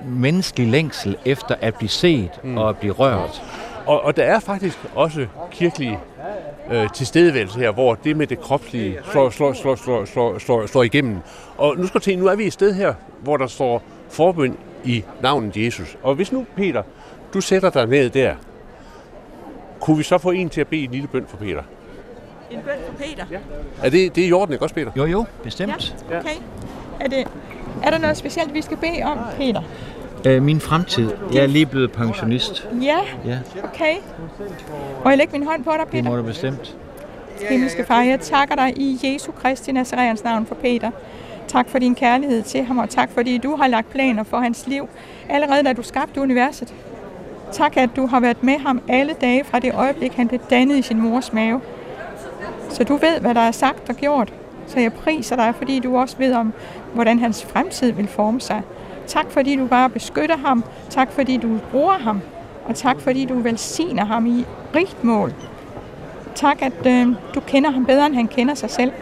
menneskelig 0.07 0.69
længsel 0.69 1.17
efter 1.25 1.55
at 1.61 1.75
blive 1.75 1.89
set 1.89 2.31
mm. 2.45 2.59
og 2.59 2.69
at 2.69 2.77
blive 2.77 2.93
rørt. 2.93 3.43
Og, 3.87 4.03
og 4.05 4.17
der 4.17 4.25
er 4.25 4.41
faktisk 4.41 4.79
også 4.95 5.27
kirkelige 5.51 5.99
øh, 6.71 6.89
tilstedeværelse 6.95 7.59
her, 7.59 7.71
hvor 7.71 7.95
det 7.95 8.17
med 8.17 8.27
det 8.27 8.41
kropslige 8.41 8.99
slår, 9.11 9.31
slår, 9.31 9.53
slår, 9.53 9.75
slår, 9.75 10.05
slår, 10.05 10.39
slår, 10.39 10.67
slår 10.67 10.83
igennem. 10.83 11.19
Og 11.57 11.77
nu 11.79 11.87
skal 11.87 12.01
du 12.01 12.05
se, 12.05 12.17
nu 12.17 12.27
er 12.27 12.35
vi 12.35 12.47
et 12.47 12.53
sted 12.53 12.75
her, 12.75 12.95
hvor 13.21 13.37
der 13.37 13.47
står 13.47 13.83
forbøn 14.09 14.57
i 14.85 15.05
navnet 15.23 15.57
Jesus. 15.57 15.97
Og 16.03 16.15
hvis 16.15 16.33
nu, 16.33 16.47
Peter, 16.57 16.83
du 17.35 17.41
sætter 17.41 17.71
dig 17.71 17.87
ned 17.87 18.11
der, 18.11 18.35
kunne 19.81 19.97
vi 19.97 20.03
så 20.03 20.19
få 20.19 20.31
en 20.31 20.49
til 20.49 20.61
at 20.61 20.69
bede 20.69 20.85
en 20.85 20.91
lille 20.91 21.09
bøn 21.09 21.27
for 21.29 21.37
Peter? 21.37 21.63
En 22.51 22.59
bøn 22.65 22.79
for 22.87 22.93
Peter? 22.93 23.25
Ja. 23.31 23.39
Er 23.83 23.91
det, 23.91 24.17
det 24.17 24.25
er 24.25 24.29
i 24.29 24.33
orden, 24.33 24.53
ikke 24.53 24.65
også, 24.65 24.75
Peter? 24.75 24.91
Jo, 24.97 25.05
jo, 25.05 25.25
bestemt. 25.43 25.95
Ja, 26.11 26.19
okay. 26.19 26.29
Er, 27.01 27.09
det, 27.09 27.29
er 27.83 27.91
der 27.91 27.99
noget 27.99 28.17
specielt, 28.17 28.55
vi 28.55 28.63
skal 28.63 28.77
bede 28.77 29.03
om, 29.03 29.19
Peter? 29.37 29.63
Øh, 30.27 30.43
min 30.43 30.61
fremtid. 30.61 31.11
Jeg 31.33 31.43
er 31.43 31.47
lige 31.47 31.67
blevet 31.67 31.93
pensionist. 31.93 32.69
Ja, 32.83 32.99
ja. 33.27 33.39
okay. 33.65 33.95
Må 35.05 35.11
jeg 35.11 35.19
lægge 35.19 35.39
min 35.39 35.47
hånd 35.47 35.65
på 35.65 35.71
dig, 35.71 35.87
Peter? 35.87 36.03
Det 36.03 36.11
må 36.11 36.17
du 36.17 36.23
bestemt. 36.23 36.77
Himmelske 37.49 37.85
far, 37.85 38.03
jeg 38.03 38.21
takker 38.21 38.55
dig 38.55 38.73
i 38.77 38.99
Jesu 39.03 39.33
Kristi 39.33 39.73
Nazareans 39.73 40.25
navn 40.25 40.47
for 40.47 40.55
Peter. 40.55 40.91
Tak 41.49 41.69
for 41.69 41.79
din 41.79 41.95
kærlighed 41.95 42.43
til 42.43 42.65
ham, 42.65 42.79
og 42.79 42.91
tak 42.91 43.11
fordi 43.11 43.39
du 43.39 43.57
har 43.57 43.67
lagt 43.67 43.91
planer 43.91 44.23
for 44.23 44.37
hans 44.37 44.67
liv, 44.67 44.89
allerede 45.29 45.63
da 45.63 45.73
du 45.73 45.83
skabte 45.83 46.21
universet. 46.21 46.75
Tak, 47.53 47.77
at 47.77 47.91
du 47.97 48.07
har 48.07 48.21
været 48.21 48.43
med 48.43 48.59
ham 48.59 48.81
alle 48.89 49.15
dage 49.21 49.45
fra 49.45 49.59
det 49.59 49.75
øjeblik, 49.75 50.13
han 50.13 50.29
blev 50.29 50.41
dannet 50.51 50.77
i 50.77 50.83
sin 50.83 51.01
mors 51.01 51.33
mave. 51.33 51.61
Så 52.71 52.85
du 52.85 52.97
ved, 52.97 53.21
hvad 53.21 53.35
der 53.35 53.41
er 53.41 53.51
sagt 53.51 53.89
og 53.89 53.95
gjort. 53.95 54.33
Så 54.67 54.81
jeg 54.81 54.93
priser 54.93 55.37
dig, 55.37 55.55
fordi 55.59 55.81
du 55.81 55.97
også 55.97 56.17
ved 56.19 56.35
om, 56.35 56.53
hvordan 56.95 57.19
hans 57.19 57.45
fremtid 57.45 57.93
vil 57.93 58.07
forme 58.07 58.41
sig. 58.41 58.63
Tak 59.07 59.31
fordi 59.31 59.57
du 59.57 59.67
bare 59.67 59.91
beskytter 59.91 60.37
ham. 60.37 60.65
Tak 60.91 61.13
fordi 61.13 61.37
du 61.37 61.59
bruger 61.71 61.99
ham. 61.99 62.21
Og 62.65 62.75
tak 62.75 63.01
fordi 63.01 63.25
du 63.25 63.41
velsigner 63.41 64.05
ham 64.05 64.27
i 64.27 64.45
rigt 64.75 65.05
mål. 65.05 65.33
Tak, 66.35 66.63
at 66.63 66.87
øh, 66.87 67.09
du 67.35 67.41
kender 67.41 67.71
ham 67.71 67.87
bedre, 67.87 68.07
end 68.07 68.15
han 68.15 68.29
kender 68.29 68.55
sig 68.55 68.71
selv. 68.71 68.93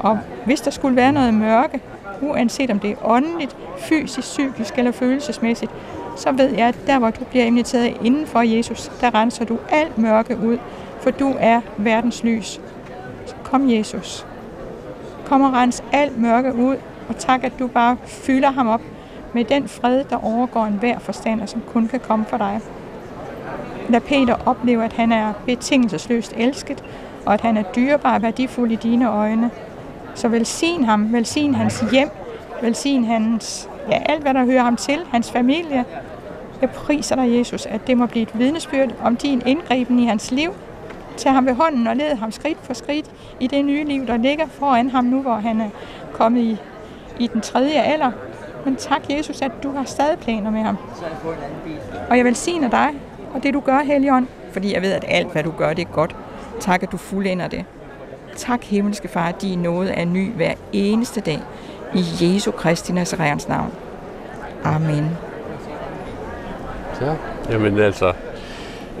Og 0.00 0.18
hvis 0.46 0.60
der 0.60 0.70
skulle 0.70 0.96
være 0.96 1.12
noget 1.12 1.34
mørke, 1.34 1.80
uanset 2.22 2.70
om 2.70 2.78
det 2.78 2.90
er 2.90 2.96
åndeligt, 3.04 3.56
fysisk, 3.78 4.28
psykisk 4.28 4.78
eller 4.78 4.92
følelsesmæssigt, 4.92 5.72
så 6.16 6.32
ved 6.32 6.48
jeg, 6.48 6.68
at 6.68 6.78
der 6.86 6.98
hvor 6.98 7.10
du 7.10 7.24
bliver 7.24 7.44
inviteret 7.44 7.96
inden 8.04 8.26
for 8.26 8.40
Jesus, 8.40 8.92
der 9.00 9.14
renser 9.14 9.44
du 9.44 9.58
alt 9.70 9.98
mørke 9.98 10.38
ud, 10.38 10.58
for 11.00 11.10
du 11.10 11.34
er 11.38 11.60
verdens 11.76 12.24
lys. 12.24 12.60
Kom 13.44 13.70
Jesus. 13.70 14.26
Kom 15.24 15.40
og 15.40 15.52
rens 15.52 15.82
alt 15.92 16.18
mørke 16.18 16.54
ud, 16.54 16.76
og 17.08 17.16
tak, 17.18 17.44
at 17.44 17.52
du 17.58 17.66
bare 17.66 17.96
fylder 18.06 18.50
ham 18.50 18.68
op 18.68 18.80
med 19.32 19.44
den 19.44 19.68
fred, 19.68 20.04
der 20.10 20.24
overgår 20.24 20.64
enhver 20.64 20.98
forstander, 20.98 21.46
som 21.46 21.62
kun 21.72 21.88
kan 21.88 22.00
komme 22.00 22.24
fra 22.24 22.38
dig. 22.38 22.60
Lad 23.88 24.00
Peter 24.00 24.36
opleve, 24.46 24.84
at 24.84 24.92
han 24.92 25.12
er 25.12 25.32
betingelsesløst 25.46 26.32
elsket, 26.36 26.84
og 27.26 27.34
at 27.34 27.40
han 27.40 27.56
er 27.56 27.62
dyrebar 27.62 28.14
og 28.14 28.22
værdifuld 28.22 28.72
i 28.72 28.76
dine 28.76 29.08
øjne. 29.08 29.50
Så 30.14 30.28
velsign 30.28 30.84
ham, 30.84 31.12
velsign 31.12 31.54
hans 31.54 31.84
hjem, 31.92 32.10
Velsign 32.62 33.04
hans, 33.04 33.68
ja, 33.88 34.02
alt 34.06 34.22
hvad 34.22 34.34
der 34.34 34.44
hører 34.44 34.62
ham 34.62 34.76
til, 34.76 34.98
hans 35.10 35.30
familie. 35.30 35.84
Jeg 36.60 36.70
priser 36.70 37.16
dig, 37.16 37.38
Jesus, 37.38 37.66
at 37.66 37.86
det 37.86 37.98
må 37.98 38.06
blive 38.06 38.22
et 38.22 38.38
vidnesbyrd 38.38 38.88
om 39.02 39.16
din 39.16 39.42
indgriben 39.46 39.98
i 39.98 40.06
hans 40.06 40.30
liv. 40.30 40.50
Tag 41.16 41.32
ham 41.32 41.46
ved 41.46 41.54
hånden 41.54 41.86
og 41.86 41.96
led 41.96 42.16
ham 42.16 42.32
skridt 42.32 42.58
for 42.62 42.74
skridt 42.74 43.10
i 43.40 43.46
det 43.46 43.64
nye 43.64 43.84
liv, 43.84 44.06
der 44.06 44.16
ligger 44.16 44.46
foran 44.46 44.90
ham 44.90 45.04
nu, 45.04 45.22
hvor 45.22 45.34
han 45.34 45.60
er 45.60 45.68
kommet 46.12 46.40
i, 46.40 46.56
i 47.18 47.26
den 47.26 47.40
tredje 47.40 47.82
alder. 47.82 48.10
Men 48.64 48.76
tak, 48.76 49.00
Jesus, 49.10 49.42
at 49.42 49.52
du 49.62 49.72
har 49.72 49.84
stadig 49.84 50.18
planer 50.18 50.50
med 50.50 50.60
ham. 50.60 50.76
Og 52.10 52.16
jeg 52.16 52.24
velsigner 52.24 52.70
dig 52.70 52.90
og 53.34 53.42
det, 53.42 53.54
du 53.54 53.60
gør, 53.60 53.78
Helion, 53.78 54.28
fordi 54.52 54.74
jeg 54.74 54.82
ved, 54.82 54.92
at 54.92 55.04
alt, 55.08 55.32
hvad 55.32 55.42
du 55.42 55.50
gør, 55.58 55.72
det 55.72 55.82
er 55.82 55.92
godt. 55.92 56.16
Tak, 56.60 56.82
at 56.82 56.92
du 56.92 56.96
fuldender 56.96 57.48
det. 57.48 57.64
Tak, 58.36 58.64
himmelske 58.64 59.08
far, 59.08 59.28
at 59.28 59.42
din 59.42 59.58
nåde 59.58 59.90
er 59.90 60.04
ny 60.04 60.32
hver 60.32 60.54
eneste 60.72 61.20
dag. 61.20 61.38
I 61.94 62.04
Jesu 62.20 62.50
Kristi 62.50 62.92
Nazareans 62.92 63.48
navn. 63.48 63.72
Amen. 64.64 65.10
Ja. 67.00 67.14
Jamen 67.50 67.78
altså, 67.78 68.12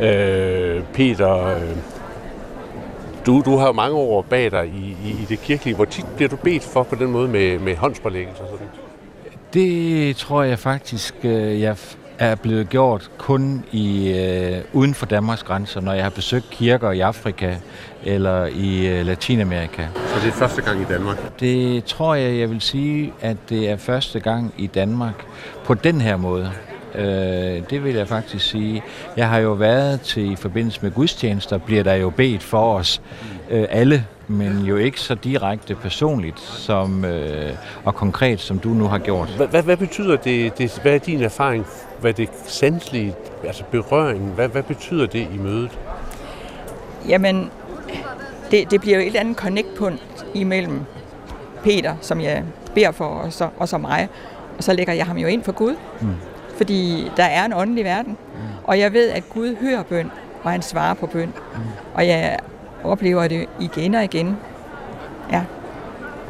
øh, 0.00 0.82
Peter, 0.92 1.46
øh, 1.46 1.76
du, 3.26 3.42
du 3.44 3.56
har 3.56 3.66
jo 3.66 3.72
mange 3.72 3.96
år 3.96 4.22
bag 4.22 4.50
dig 4.50 4.66
i, 4.66 4.96
i, 5.04 5.10
i 5.22 5.26
det 5.28 5.40
kirkelige. 5.40 5.74
Hvor 5.76 5.84
tit 5.84 6.06
bliver 6.16 6.28
du 6.28 6.36
bedt 6.36 6.62
for 6.62 6.82
på 6.82 6.94
den 6.94 7.10
måde 7.10 7.28
med, 7.28 7.58
med 7.58 7.76
håndspålæggelse 7.76 8.42
og 8.42 8.48
sådan? 8.48 8.66
Det 9.54 10.16
tror 10.16 10.42
jeg 10.42 10.58
faktisk, 10.58 11.14
øh, 11.24 11.60
jeg 11.60 11.76
er 12.18 12.34
blevet 12.34 12.68
gjort 12.68 13.10
kun 13.18 13.64
i 13.72 14.12
øh, 14.12 14.58
uden 14.72 14.94
for 14.94 15.06
Danmarks 15.06 15.42
grænser, 15.42 15.80
når 15.80 15.92
jeg 15.92 16.02
har 16.02 16.10
besøgt 16.10 16.50
kirker 16.50 16.90
i 16.90 17.00
Afrika 17.00 17.54
eller 18.04 18.46
i 18.46 18.86
øh, 18.86 19.06
Latinamerika. 19.06 19.86
Så 19.94 20.20
det 20.20 20.28
er 20.28 20.32
første 20.32 20.62
gang 20.62 20.80
i 20.80 20.84
Danmark? 20.84 21.40
Det 21.40 21.84
tror 21.84 22.14
jeg, 22.14 22.38
jeg 22.38 22.50
vil 22.50 22.60
sige, 22.60 23.12
at 23.20 23.36
det 23.48 23.70
er 23.70 23.76
første 23.76 24.20
gang 24.20 24.54
i 24.58 24.66
Danmark 24.66 25.24
på 25.64 25.74
den 25.74 26.00
her 26.00 26.16
måde. 26.16 26.52
Øh, 26.94 27.04
det 27.70 27.84
vil 27.84 27.94
jeg 27.94 28.08
faktisk 28.08 28.50
sige. 28.50 28.82
Jeg 29.16 29.28
har 29.28 29.38
jo 29.38 29.52
været 29.52 30.00
til 30.00 30.32
i 30.32 30.36
forbindelse 30.36 30.78
med 30.82 30.90
gudstjenester, 30.90 31.58
bliver 31.58 31.82
der 31.82 31.94
jo 31.94 32.10
bedt 32.10 32.42
for 32.42 32.74
os 32.74 33.02
øh, 33.50 33.66
alle, 33.70 34.06
men 34.30 34.58
jo 34.58 34.76
ikke 34.76 35.00
så 35.00 35.14
direkte 35.14 35.74
personligt 35.74 36.40
som, 36.40 37.04
øh, 37.04 37.52
og 37.84 37.94
konkret, 37.94 38.40
som 38.40 38.58
du 38.58 38.68
nu 38.68 38.84
har 38.84 38.98
gjort. 38.98 39.28
Hvad, 39.28 39.62
hvad, 39.62 39.76
betyder 39.76 40.16
det, 40.16 40.58
det, 40.58 40.78
hvad 40.82 40.94
er 40.94 40.98
din 40.98 41.22
erfaring, 41.22 41.66
hvad 42.00 42.12
det 42.12 42.28
sanselige, 42.46 43.14
altså 43.44 43.64
berøringen, 43.70 44.32
hvad, 44.32 44.48
hvad 44.48 44.62
betyder 44.62 45.06
det 45.06 45.28
i 45.34 45.38
mødet? 45.38 45.78
Jamen, 47.08 47.50
det, 48.50 48.70
det 48.70 48.80
bliver 48.80 48.96
jo 48.96 49.02
et 49.02 49.06
eller 49.06 49.20
andet 49.20 49.36
connect-punkt 49.36 50.26
imellem 50.34 50.80
Peter, 51.64 51.94
som 52.00 52.20
jeg 52.20 52.44
beder 52.74 52.92
for, 52.92 53.04
og 53.04 53.32
så, 53.32 53.48
og 53.58 53.68
så 53.68 53.78
mig. 53.78 54.08
Og 54.58 54.64
så 54.64 54.72
lægger 54.72 54.92
jeg 54.92 55.06
ham 55.06 55.16
jo 55.16 55.26
ind 55.26 55.42
for 55.42 55.52
Gud. 55.52 55.76
Mm. 56.00 56.08
Fordi 56.56 57.10
der 57.16 57.24
er 57.24 57.44
en 57.44 57.52
åndelig 57.52 57.84
verden. 57.84 58.12
Mm. 58.12 58.40
Og 58.64 58.78
jeg 58.78 58.92
ved, 58.92 59.10
at 59.10 59.28
Gud 59.30 59.56
hører 59.60 59.82
bøn, 59.82 60.10
og 60.42 60.50
han 60.50 60.62
svarer 60.62 60.94
på 60.94 61.06
bøn. 61.06 61.32
Mm. 61.54 61.60
Og 61.94 62.06
jeg 62.06 62.38
oplever 62.84 63.28
det 63.28 63.46
igen 63.60 63.94
og 63.94 64.04
igen. 64.04 64.36
Ja. 65.32 65.42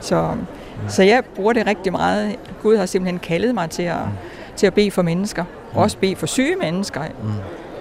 Så, 0.00 0.30
mm. 0.32 0.88
så 0.88 1.02
jeg 1.02 1.24
bruger 1.24 1.52
det 1.52 1.66
rigtig 1.66 1.92
meget. 1.92 2.36
Gud 2.62 2.76
har 2.76 2.86
simpelthen 2.86 3.18
kaldet 3.18 3.54
mig 3.54 3.70
til 3.70 3.82
at, 3.82 3.96
mm. 4.06 4.12
til 4.56 4.66
at 4.66 4.74
bede 4.74 4.90
for 4.90 5.02
mennesker. 5.02 5.44
Mm. 5.44 5.78
Også 5.78 5.98
bede 5.98 6.16
for 6.16 6.26
syge 6.26 6.56
mennesker. 6.56 7.02
Mm. 7.22 7.30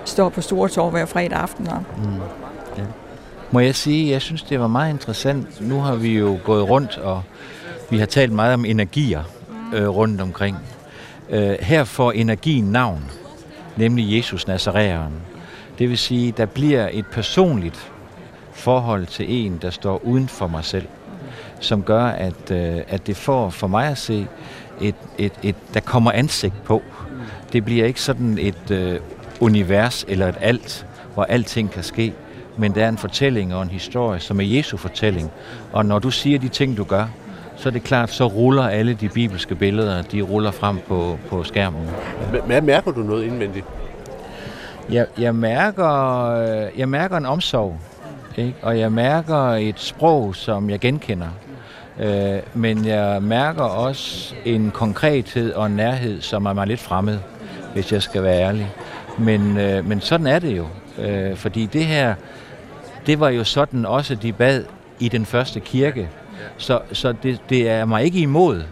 Står 0.05 0.29
på 0.29 0.41
Store 0.41 0.69
Torv 0.69 0.91
hver 0.91 1.05
fredag 1.05 1.37
aften. 1.39 1.67
Og, 1.67 1.83
mm. 1.97 2.13
ja. 2.77 2.83
Må 3.51 3.59
jeg 3.59 3.75
sige, 3.75 4.11
jeg 4.11 4.21
synes, 4.21 4.43
det 4.43 4.59
var 4.59 4.67
meget 4.67 4.93
interessant. 4.93 5.61
Nu 5.61 5.79
har 5.79 5.95
vi 5.95 6.17
jo 6.17 6.39
gået 6.43 6.69
rundt, 6.69 6.97
og 6.97 7.23
vi 7.89 7.97
har 7.97 8.05
talt 8.05 8.31
meget 8.31 8.53
om 8.53 8.65
energier 8.65 9.23
øh, 9.73 9.87
rundt 9.87 10.21
omkring. 10.21 10.57
Øh, 11.29 11.55
her 11.59 11.83
får 11.83 12.11
energien 12.11 12.63
navn, 12.63 13.11
nemlig 13.77 14.17
Jesus 14.17 14.47
Nazareeren. 14.47 15.13
Det 15.79 15.89
vil 15.89 15.97
sige, 15.97 16.31
der 16.31 16.45
bliver 16.45 16.89
et 16.91 17.05
personligt 17.11 17.91
forhold 18.59 19.05
til 19.05 19.45
en, 19.45 19.59
der 19.61 19.69
står 19.69 20.01
uden 20.03 20.27
for 20.27 20.47
mig 20.47 20.65
selv, 20.65 20.87
som 21.59 21.83
gør, 21.83 22.03
at, 22.03 22.51
øh, 22.51 22.81
at 22.87 23.07
det 23.07 23.17
får 23.17 23.49
for 23.49 23.67
mig 23.67 23.87
at 23.87 23.97
se, 23.97 24.27
et, 24.81 24.95
et, 25.17 25.33
et, 25.43 25.55
der 25.73 25.79
kommer 25.79 26.11
ansigt 26.11 26.63
på. 26.63 26.81
Det 27.53 27.65
bliver 27.65 27.85
ikke 27.85 28.01
sådan 28.01 28.37
et 28.41 28.71
øh, 28.71 28.99
univers 29.39 30.05
eller 30.07 30.27
et 30.27 30.37
alt, 30.41 30.85
hvor 31.13 31.23
alting 31.23 31.71
kan 31.71 31.83
ske, 31.83 32.13
men 32.57 32.75
der 32.75 32.85
er 32.85 32.89
en 32.89 32.97
fortælling 32.97 33.55
og 33.55 33.63
en 33.63 33.69
historie, 33.69 34.19
som 34.19 34.39
er 34.39 34.45
Jesu 34.45 34.77
fortælling. 34.77 35.31
Og 35.73 35.85
når 35.85 35.99
du 35.99 36.11
siger 36.11 36.39
de 36.39 36.47
ting, 36.47 36.77
du 36.77 36.83
gør, 36.83 37.05
så 37.55 37.69
er 37.69 37.73
det 37.73 37.83
klart, 37.83 38.09
så 38.09 38.25
ruller 38.25 38.67
alle 38.67 38.93
de 38.93 39.09
bibelske 39.09 39.55
billeder, 39.55 40.01
de 40.01 40.21
ruller 40.21 40.51
frem 40.51 40.79
på, 40.87 41.17
på 41.29 41.43
skærmen. 41.43 41.89
Hvad 42.45 42.61
mærker 42.61 42.91
du 42.91 42.99
noget 42.99 43.23
indvendigt? 43.25 43.65
Jeg, 44.89 45.05
jeg, 45.17 45.35
mærker, 45.35 46.31
jeg 46.77 46.89
mærker 46.89 47.17
en 47.17 47.25
omsorg, 47.25 47.77
ikke? 48.37 48.55
og 48.61 48.79
jeg 48.79 48.91
mærker 48.91 49.37
et 49.51 49.79
sprog, 49.79 50.35
som 50.35 50.69
jeg 50.69 50.79
genkender. 50.79 51.27
Øh, 51.99 52.39
men 52.53 52.85
jeg 52.85 53.23
mærker 53.23 53.63
også 53.63 54.35
en 54.45 54.71
konkrethed 54.71 55.53
og 55.53 55.65
en 55.65 55.71
nærhed, 55.71 56.21
som 56.21 56.45
er 56.45 56.53
mig 56.53 56.67
lidt 56.67 56.79
fremmed, 56.79 57.19
hvis 57.73 57.91
jeg 57.91 58.01
skal 58.01 58.23
være 58.23 58.41
ærlig. 58.41 58.71
Men, 59.17 59.57
øh, 59.57 59.85
men 59.85 60.01
sådan 60.01 60.27
er 60.27 60.39
det 60.39 60.57
jo, 60.57 60.67
øh, 60.97 61.35
fordi 61.35 61.65
det 61.65 61.85
her, 61.85 62.15
det 63.05 63.19
var 63.19 63.29
jo 63.29 63.43
sådan 63.43 63.85
også, 63.85 64.15
de 64.15 64.33
bad 64.33 64.63
i 64.99 65.09
den 65.09 65.25
første 65.25 65.59
kirke. 65.59 66.09
Så, 66.57 66.79
så 66.91 67.13
det, 67.23 67.41
det 67.49 67.69
er 67.69 67.85
mig 67.85 68.03
ikke 68.03 68.19
imod, 68.19 68.63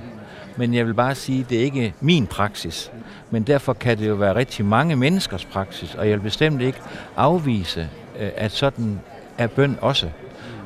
men 0.58 0.74
jeg 0.74 0.88
vil 0.88 0.94
bare 0.94 1.16
sige, 1.16 1.46
det 1.50 1.58
er 1.58 1.64
ikke 1.64 1.94
min 2.02 2.28
praksis. 2.28 2.92
Men 3.32 3.44
derfor 3.44 3.74
kan 3.74 3.98
det 3.98 4.08
jo 4.08 4.14
være 4.14 4.36
rigtig 4.36 4.66
mange 4.66 4.96
menneskers 4.96 5.46
praksis, 5.46 5.96
og 5.96 6.10
jeg 6.10 6.18
vil 6.18 6.24
bestemt 6.24 6.62
ikke 6.62 6.80
afvise, 7.16 7.90
øh, 8.20 8.30
at 8.36 8.52
sådan 8.52 9.00
er 9.38 9.48
bøn 9.48 9.78
også. 9.82 10.10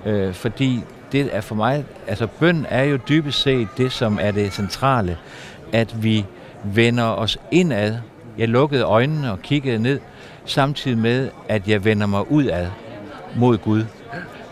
Øh, 0.06 0.34
fordi 0.34 0.84
det 1.12 1.30
er 1.32 1.42
for 1.42 1.56
mig, 1.56 1.86
altså 2.08 2.28
bøn 2.28 2.66
er 2.70 2.84
jo 2.84 3.00
dybest 3.10 3.42
set 3.42 3.68
det, 3.78 3.92
som 3.92 4.20
er 4.22 4.32
det 4.32 4.54
centrale, 4.54 5.18
at 5.72 6.04
vi 6.04 6.26
vender 6.64 7.04
os 7.04 7.38
indad. 7.52 7.98
Jeg 8.38 8.48
lukkede 8.48 8.84
øjnene 8.84 9.32
og 9.32 9.42
kiggede 9.42 9.80
ned, 9.80 10.00
samtidig 10.46 10.98
med, 10.98 11.30
at 11.50 11.68
jeg 11.68 11.86
vender 11.86 12.08
mig 12.08 12.32
udad 12.32 12.68
mod 13.36 13.58
Gud. 13.58 13.86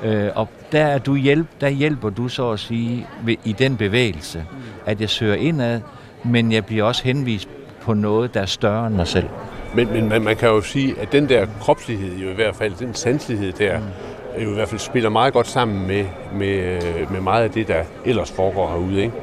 Øh, 0.04 0.30
og 0.36 0.50
der, 0.72 0.86
er 0.86 0.98
du 0.98 1.16
hjælp, 1.16 1.48
der 1.62 1.70
hjælper 1.70 2.10
du 2.10 2.28
så 2.28 2.52
at 2.52 2.60
sige 2.60 3.08
ved, 3.24 3.36
i 3.44 3.52
den 3.52 3.78
bevægelse, 3.78 4.46
at 4.86 5.02
jeg 5.02 5.10
søger 5.10 5.36
indad, 5.36 5.82
men 6.24 6.52
jeg 6.52 6.66
bliver 6.66 6.84
også 6.84 7.04
henvist 7.04 7.50
på 7.82 7.94
noget, 7.94 8.34
der 8.34 8.42
er 8.42 8.46
større 8.46 8.88
end 8.88 8.96
mig 8.96 9.08
selv. 9.08 9.28
Men, 9.76 9.94
men 9.94 10.10
man, 10.10 10.22
man 10.22 10.36
kan 10.36 10.50
jo 10.50 10.62
sige, 10.62 11.00
at 11.00 11.12
den 11.12 11.30
der 11.30 11.48
kropslighed 11.62 12.18
jo 12.18 12.30
i 12.30 12.34
hvert 12.34 12.56
fald, 12.56 12.74
den 12.80 12.94
sanselighed 12.94 13.52
der, 13.52 13.80
mm. 13.80 14.44
jo 14.44 14.52
i 14.52 14.54
hvert 14.54 14.70
fald 14.70 14.80
spiller 14.80 15.10
meget 15.10 15.34
godt 15.34 15.48
sammen 15.48 15.88
med, 15.88 16.06
med, 16.34 16.82
med 17.12 17.22
meget 17.22 17.44
af 17.44 17.52
det, 17.52 17.68
der 17.68 17.84
ellers 18.06 18.32
foregår 18.32 18.70
herude. 18.70 19.02
Ikke? 19.02 19.14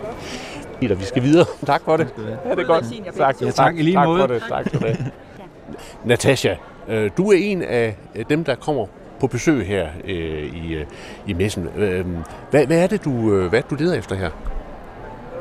Peter, 0.80 0.94
vi 0.94 1.04
skal 1.04 1.22
videre. 1.22 1.46
Tak 1.66 1.82
for 1.84 1.96
det. 1.96 2.08
Ja, 2.44 2.50
det 2.50 2.58
er 2.58 2.66
godt. 2.66 2.84
Tak, 3.16 3.42
ja, 3.42 3.50
tak, 3.50 3.76
i 3.76 3.82
lige 3.82 3.94
tak 3.94 4.06
måde. 4.06 4.20
For 4.20 4.26
det. 4.26 4.42
Tak 4.48 4.70
for 4.72 4.78
det. 4.78 5.12
Natasha, 6.04 6.54
øh, 6.88 7.10
du 7.16 7.30
er 7.30 7.36
en 7.36 7.62
af 7.62 7.96
dem, 8.28 8.44
der 8.44 8.54
kommer 8.54 8.86
på 9.20 9.26
besøg 9.26 9.66
her 9.66 9.88
øh, 10.04 10.56
i, 10.64 10.74
øh, 10.74 10.86
i 11.26 11.32
messen. 11.32 11.68
Øh, 11.76 12.06
hvad, 12.50 12.66
hvad 12.66 12.82
er 12.82 12.86
det, 12.86 13.04
du, 13.04 13.32
øh, 13.32 13.48
hvad 13.48 13.62
du 13.70 13.74
leder 13.74 13.94
efter 13.94 14.16
her? 14.16 14.30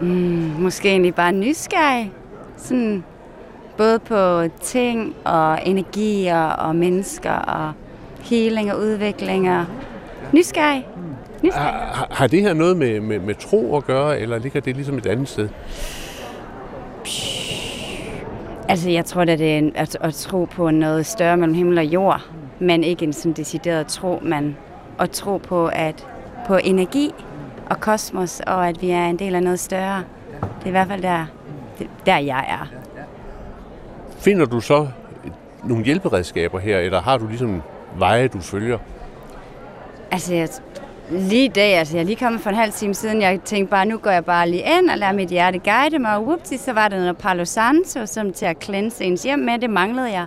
Mm, 0.01 0.07
måske 0.59 0.89
egentlig 0.89 1.15
bare 1.15 1.31
nysgerrig. 1.31 2.11
Sådan, 2.57 3.03
både 3.77 3.99
på 3.99 4.47
ting 4.61 5.15
og 5.23 5.59
energier 5.65 6.43
og 6.43 6.75
mennesker 6.75 7.31
og 7.31 7.71
healing 8.21 8.73
og 8.73 8.79
udvikling 8.79 9.51
og 9.51 9.65
nysgerrig. 10.31 10.87
nysgerrig. 11.43 11.73
Har, 11.73 12.07
har 12.11 12.27
det 12.27 12.41
her 12.41 12.53
noget 12.53 12.77
med, 12.77 12.99
med, 12.99 13.19
med 13.19 13.35
tro 13.35 13.77
at 13.77 13.85
gøre, 13.85 14.19
eller 14.19 14.39
ligger 14.39 14.59
det 14.59 14.75
ligesom 14.75 14.97
et 14.97 15.05
andet 15.05 15.27
sted? 15.27 15.49
Altså, 18.67 18.89
jeg 18.89 19.05
tror, 19.05 19.21
at 19.21 19.27
det 19.27 19.57
er 19.57 19.69
at, 19.75 19.97
at 20.01 20.13
tro 20.13 20.45
på 20.45 20.71
noget 20.71 21.05
større 21.05 21.37
mellem 21.37 21.53
himmel 21.53 21.77
og 21.77 21.85
jord, 21.85 22.21
men 22.59 22.83
ikke 22.83 23.05
en 23.05 23.13
sådan 23.13 23.33
decideret 23.33 23.87
tro, 23.87 24.19
men 24.21 24.57
at 24.99 25.11
tro 25.11 25.37
på, 25.37 25.67
at 25.67 26.07
på 26.47 26.55
energi 26.55 27.13
og 27.69 27.79
kosmos, 27.79 28.39
og 28.47 28.67
at 28.67 28.81
vi 28.81 28.89
er 28.89 29.05
en 29.05 29.19
del 29.19 29.35
af 29.35 29.43
noget 29.43 29.59
større. 29.59 30.03
Det 30.41 30.63
er 30.63 30.67
i 30.67 30.71
hvert 30.71 30.87
fald 30.87 31.01
der, 31.01 31.25
der 32.05 32.17
jeg 32.17 32.45
er. 32.49 32.84
Finder 34.25 34.45
du 34.45 34.61
så 34.61 34.87
nogle 35.63 35.85
hjælperedskaber 35.85 36.59
her, 36.59 36.79
eller 36.79 37.01
har 37.01 37.17
du 37.17 37.27
ligesom 37.27 37.61
veje, 37.97 38.27
du 38.27 38.39
følger? 38.39 38.77
Altså, 40.11 40.33
jeg, 40.33 40.49
lige 41.11 41.45
i 41.45 41.47
dag, 41.47 41.73
altså 41.73 41.97
jeg 41.97 42.01
er 42.01 42.05
lige 42.05 42.15
kommet 42.15 42.41
for 42.41 42.49
en 42.49 42.55
halv 42.55 42.71
time 42.71 42.93
siden, 42.93 43.21
jeg 43.21 43.41
tænkte 43.41 43.71
bare, 43.71 43.85
nu 43.85 43.97
går 43.97 44.11
jeg 44.11 44.25
bare 44.25 44.49
lige 44.49 44.63
ind 44.79 44.89
og 44.89 44.97
lader 44.97 45.13
mit 45.13 45.29
hjerte 45.29 45.59
guide 45.59 45.99
mig, 45.99 46.15
og 46.15 46.23
whoopsie, 46.23 46.57
så 46.57 46.73
var 46.73 46.87
der 46.87 46.97
noget 46.97 47.17
Palo 47.17 47.45
Santo, 47.45 48.05
som 48.05 48.33
til 48.33 48.45
at 48.45 48.63
cleanse 48.63 49.03
ens 49.03 49.23
hjem 49.23 49.39
med, 49.39 49.59
det 49.59 49.69
manglede 49.69 50.11
jeg. 50.11 50.25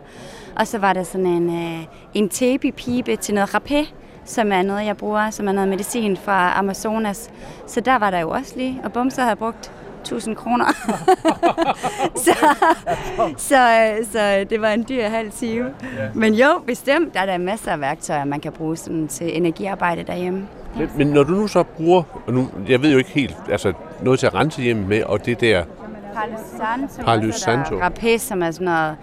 Og 0.57 0.67
så 0.67 0.79
var 0.79 0.93
der 0.93 1.03
sådan 1.03 1.27
en, 1.27 1.51
øh, 1.51 1.85
en 2.15 2.29
tebi-pibe 2.29 3.17
til 3.17 3.35
noget 3.35 3.55
rapé, 3.55 3.93
som 4.25 4.53
er 4.53 4.63
noget, 4.63 4.87
jeg 4.87 4.97
bruger, 4.97 5.31
som 5.31 5.49
er 5.49 5.53
noget 5.53 5.69
medicin 5.69 6.17
fra 6.17 6.59
Amazonas. 6.59 7.31
Så 7.67 7.81
der 7.81 7.99
var 7.99 8.11
der 8.11 8.19
jo 8.19 8.31
også 8.31 8.53
lige, 8.57 8.81
og 8.85 8.93
bum, 8.93 9.11
så 9.11 9.21
havde 9.21 9.29
jeg 9.29 9.39
brugt 9.39 9.73
1000 10.09 10.37
kroner. 10.37 10.65
så, 12.25 12.35
så, 13.37 13.89
så 14.13 14.47
det 14.51 14.61
var 14.61 14.69
en 14.69 14.87
dyr 14.89 15.09
halv 15.09 15.31
time. 15.31 15.71
Men 16.15 16.35
jo, 16.35 16.47
bestemt, 16.67 17.15
der 17.15 17.21
er 17.21 17.27
der 17.27 17.39
masser 17.39 17.73
af 17.73 17.81
værktøjer, 17.81 18.25
man 18.25 18.41
kan 18.41 18.53
bruge 18.53 18.77
sådan, 18.77 19.09
til 19.09 19.37
energiarbejde 19.37 20.03
derhjemme. 20.03 20.49
Men, 20.77 20.91
men 20.97 21.07
når 21.07 21.23
du 21.23 21.33
nu 21.33 21.47
så 21.47 21.63
bruger, 21.63 22.03
og 22.27 22.33
nu, 22.33 22.49
jeg 22.69 22.83
ved 22.83 22.93
jo 22.93 22.99
ikke 22.99 23.11
helt, 23.11 23.37
altså 23.51 23.73
noget 24.03 24.19
til 24.19 24.27
at 24.27 24.35
rense 24.35 24.63
hjemme 24.63 24.87
med, 24.87 25.03
og 25.03 25.27
det 25.27 25.41
der 25.41 25.65
Palo 27.05 27.33
Santo. 27.33 27.33
Santo. 27.33 27.81
Rapé, 27.81 28.19
som 28.19 28.43
er 28.43 28.51
sådan 28.51 28.65
noget 28.65 28.97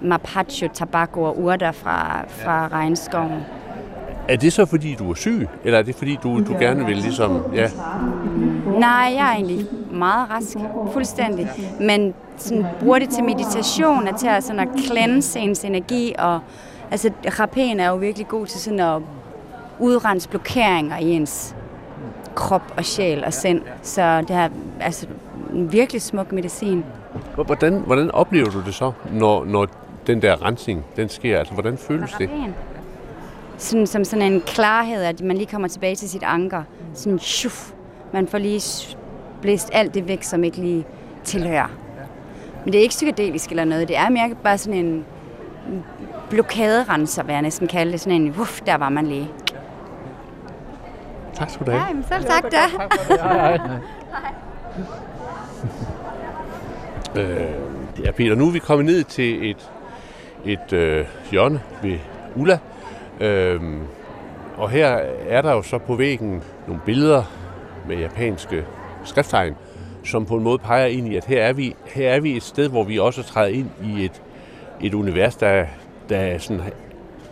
mapacho, 0.00 0.68
tobacco 0.74 1.22
og 1.22 1.38
urter 1.40 1.72
fra, 1.72 2.24
fra 2.28 2.68
regnskoven. 2.68 3.40
Er 4.28 4.36
det 4.36 4.52
så 4.52 4.66
fordi, 4.66 4.94
du 4.94 5.10
er 5.10 5.14
syg, 5.14 5.48
eller 5.64 5.78
er 5.78 5.82
det 5.82 5.94
fordi, 5.94 6.18
du, 6.22 6.44
du 6.44 6.52
gerne 6.52 6.86
vil 6.86 6.96
ligesom, 6.96 7.42
ja, 7.54 7.70
Nej, 8.78 9.12
jeg 9.16 9.30
er 9.30 9.34
egentlig 9.34 9.66
meget 9.92 10.30
rask, 10.30 10.56
fuldstændig. 10.92 11.48
Men 11.80 12.14
sådan, 12.36 12.66
bruger 12.80 12.98
det 12.98 13.08
til 13.08 13.24
meditation, 13.24 14.08
og 14.08 14.18
til 14.18 14.26
at, 14.26 14.44
sådan 14.44 14.60
at 14.60 14.68
cleanse 14.78 15.38
ens 15.38 15.64
energi. 15.64 16.14
Og, 16.18 16.40
altså, 16.90 17.10
rapéen 17.26 17.80
er 17.80 17.88
jo 17.88 17.96
virkelig 17.96 18.28
god 18.28 18.46
til 18.46 18.60
sådan 18.60 18.80
at 18.80 19.02
udrense 19.78 20.28
blokeringer 20.28 20.98
i 20.98 21.10
ens 21.10 21.54
krop 22.34 22.74
og 22.76 22.84
sjæl 22.84 23.24
og 23.24 23.32
sind. 23.32 23.62
Så 23.82 24.20
det 24.20 24.30
er 24.30 24.48
altså 24.80 25.06
en 25.52 25.72
virkelig 25.72 26.02
smuk 26.02 26.32
medicin. 26.32 26.84
hvordan, 27.34 27.82
hvordan 27.86 28.10
oplever 28.10 28.50
du 28.50 28.60
det 28.66 28.74
så, 28.74 28.92
når, 29.12 29.44
når 29.44 29.66
den 30.06 30.22
der 30.22 30.46
rensning, 30.46 30.84
den 30.96 31.08
sker? 31.08 31.38
Altså, 31.38 31.54
hvordan 31.54 31.78
føles 31.78 32.12
det? 32.18 32.30
Sådan, 33.58 33.86
som 33.86 34.04
sådan 34.04 34.32
en 34.32 34.40
klarhed, 34.40 35.04
at 35.04 35.20
man 35.20 35.36
lige 35.36 35.46
kommer 35.46 35.68
tilbage 35.68 35.94
til 35.96 36.10
sit 36.10 36.22
anker. 36.22 36.62
Sådan, 36.94 37.18
shuf, 37.18 37.72
man 38.12 38.28
får 38.28 38.38
lige 38.38 38.96
blæst 39.42 39.70
alt 39.72 39.94
det 39.94 40.08
væk, 40.08 40.22
som 40.22 40.44
ikke 40.44 40.56
lige 40.56 40.86
tilhører. 41.24 41.68
Men 42.64 42.72
det 42.72 42.78
er 42.78 42.82
ikke 42.82 42.92
psykedelisk 42.92 43.50
eller 43.50 43.64
noget. 43.64 43.88
Det 43.88 43.96
er 43.96 44.08
mere 44.08 44.34
bare 44.42 44.58
sådan 44.58 44.84
en 44.86 45.04
blokaderenser, 46.30 47.22
vil 47.22 47.32
jeg 47.32 47.42
næsten 47.42 47.68
kalde 47.68 47.92
det. 47.92 48.00
Sådan 48.00 48.22
en, 48.22 48.34
uff, 48.40 48.60
der 48.60 48.76
var 48.76 48.88
man 48.88 49.06
lige. 49.06 49.30
Tak 51.34 51.50
skal 51.50 51.66
du 51.66 51.70
have. 51.70 51.82
Ja, 51.82 51.88
jamen, 51.88 52.04
selv 52.08 52.24
tak 52.24 52.44
da. 52.52 52.58
Øh, 57.16 57.40
ja, 58.04 58.10
Peter, 58.10 58.34
nu 58.34 58.46
er 58.46 58.50
vi 58.50 58.58
kommet 58.58 58.86
ned 58.86 59.04
til 59.04 59.50
et, 59.50 59.70
et 60.44 60.72
øh, 60.72 61.06
hjørne 61.30 61.60
ved 61.82 61.98
Ulla. 62.36 62.58
Øhm, 63.20 63.80
og 64.56 64.70
her 64.70 64.88
er 65.28 65.42
der 65.42 65.52
jo 65.52 65.62
så 65.62 65.78
på 65.78 65.96
væggen 65.96 66.42
nogle 66.66 66.82
billeder 66.86 67.22
med 67.88 67.96
japanske 67.96 68.64
skrifttegn, 69.04 69.54
som 70.04 70.26
på 70.26 70.36
en 70.36 70.42
måde 70.42 70.58
peger 70.58 70.86
ind 70.86 71.08
i, 71.12 71.16
at 71.16 71.24
her 71.24 71.42
er 71.42 71.52
vi, 71.52 71.76
her 71.86 72.10
er 72.10 72.20
vi 72.20 72.36
et 72.36 72.42
sted, 72.42 72.68
hvor 72.68 72.84
vi 72.84 72.98
også 72.98 73.22
træder 73.22 73.48
ind 73.48 73.70
i 73.84 74.04
et, 74.04 74.22
et 74.80 74.94
univers, 74.94 75.36
der, 75.36 75.66
der 76.08 76.16
er, 76.16 76.38
sådan, 76.38 76.62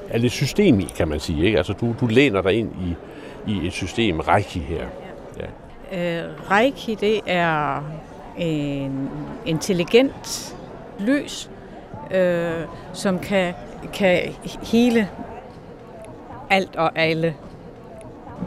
er 0.08 0.18
lidt 0.18 0.32
system 0.32 0.80
i, 0.80 0.88
kan 0.96 1.08
man 1.08 1.20
sige. 1.20 1.44
Ikke? 1.44 1.58
Altså, 1.58 1.72
du, 1.72 1.94
du 2.00 2.06
læner 2.06 2.42
dig 2.42 2.52
ind 2.52 2.70
i, 2.72 2.96
i 3.52 3.66
et 3.66 3.72
system, 3.72 4.20
Reiki 4.20 4.58
her. 4.58 4.84
Ja. 5.38 5.46
Øh, 5.92 6.50
Reiki, 6.50 6.94
det 6.94 7.20
er 7.26 7.82
en 8.38 9.10
intelligent 9.46 10.54
lys, 10.98 11.50
øh, 12.10 12.52
som 12.92 13.18
kan, 13.18 13.54
kan 13.92 14.20
hele 14.72 15.08
alt 16.50 16.76
og 16.76 16.90
alle. 16.94 17.34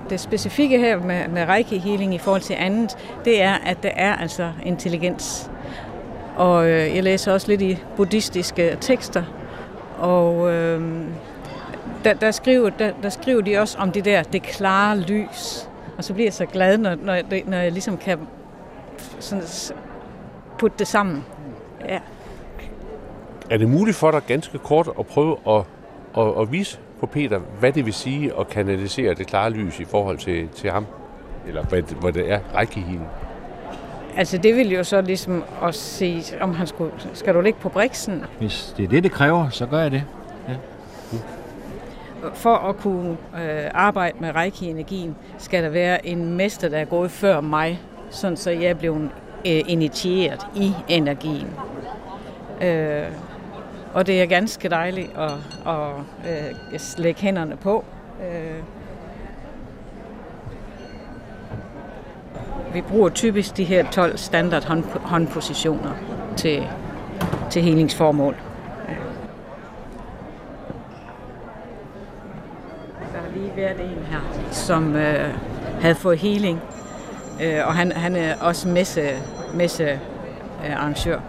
Det 0.10 0.20
specifikke 0.20 0.80
her 0.80 1.00
med, 1.00 1.28
med 1.28 1.46
Reiki 1.48 1.78
Healing 1.78 2.14
i 2.14 2.18
forhold 2.18 2.42
til 2.42 2.54
andet, 2.60 2.98
det 3.26 3.42
er, 3.42 3.54
at 3.66 3.84
der 3.84 3.90
er 3.96 4.16
altså 4.16 4.52
intelligens. 4.66 5.52
Og 6.38 6.68
øh, 6.70 6.96
jeg 6.96 7.04
læser 7.04 7.34
også 7.34 7.48
lidt 7.48 7.62
i 7.62 7.78
buddhistiske 7.96 8.78
tekster, 8.82 9.24
og 10.00 10.52
øh, 10.52 11.02
der, 12.04 12.14
der, 12.14 12.32
skriver, 12.32 12.70
der, 12.70 12.92
der 13.04 13.10
skriver 13.10 13.42
de 13.42 13.58
også 13.58 13.78
om 13.78 13.92
det 13.92 14.06
der, 14.06 14.24
det 14.24 14.42
klare 14.44 14.98
lys. 15.00 15.70
Og 15.98 16.04
så 16.04 16.14
bliver 16.14 16.26
jeg 16.28 16.34
så 16.34 16.46
glad, 16.46 16.78
når, 16.78 16.96
når, 17.04 17.14
jeg- 17.14 17.44
når 17.48 17.58
jeg 17.58 17.72
ligesom 17.72 17.98
kan 17.98 18.20
sådan 19.20 19.44
putte 20.60 20.78
det 20.80 20.88
sammen. 20.88 21.26
Ja. 21.90 22.00
Er 23.50 23.58
det 23.58 23.70
muligt 23.70 23.98
for 23.98 24.12
dig 24.12 24.22
ganske 24.28 24.58
kort 24.58 24.90
at 25.00 25.06
prøve 25.06 25.38
at, 25.48 25.62
at, 26.18 26.42
at 26.42 26.52
vise 26.52 26.80
på 27.00 27.06
Peter, 27.06 27.40
hvad 27.60 27.72
det 27.72 27.86
vil 27.86 27.94
sige 27.94 28.32
at 28.40 28.48
kanalisere 28.50 29.14
det 29.14 29.28
klare 29.28 29.50
lys 29.50 29.80
i 29.80 29.86
forhold 29.86 30.18
til, 30.18 30.48
til 30.50 30.72
ham? 30.72 30.86
Eller 31.48 31.64
hvad, 31.66 31.82
det- 31.82 31.98
hvad 32.02 32.14
det 32.14 32.32
er, 32.32 32.40
rækkehilen? 32.56 33.06
Altså 34.18 34.38
det 34.38 34.56
vil 34.56 34.72
jo 34.72 34.84
så 34.84 35.02
ligesom 35.02 35.44
at 35.64 35.76
se, 35.76 36.24
om 36.42 36.54
han 36.54 36.68
skulle, 36.68 36.92
skal 37.14 37.34
du 37.36 37.42
ligge 37.42 37.60
på 37.60 37.70
briksen? 37.70 38.26
Hvis 38.40 38.74
det 38.78 38.86
er 38.86 38.90
det, 38.90 39.04
det 39.04 39.12
kræver, 39.12 39.50
så 39.50 39.66
gør 39.66 39.80
jeg 39.80 39.92
det. 39.92 40.04
For 42.34 42.56
at 42.56 42.78
kunne 42.78 43.12
øh, 43.42 43.72
arbejde 43.74 44.18
med 44.20 44.36
Reiki-energien, 44.36 45.16
skal 45.38 45.64
der 45.64 45.70
være 45.70 46.08
en 46.08 46.34
mester, 46.38 46.70
der 46.70 46.78
er 46.78 46.86
gået 46.86 47.12
før 47.12 47.42
mig, 47.42 47.80
sådan 48.10 48.38
så 48.38 48.52
jeg 48.52 48.78
blev 48.80 48.96
øh, 49.46 49.62
initieret 49.68 50.48
i 50.56 50.72
energien. 50.88 51.48
Øh, 52.62 53.04
og 53.94 54.08
det 54.08 54.22
er 54.22 54.26
ganske 54.26 54.70
dejligt 54.70 55.12
at, 55.18 55.32
at 55.68 55.90
at 56.74 56.96
lægge 56.98 57.22
hænderne 57.22 57.58
på. 57.58 57.86
Øh, 58.22 58.64
vi 62.74 62.82
bruger 62.82 63.10
typisk 63.10 63.58
de 63.58 63.64
her 63.64 63.92
12 63.92 64.18
standard 64.18 64.66
hånd, 64.66 64.84
håndpositioner 64.84 65.92
til, 66.38 66.68
til 67.50 67.62
helingsformål. 67.62 68.36
Der 73.14 73.20
har 73.20 73.32
lige 73.36 73.52
været 73.56 73.80
en 73.80 74.06
her, 74.10 74.20
som 74.52 74.96
øh, 74.96 75.34
havde 75.82 75.96
fået 75.96 76.18
healing, 76.18 76.60
øh, 77.44 77.68
og 77.68 77.76
han, 77.76 77.92
han 77.92 78.16
er 78.16 78.36
også 78.42 78.68
messe, 78.68 79.10
messe 79.54 79.84
øh, 80.66 80.76
arrangør. 80.76 81.20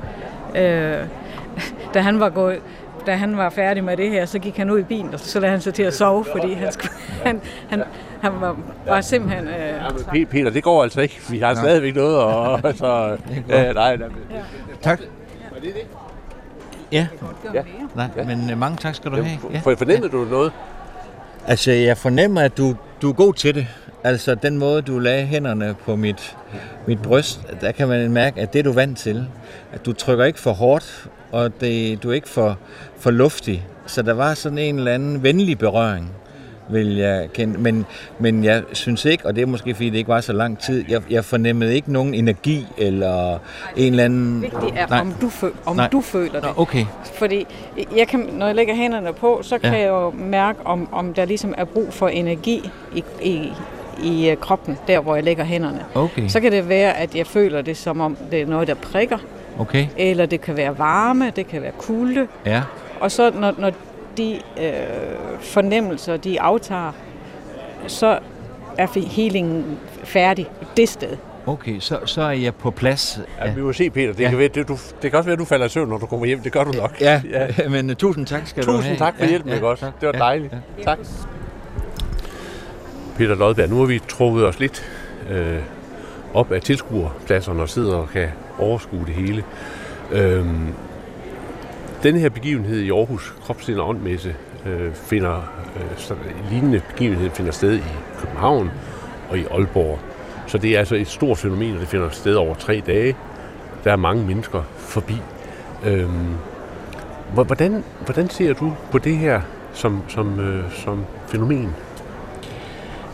Øh, 0.56 1.06
da 1.94 2.00
han 2.00 2.20
var 2.20 2.28
gået, 2.28 2.60
da 3.06 3.14
han 3.14 3.36
var 3.36 3.50
færdig 3.50 3.84
med 3.84 3.96
det 3.96 4.10
her, 4.10 4.26
så 4.26 4.38
gik 4.38 4.56
han 4.56 4.70
ud 4.70 4.78
i 4.78 4.82
bilen, 4.82 5.14
og 5.14 5.20
så 5.20 5.40
lagde 5.40 5.50
han 5.50 5.60
sig 5.60 5.74
til 5.74 5.82
at 5.82 5.94
sove, 5.94 6.24
fordi 6.32 6.52
han, 6.54 6.72
skulle, 6.72 6.92
han, 7.26 7.40
han, 7.68 7.82
han 8.22 8.32
var, 8.40 8.56
var 8.86 9.00
simpelthen... 9.00 9.48
Øh, 9.48 9.86
Pe- 9.86 10.24
Peter, 10.24 10.50
det 10.50 10.62
går 10.62 10.82
altså 10.82 11.00
ikke. 11.00 11.20
Vi 11.30 11.38
har 11.38 11.54
stadigvæk 11.54 11.94
noget, 11.94 12.16
og 12.16 12.60
så... 12.74 13.16
Ja, 13.48 13.72
nej, 13.72 13.96
nej. 13.96 14.08
Tak. 14.82 15.00
Ja, 16.92 17.06
Ja. 17.54 17.62
nej, 17.96 18.08
men 18.26 18.50
øh, 18.50 18.58
mange 18.58 18.76
tak 18.76 18.94
skal 18.94 19.10
du 19.10 19.16
have. 19.16 19.38
Ja. 19.52 19.58
For, 19.58 19.74
fornemmede 19.78 20.08
du 20.12 20.24
noget? 20.24 20.52
Altså, 21.46 21.72
jeg 21.72 21.96
fornemmer, 21.96 22.40
at 22.40 22.56
du, 22.58 22.74
du 23.02 23.08
er 23.08 23.12
god 23.12 23.34
til 23.34 23.54
det. 23.54 23.66
Altså, 24.04 24.34
den 24.34 24.58
måde, 24.58 24.82
du 24.82 24.98
lagde 24.98 25.26
hænderne 25.26 25.74
på 25.84 25.96
mit, 25.96 26.36
mit 26.86 27.02
bryst, 27.02 27.40
der 27.60 27.72
kan 27.72 27.88
man 27.88 28.10
mærke, 28.12 28.40
at 28.40 28.52
det 28.52 28.58
er 28.58 28.62
du 28.62 28.72
vant 28.72 28.98
til. 28.98 29.26
At 29.72 29.86
du 29.86 29.92
trykker 29.92 30.24
ikke 30.24 30.40
for 30.40 30.52
hårdt, 30.52 31.08
og 31.32 31.60
det, 31.60 32.02
du 32.02 32.10
er 32.10 32.14
ikke 32.14 32.28
for, 32.28 32.58
for 32.98 33.10
luftig. 33.10 33.66
Så 33.86 34.02
der 34.02 34.12
var 34.12 34.34
sådan 34.34 34.58
en 34.58 34.78
eller 34.78 34.92
anden 34.92 35.22
venlig 35.22 35.58
berøring, 35.58 36.10
vil 36.70 36.96
jeg 36.96 37.28
kende. 37.34 37.58
Men, 37.58 37.86
men 38.18 38.44
jeg 38.44 38.62
synes 38.72 39.04
ikke, 39.04 39.26
og 39.26 39.36
det 39.36 39.42
er 39.42 39.46
måske 39.46 39.74
fordi 39.74 39.90
det 39.90 39.98
ikke 39.98 40.08
var 40.08 40.20
så 40.20 40.32
lang 40.32 40.58
tid, 40.58 40.84
jeg, 40.88 41.02
jeg 41.10 41.24
fornemmede 41.24 41.74
ikke 41.74 41.92
nogen 41.92 42.14
energi 42.14 42.66
eller 42.78 43.38
en 43.76 43.92
eller 43.92 44.04
anden... 44.04 44.42
vigtigt 44.42 44.72
er, 44.76 44.86
Nej. 44.86 45.00
om, 45.00 45.12
du, 45.20 45.28
føl, 45.28 45.52
om 45.66 45.76
Nej. 45.76 45.88
du 45.88 46.00
føler 46.00 46.32
det. 46.32 46.42
Nå, 46.42 46.48
okay. 46.56 46.84
Fordi 47.14 47.46
jeg 47.96 48.08
kan, 48.08 48.20
når 48.32 48.46
jeg 48.46 48.54
lægger 48.54 48.74
hænderne 48.74 49.12
på, 49.12 49.38
så 49.42 49.58
kan 49.58 49.72
Ja. 49.72 49.78
jeg 49.78 49.88
jo 49.88 50.10
mærke, 50.10 50.58
om, 50.64 50.88
om 50.92 51.14
der 51.14 51.24
ligesom 51.24 51.54
er 51.58 51.64
brug 51.64 51.92
for 51.92 52.08
energi 52.08 52.70
i, 52.94 53.04
i, 53.22 53.52
i 54.02 54.30
øh, 54.30 54.36
kroppen, 54.36 54.78
der 54.86 55.00
hvor 55.00 55.14
jeg 55.14 55.24
lægger 55.24 55.44
hænderne. 55.44 55.84
Okay. 55.94 56.28
Så 56.28 56.40
kan 56.40 56.52
det 56.52 56.68
være, 56.68 56.96
at 56.96 57.14
jeg 57.14 57.26
føler 57.26 57.62
det 57.62 57.76
som 57.76 58.00
om, 58.00 58.16
det 58.30 58.40
er 58.42 58.46
noget, 58.46 58.68
der 58.68 58.74
prikker. 58.74 59.18
Okay. 59.58 59.86
Eller 59.96 60.26
det 60.26 60.40
kan 60.40 60.56
være 60.56 60.78
varme, 60.78 61.32
det 61.36 61.48
kan 61.48 61.62
være 61.62 61.72
kulde. 61.78 62.26
Ja. 62.46 62.62
Og 63.00 63.10
så 63.12 63.30
når, 63.34 63.54
når 63.58 63.72
de 64.16 64.34
øh, 64.34 64.72
fornemmelser, 65.40 66.16
de 66.16 66.40
aftager, 66.40 66.92
så 67.86 68.18
er 68.78 69.00
healingen 69.08 69.78
færdig 70.04 70.46
det 70.76 70.88
sted. 70.88 71.16
Okay, 71.46 71.80
så, 71.80 71.98
så 72.04 72.22
er 72.22 72.30
jeg 72.30 72.54
på 72.54 72.70
plads. 72.70 73.20
Ja, 73.44 73.52
vi 73.52 73.62
må 73.62 73.72
se, 73.72 73.90
Peter. 73.90 74.12
Det, 74.12 74.20
Ja. 74.20 74.28
kan 74.28 74.38
være, 74.38 74.48
det, 74.48 74.68
du, 74.68 74.76
det 75.02 75.10
kan 75.10 75.18
også 75.18 75.26
være, 75.26 75.32
at 75.32 75.38
du 75.38 75.44
falder 75.44 75.66
i 75.66 75.68
søvn, 75.68 75.88
når 75.88 75.98
du 75.98 76.06
kommer 76.06 76.26
hjem. 76.26 76.40
Det 76.40 76.52
gør 76.52 76.64
du 76.64 76.72
nok. 76.72 77.00
Ja, 77.00 77.22
ja. 77.30 77.46
ja. 77.58 77.68
men 77.74 77.90
uh, 77.90 77.96
tusind 77.96 78.26
tak 78.26 78.46
skal 78.46 78.62
du 78.62 78.70
have. 78.70 78.78
Tusind 78.82 78.98
tak 78.98 79.14
for 79.18 79.26
hjælpen, 79.26 79.52
ikke 79.52 79.68
også? 79.68 79.90
Det 80.00 80.06
var 80.06 80.12
dejligt. 80.12 80.54
Tak. 80.84 80.98
Peter 83.20 83.34
Lodberg, 83.34 83.68
nu 83.68 83.78
har 83.78 83.86
vi 83.86 83.98
trukket 84.08 84.46
os 84.46 84.60
lidt 84.60 84.82
øh, 85.30 85.58
op 86.34 86.52
af 86.52 86.62
tilskuerpladserne 86.62 87.62
og 87.62 87.68
sidder 87.68 87.94
og 87.94 88.08
kan 88.08 88.28
overskue 88.58 89.04
det 89.06 89.14
hele. 89.14 89.44
Øh, 90.12 90.46
den 92.02 92.16
her 92.16 92.28
begivenhed 92.28 92.80
i 92.80 92.90
Aarhus, 92.90 93.34
Kropssind 93.42 93.78
og 93.78 93.88
Åndmesse, 93.88 94.34
øh, 94.66 94.94
finder, 94.94 95.36
øh, 95.76 96.10
en 96.10 96.50
lignende 96.50 96.82
begivenhed 96.88 97.30
finder 97.30 97.52
sted 97.52 97.74
i 97.74 97.82
København 98.20 98.70
og 99.30 99.38
i 99.38 99.44
Aalborg. 99.50 99.98
Så 100.46 100.58
det 100.58 100.74
er 100.74 100.78
altså 100.78 100.94
et 100.94 101.08
stort 101.08 101.38
fænomen, 101.38 101.74
og 101.74 101.80
det 101.80 101.88
finder 101.88 102.10
sted 102.10 102.34
over 102.34 102.54
tre 102.54 102.82
dage. 102.86 103.16
der 103.84 103.92
er 103.92 103.96
mange 103.96 104.26
mennesker 104.26 104.62
forbi. 104.76 105.16
Øhm, 105.86 106.34
hvordan, 107.34 107.84
hvordan 108.04 108.28
ser 108.28 108.52
du 108.52 108.72
på 108.92 108.98
det 108.98 109.16
her 109.16 109.40
som, 109.72 110.02
som, 110.08 110.40
øh, 110.40 110.72
som 110.72 111.04
fænomen? 111.28 111.74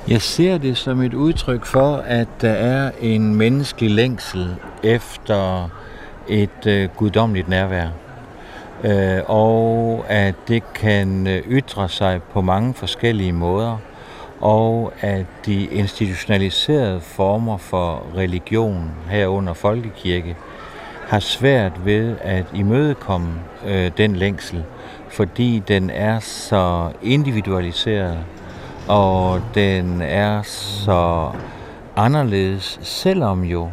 Jeg 0.08 0.22
ser 0.22 0.58
det 0.58 0.76
som 0.76 1.02
et 1.02 1.14
udtryk 1.14 1.64
for, 1.64 1.96
at 1.96 2.28
der 2.40 2.50
er 2.50 2.90
en 3.00 3.34
menneskelig 3.34 3.90
længsel 3.90 4.56
efter 4.82 5.68
et 6.28 6.66
øh, 6.66 6.88
guddommeligt 6.96 7.48
nærvær. 7.48 7.88
Øh, 8.84 9.22
og 9.26 10.04
at 10.08 10.34
det 10.48 10.72
kan 10.74 11.26
øh, 11.26 11.42
ytre 11.48 11.88
sig 11.88 12.20
på 12.22 12.40
mange 12.40 12.74
forskellige 12.74 13.32
måder, 13.32 13.76
og 14.40 14.92
at 15.00 15.26
de 15.46 15.64
institutionaliserede 15.64 17.00
former 17.00 17.56
for 17.56 18.06
religion 18.16 18.90
herunder 19.10 19.54
folkekirke 19.54 20.36
har 21.08 21.20
svært 21.20 21.84
ved 21.84 22.16
at 22.20 22.44
imødekomme 22.54 23.34
øh, 23.66 23.90
den 23.96 24.16
længsel, 24.16 24.64
fordi 25.08 25.62
den 25.68 25.90
er 25.90 26.20
så 26.20 26.90
individualiseret, 27.02 28.18
og 28.88 29.40
den 29.54 30.02
er 30.02 30.42
så 30.42 31.30
anderledes, 31.96 32.78
selvom 32.82 33.44
jo 33.44 33.70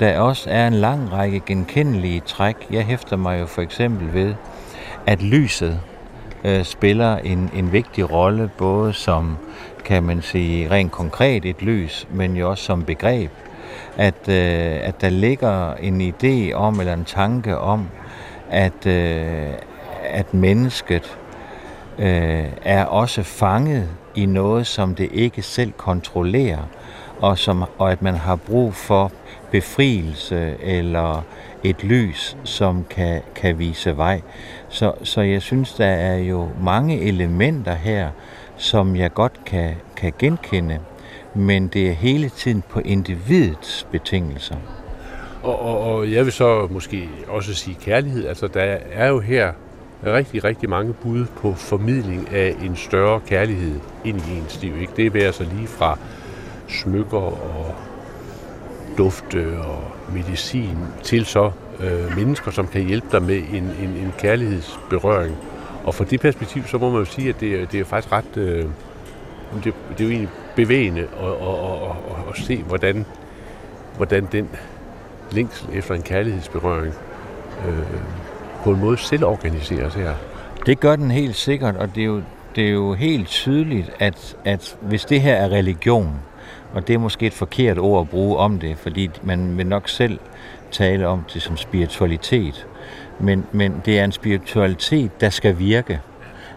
der 0.00 0.18
også 0.18 0.50
er 0.50 0.66
en 0.66 0.74
lang 0.74 1.12
række 1.12 1.40
genkendelige 1.46 2.20
træk. 2.20 2.56
Jeg 2.70 2.84
hæfter 2.84 3.16
mig 3.16 3.40
jo 3.40 3.46
for 3.46 3.62
eksempel 3.62 4.14
ved, 4.14 4.34
at 5.06 5.22
lyset 5.22 5.80
øh, 6.44 6.64
spiller 6.64 7.16
en, 7.16 7.50
en 7.54 7.72
vigtig 7.72 8.12
rolle, 8.12 8.50
både 8.58 8.92
som, 8.92 9.36
kan 9.84 10.02
man 10.02 10.22
sige, 10.22 10.70
rent 10.70 10.92
konkret 10.92 11.44
et 11.44 11.62
lys, 11.62 12.08
men 12.10 12.36
jo 12.36 12.50
også 12.50 12.64
som 12.64 12.84
begreb. 12.84 13.30
At, 13.96 14.28
øh, 14.28 14.80
at 14.82 15.00
der 15.00 15.08
ligger 15.08 15.74
en 15.74 16.00
idé 16.00 16.52
om, 16.54 16.80
eller 16.80 16.92
en 16.92 17.04
tanke 17.04 17.58
om, 17.58 17.88
at, 18.50 18.86
øh, 18.86 19.52
at 20.04 20.34
mennesket 20.34 21.18
øh, 21.98 22.44
er 22.64 22.84
også 22.84 23.22
fanget 23.22 23.88
i 24.14 24.26
noget, 24.26 24.66
som 24.66 24.94
det 24.94 25.08
ikke 25.12 25.42
selv 25.42 25.72
kontrollerer, 25.72 26.68
og, 27.20 27.38
som, 27.38 27.64
og 27.78 27.92
at 27.92 28.02
man 28.02 28.14
har 28.14 28.36
brug 28.36 28.74
for 28.74 29.12
befrielse 29.50 30.56
eller 30.60 31.24
et 31.64 31.84
lys, 31.84 32.36
som 32.44 32.84
kan, 32.90 33.20
kan 33.34 33.58
vise 33.58 33.96
vej. 33.96 34.20
Så, 34.68 34.92
så 35.02 35.20
jeg 35.20 35.42
synes, 35.42 35.72
der 35.72 35.86
er 35.86 36.16
jo 36.16 36.48
mange 36.62 37.00
elementer 37.00 37.74
her, 37.74 38.10
som 38.56 38.96
jeg 38.96 39.14
godt 39.14 39.44
kan, 39.46 39.74
kan 39.96 40.12
genkende, 40.18 40.78
men 41.34 41.68
det 41.68 41.88
er 41.88 41.92
hele 41.92 42.28
tiden 42.28 42.62
på 42.68 42.80
individets 42.80 43.86
betingelser. 43.90 44.56
Og, 45.42 45.62
og, 45.62 45.94
og 45.94 46.12
jeg 46.12 46.24
vil 46.24 46.32
så 46.32 46.68
måske 46.70 47.08
også 47.28 47.54
sige 47.54 47.76
kærlighed. 47.80 48.26
Altså, 48.26 48.46
der 48.46 48.76
er 48.92 49.08
jo 49.08 49.20
her 49.20 49.52
rigtig, 50.06 50.44
rigtig 50.44 50.70
mange 50.70 50.92
bud 50.92 51.26
på 51.36 51.54
formidling 51.54 52.32
af 52.32 52.56
en 52.62 52.76
større 52.76 53.20
kærlighed 53.20 53.80
ind 54.04 54.20
i 54.20 54.38
ens 54.38 54.62
liv. 54.62 54.80
Ikke? 54.80 54.92
Det 54.96 55.22
er 55.22 55.26
altså 55.26 55.44
lige 55.54 55.66
fra 55.66 55.98
smykker 56.68 57.18
og 57.18 57.74
dufte 58.98 59.58
og 59.58 59.82
medicin 60.14 60.78
til 61.02 61.24
så 61.24 61.50
øh, 61.80 62.16
mennesker, 62.16 62.50
som 62.50 62.66
kan 62.66 62.84
hjælpe 62.84 63.06
dig 63.12 63.22
med 63.22 63.36
en, 63.36 63.64
en, 63.64 63.90
en 63.90 64.12
kærlighedsberøring. 64.18 65.36
Og 65.84 65.94
fra 65.94 66.04
det 66.04 66.20
perspektiv, 66.20 66.64
så 66.64 66.78
må 66.78 66.90
man 66.90 66.98
jo 66.98 67.04
sige, 67.04 67.28
at 67.28 67.40
det, 67.40 67.72
det 67.72 67.80
er 67.80 67.84
faktisk 67.84 68.12
ret... 68.12 68.36
Øh, 68.36 68.66
det, 69.64 69.74
det 69.98 70.00
er 70.00 70.04
jo 70.04 70.10
egentlig 70.10 70.30
bevægende 70.56 71.00
at, 71.00 71.28
at, 71.28 71.48
at, 71.48 71.90
at, 72.10 72.28
at 72.30 72.36
se, 72.36 72.62
hvordan, 72.62 73.06
hvordan 73.96 74.28
den 74.32 74.48
længsel 75.30 75.68
efter 75.72 75.94
en 75.94 76.02
kærlighedsberøring 76.02 76.94
øh, 77.68 78.00
på 78.64 78.70
en 78.70 78.80
måde 78.80 78.98
selvorganiseres 78.98 79.94
her. 79.94 80.14
Det 80.66 80.80
gør 80.80 80.96
den 80.96 81.10
helt 81.10 81.36
sikkert, 81.36 81.76
og 81.76 81.94
det 81.94 82.00
er 82.00 82.06
jo, 82.06 82.22
det 82.56 82.66
er 82.66 82.72
jo 82.72 82.94
helt 82.94 83.28
tydeligt, 83.28 83.90
at, 83.98 84.36
at 84.44 84.76
hvis 84.80 85.04
det 85.04 85.20
her 85.20 85.34
er 85.34 85.48
religion, 85.48 86.14
og 86.74 86.88
det 86.88 86.94
er 86.94 86.98
måske 86.98 87.26
et 87.26 87.32
forkert 87.32 87.78
ord 87.78 88.00
at 88.00 88.08
bruge 88.08 88.36
om 88.36 88.58
det, 88.58 88.78
fordi 88.78 89.10
man 89.22 89.58
vil 89.58 89.66
nok 89.66 89.88
selv 89.88 90.18
tale 90.70 91.06
om 91.06 91.24
det 91.34 91.42
som 91.42 91.56
spiritualitet. 91.56 92.66
Men, 93.20 93.46
men 93.52 93.82
det 93.84 93.98
er 93.98 94.04
en 94.04 94.12
spiritualitet, 94.12 95.20
der 95.20 95.30
skal 95.30 95.58
virke. 95.58 96.00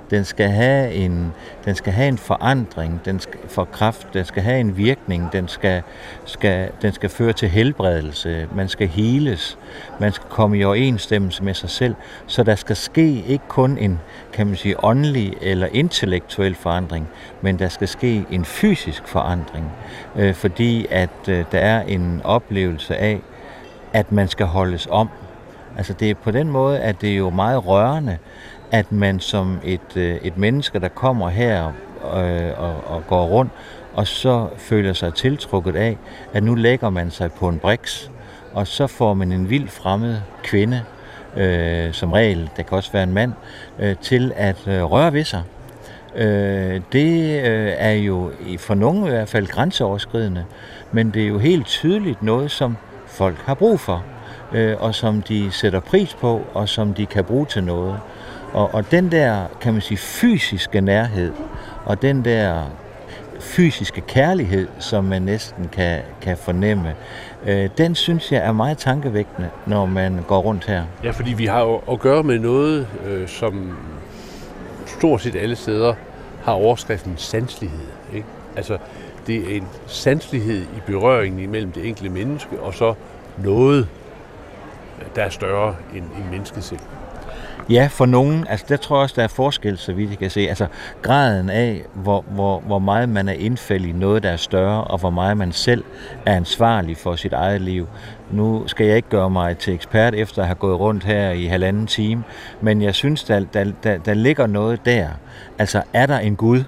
Den 0.10 0.26
skal 0.26 0.50
have 0.50 0.94
en, 0.94 1.34
den 1.66 1.76
skal 1.76 1.94
have 1.94 2.08
en 2.08 2.18
forandring 2.18 3.02
den 3.06 3.20
skal, 3.20 3.40
for 3.48 3.66
kraft, 3.66 4.08
den 4.14 4.26
skal 4.26 4.44
have 4.44 4.60
en 4.60 4.78
virkning, 4.78 5.30
den 5.32 5.48
skal, 5.48 5.82
skal, 6.26 6.70
den 6.82 6.94
skal 6.94 7.10
føre 7.10 7.34
til 7.34 7.50
helbredelse, 7.50 8.48
man 8.56 8.70
skal 8.70 8.88
heles, 8.88 9.58
man 10.00 10.12
skal 10.12 10.30
komme 10.30 10.58
i 10.58 10.64
overensstemmelse 10.64 11.44
med 11.44 11.54
sig 11.54 11.70
selv, 11.70 11.96
så 12.28 12.44
der 12.44 12.56
skal 12.56 12.76
ske 12.76 13.24
ikke 13.28 13.44
kun 13.48 13.78
en, 13.78 14.00
kan 14.34 14.48
man 14.48 14.56
sige, 14.56 14.84
åndelig 14.84 15.34
eller 15.42 15.68
intellektuel 15.72 16.56
forandring, 16.56 17.08
men 17.42 17.60
der 17.60 17.70
skal 17.70 17.88
ske 17.88 18.26
en 18.32 18.46
fysisk 18.46 19.08
forandring, 19.08 19.72
øh, 20.16 20.34
fordi 20.34 20.88
at 20.92 21.30
øh, 21.30 21.46
der 21.52 21.60
er 21.60 21.82
en 21.82 22.22
oplevelse 22.24 22.98
af, 22.98 23.22
at 23.94 24.12
man 24.12 24.28
skal 24.28 24.46
holdes 24.46 24.88
om. 24.92 25.10
Altså 25.78 25.94
det 25.94 26.10
er 26.10 26.16
på 26.16 26.32
den 26.32 26.50
måde, 26.50 26.80
at 26.80 27.02
det 27.02 27.12
er 27.12 27.16
jo 27.16 27.30
meget 27.30 27.68
rørende, 27.68 28.18
at 28.76 28.92
man 28.92 29.20
som 29.20 29.60
et, 29.64 29.98
øh, 29.98 30.16
et 30.16 30.38
menneske, 30.38 30.80
der 30.80 30.88
kommer 30.88 31.30
her 31.30 31.68
øh, 32.16 32.60
og, 32.64 32.96
og 32.96 33.08
går 33.08 33.26
rundt, 33.26 33.52
og 33.94 34.08
så 34.08 34.48
føler 34.58 34.94
sig 34.94 35.14
tiltrukket 35.14 35.76
af, 35.76 35.98
at 36.34 36.44
nu 36.44 36.56
lægger 36.56 36.90
man 36.90 37.12
sig 37.12 37.32
på 37.32 37.50
en 37.50 37.60
briks, 37.60 38.12
og 38.54 38.68
så 38.68 38.88
får 38.88 39.14
man 39.14 39.32
en 39.32 39.50
vild 39.50 39.68
fremmed 39.68 40.18
kvinde, 40.44 40.82
øh, 41.38 41.94
som 41.94 42.12
regel, 42.12 42.50
der 42.58 42.64
kan 42.64 42.78
også 42.78 42.92
være 42.92 43.04
en 43.04 43.14
mand, 43.14 43.34
øh, 43.80 43.96
til 44.02 44.34
at 44.36 44.68
øh, 44.68 44.84
røre 44.84 45.14
ved 45.14 45.24
sig. 45.24 45.44
Øh, 46.16 46.82
det 46.92 47.42
øh, 47.46 47.74
er 47.78 47.94
jo 47.94 48.32
for 48.60 48.74
nogen 48.74 49.06
i 49.06 49.10
hvert 49.10 49.30
fald 49.30 49.48
grænseoverskridende, 49.48 50.46
men 50.92 51.12
det 51.12 51.24
er 51.24 51.28
jo 51.28 51.38
helt 51.38 51.66
tydeligt 51.66 52.24
noget, 52.24 52.52
som 52.52 52.78
folk 53.08 53.38
har 53.38 53.54
brug 53.54 53.80
for, 53.80 54.04
øh, 54.52 54.76
og 54.80 54.96
som 54.96 55.22
de 55.22 55.52
sætter 55.52 55.80
pris 55.80 56.14
på, 56.14 56.42
og 56.54 56.70
som 56.70 56.94
de 56.94 57.06
kan 57.06 57.24
bruge 57.24 57.46
til 57.46 57.64
noget. 57.64 58.00
Og, 58.54 58.74
og 58.74 58.92
den 58.92 59.12
der, 59.12 59.46
kan 59.62 59.74
man 59.74 59.82
sige, 59.82 59.98
fysiske 59.98 60.82
nærhed, 60.82 61.34
og 61.86 62.02
den 62.02 62.26
der 62.26 62.64
fysiske 63.40 64.02
kærlighed, 64.02 64.68
som 64.80 65.04
man 65.04 65.22
næsten 65.22 65.68
kan, 65.68 66.02
kan 66.22 66.38
fornemme, 66.38 66.96
øh, 67.46 67.70
den 67.78 67.96
synes 67.96 68.32
jeg 68.32 68.46
er 68.46 68.52
meget 68.52 68.78
tankevækkende, 68.78 69.50
når 69.66 69.86
man 69.86 70.20
går 70.28 70.40
rundt 70.40 70.66
her. 70.66 70.84
Ja, 71.04 71.12
fordi 71.12 71.34
vi 71.34 71.46
har 71.46 71.62
jo 71.62 71.76
at 71.92 72.00
gøre 72.00 72.24
med 72.24 72.40
noget, 72.40 72.88
øh, 73.06 73.28
som 73.28 73.78
stort 74.86 75.22
set 75.22 75.36
alle 75.36 75.56
steder 75.56 75.94
har 76.44 76.54
overskriften 76.54 77.14
sanslighed. 77.18 77.88
Ikke? 78.14 78.28
Altså, 78.56 78.78
det 79.28 79.52
er 79.52 79.56
en 79.56 79.68
sanslighed 79.88 80.62
i 80.62 80.82
berøringen 80.86 81.40
imellem 81.40 81.72
det 81.72 81.88
enkelte 81.88 82.10
menneske, 82.10 82.60
og 82.60 82.74
så 82.74 82.94
noget, 83.38 83.88
der 85.16 85.24
er 85.24 85.30
større 85.30 85.76
end, 85.96 86.04
end 86.04 86.30
mennesket 86.32 86.64
selv. 86.64 86.80
Ja, 87.70 87.88
for 87.92 88.06
nogen, 88.06 88.46
altså 88.50 88.66
der 88.70 88.78
tror 88.78 88.96
jeg 88.96 89.02
også, 89.02 89.14
der 89.18 89.24
er 89.24 89.28
forskel, 89.28 89.78
så 89.78 89.94
vidt 89.94 90.10
jeg 90.10 90.18
kan 90.18 90.30
se. 90.30 90.40
Altså 90.50 90.68
graden 91.02 91.50
af, 91.50 91.86
hvor, 91.94 92.26
hvor, 92.30 92.60
hvor 92.60 92.80
meget 92.80 93.10
man 93.10 93.30
er 93.30 93.34
indfældet 93.34 93.90
i 93.90 93.92
noget, 93.92 94.24
der 94.24 94.30
er 94.30 94.38
større, 94.38 94.84
og 94.84 95.00
hvor 95.00 95.10
meget 95.10 95.38
man 95.38 95.52
selv 95.52 95.84
er 96.26 96.36
ansvarlig 96.36 96.98
for 96.98 97.16
sit 97.16 97.34
eget 97.34 97.62
liv. 97.62 97.88
Nu 98.32 98.68
skal 98.68 98.88
jeg 98.88 98.96
ikke 98.96 99.10
gøre 99.10 99.30
mig 99.30 99.58
til 99.58 99.74
ekspert 99.74 100.16
efter 100.16 100.42
at 100.42 100.48
have 100.48 100.56
gået 100.56 100.80
rundt 100.80 101.04
her 101.04 101.32
i 101.32 101.46
halvanden 101.46 101.88
time, 101.88 102.24
men 102.62 102.82
jeg 102.82 102.96
synes, 102.96 103.24
der, 103.24 103.46
der, 103.54 103.72
der, 103.84 103.98
der 103.98 104.14
ligger 104.14 104.48
noget 104.48 104.86
der. 104.86 105.08
Altså 105.60 105.82
er 105.94 106.06
der 106.06 106.20
en 106.20 106.36
Gud, 106.36 106.64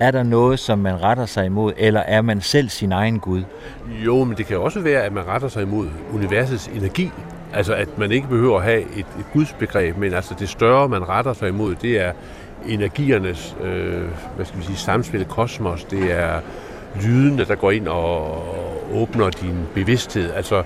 er 0.00 0.10
der 0.10 0.22
noget, 0.22 0.58
som 0.58 0.78
man 0.78 1.02
retter 1.02 1.26
sig 1.26 1.46
imod, 1.46 1.72
eller 1.76 2.00
er 2.00 2.22
man 2.22 2.40
selv 2.40 2.68
sin 2.68 2.92
egen 2.92 3.20
Gud? 3.20 3.42
Jo, 4.04 4.24
men 4.24 4.36
det 4.36 4.46
kan 4.46 4.58
også 4.58 4.80
være, 4.80 5.02
at 5.02 5.12
man 5.12 5.26
retter 5.26 5.48
sig 5.48 5.62
imod 5.62 5.88
universets 6.14 6.66
energi. 6.66 7.12
Altså, 7.56 7.74
at 7.74 7.98
man 7.98 8.12
ikke 8.12 8.28
behøver 8.28 8.58
at 8.58 8.64
have 8.64 8.80
et, 8.80 8.98
et 8.98 9.26
gudsbegreb, 9.32 9.96
men 9.96 10.14
altså 10.14 10.34
det 10.38 10.48
større, 10.48 10.88
man 10.88 11.08
retter 11.08 11.32
sig 11.32 11.48
imod, 11.48 11.74
det 11.74 12.00
er 12.00 12.12
energiernes, 12.68 13.56
øh, 13.62 14.02
hvad 14.36 14.46
skal 14.46 14.60
vi 14.60 14.64
sige, 14.64 14.76
samspil 14.76 15.24
kosmos, 15.24 15.84
det 15.84 16.12
er 16.12 16.40
lydene, 17.02 17.44
der 17.44 17.54
går 17.54 17.70
ind 17.70 17.88
og 17.88 18.44
åbner 18.94 19.30
din 19.30 19.56
bevidsthed. 19.74 20.32
Altså, 20.32 20.62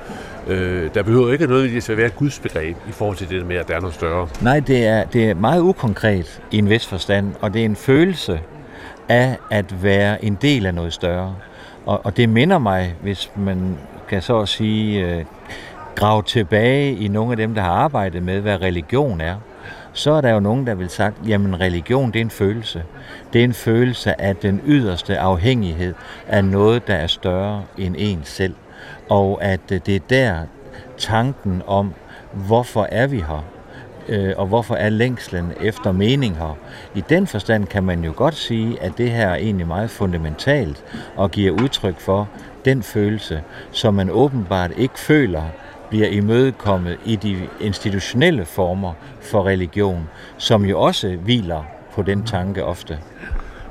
øh, 0.49 0.91
der 0.95 1.03
behøver 1.03 1.33
ikke 1.33 1.47
nødvendigvis 1.47 1.91
at 1.91 1.97
være 1.97 2.07
et 2.07 2.17
gudsbegreb 2.17 2.77
i 2.89 2.93
forhold 2.93 3.17
til 3.17 3.29
det 3.29 3.47
med, 3.47 3.57
at 3.57 3.69
der 3.69 3.77
er 3.77 3.81
noget 3.81 3.95
større. 3.95 4.29
Nej, 4.43 4.61
det 4.61 4.87
er, 4.87 5.05
det 5.05 5.31
er 5.31 5.35
meget 5.35 5.61
ukonkret 5.61 6.43
i 6.51 6.59
en 6.59 6.69
vis 6.69 6.87
forstand, 6.87 7.35
og 7.41 7.55
det 7.55 7.61
er 7.61 7.65
en 7.65 7.77
følelse 7.77 8.41
af 9.09 9.37
at 9.51 9.83
være 9.83 10.25
en 10.25 10.39
del 10.43 10.67
af 10.67 10.75
noget 10.75 10.93
større. 10.93 11.35
Og, 11.87 12.01
og 12.05 12.17
det 12.17 12.29
minder 12.29 12.59
mig, 12.59 12.95
hvis 13.03 13.31
man 13.37 13.79
kan 14.09 14.23
så 14.23 14.41
at 14.41 14.49
sige 14.49 15.07
øh, 15.07 15.25
grave 16.01 16.23
tilbage 16.23 16.97
i 16.97 17.09
nogle 17.09 17.31
af 17.31 17.37
dem, 17.37 17.55
der 17.55 17.63
har 17.63 17.73
arbejdet 17.73 18.23
med, 18.23 18.41
hvad 18.41 18.63
religion 18.63 19.21
er, 19.21 19.37
så 19.93 20.11
er 20.11 20.21
der 20.21 20.31
jo 20.31 20.41
nogen, 20.41 20.67
der 20.67 20.75
vil 20.75 20.89
sagt, 20.89 21.17
jamen 21.27 21.61
religion 21.61 22.13
det 22.13 22.17
er 22.17 22.25
en 22.25 22.31
følelse. 22.31 22.83
Det 23.33 23.41
er 23.41 23.45
en 23.45 23.55
følelse 23.55 24.21
af 24.21 24.37
den 24.37 24.61
yderste 24.67 25.19
afhængighed 25.19 25.95
af 26.29 26.45
noget, 26.45 26.87
der 26.87 26.95
er 26.95 27.07
større 27.07 27.63
end 27.79 27.95
en 27.99 28.21
selv. 28.25 28.55
Og 29.09 29.45
at 29.45 29.61
øh, 29.73 29.81
det 29.87 29.97
er 29.97 30.01
der, 30.11 30.39
tanken 30.99 31.63
om, 31.67 31.95
hvorfor 32.33 32.87
er 32.93 33.07
vi 33.07 33.17
her? 33.17 33.45
Øh, 34.09 34.33
og 34.37 34.47
hvorfor 34.47 34.75
er 34.75 34.89
længslen 34.89 35.53
efter 35.61 35.93
mening 35.93 36.37
her? 36.37 36.57
I 36.95 37.05
den 37.09 37.27
forstand 37.27 37.67
kan 37.67 37.85
man 37.85 38.05
jo 38.05 38.13
godt 38.17 38.35
sige, 38.35 38.83
at 38.83 38.93
det 38.99 39.11
her 39.11 39.29
er 39.29 39.37
egentlig 39.37 39.67
meget 39.67 39.91
fundamentalt 39.91 40.85
og 41.17 41.31
giver 41.31 41.53
udtryk 41.53 42.01
for 42.01 42.29
den 42.65 42.83
følelse, 42.83 43.43
som 43.71 43.95
man 43.95 44.11
åbenbart 44.11 44.71
ikke 44.77 44.99
føler 44.99 45.43
bliver 45.91 46.09
imødekommet 46.09 46.99
i 47.05 47.17
de 47.17 47.49
institutionelle 47.61 48.45
former 48.45 48.93
for 49.21 49.47
religion, 49.47 50.09
som 50.39 50.65
jo 50.65 50.81
også 50.81 51.17
hviler 51.17 51.63
på 51.95 52.03
den 52.03 52.23
tanke 52.23 52.65
ofte. 52.65 52.99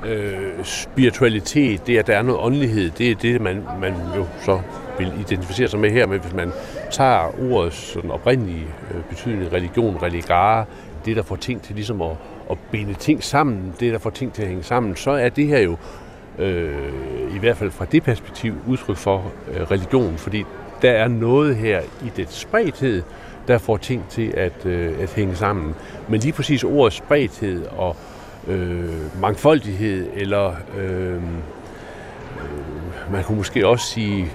Øh, 0.06 0.64
spiritualitet, 0.64 1.86
det 1.86 1.98
at 1.98 2.06
der 2.06 2.16
er 2.16 2.22
noget 2.22 2.40
åndelighed, 2.40 2.90
det 2.90 3.10
er 3.10 3.14
det, 3.14 3.40
man, 3.40 3.62
man 3.80 3.94
jo 4.16 4.26
så 4.42 4.60
vil 4.98 5.12
identificere 5.20 5.68
sig 5.68 5.80
med 5.80 5.90
her, 5.90 6.06
men 6.06 6.20
hvis 6.20 6.34
man 6.34 6.52
tager 6.90 7.52
ordets 7.52 7.76
sådan 7.76 8.10
oprindelige 8.10 8.66
øh, 8.94 9.02
betydning, 9.04 9.52
religion, 9.52 10.02
religare, 10.02 10.64
det 11.04 11.16
der 11.16 11.22
får 11.22 11.36
ting 11.36 11.62
til 11.62 11.74
ligesom 11.74 12.02
at, 12.02 12.16
at 12.50 12.58
binde 12.70 12.94
ting 12.94 13.24
sammen, 13.24 13.74
det 13.80 13.92
der 13.92 13.98
får 13.98 14.10
ting 14.10 14.32
til 14.32 14.42
at 14.42 14.48
hænge 14.48 14.62
sammen, 14.62 14.96
så 14.96 15.10
er 15.10 15.28
det 15.28 15.46
her 15.46 15.58
jo 15.58 15.76
øh, 16.38 17.34
i 17.34 17.38
hvert 17.38 17.56
fald 17.56 17.70
fra 17.70 17.84
det 17.84 18.02
perspektiv 18.02 18.54
udtryk 18.66 18.96
for 18.96 19.32
øh, 19.54 19.62
religion, 19.70 20.16
fordi 20.16 20.44
der 20.82 20.90
er 20.90 21.08
noget 21.08 21.56
her 21.56 21.80
i 21.80 22.10
det 22.16 22.32
spredthed, 22.32 23.02
der 23.48 23.58
får 23.58 23.76
ting 23.76 24.08
til 24.08 24.34
at, 24.36 24.66
øh, 24.66 25.02
at 25.02 25.12
hænge 25.12 25.36
sammen. 25.36 25.74
Men 26.08 26.20
lige 26.20 26.32
præcis 26.32 26.64
ordet 26.64 26.92
spredthed 26.92 27.66
og 27.66 27.96
øh, 28.48 29.20
mangfoldighed, 29.20 30.06
eller 30.14 30.54
øh, 30.78 31.14
øh, 31.14 31.22
man 33.12 33.24
kunne 33.24 33.36
måske 33.36 33.66
også 33.66 33.86
sige 33.86 34.26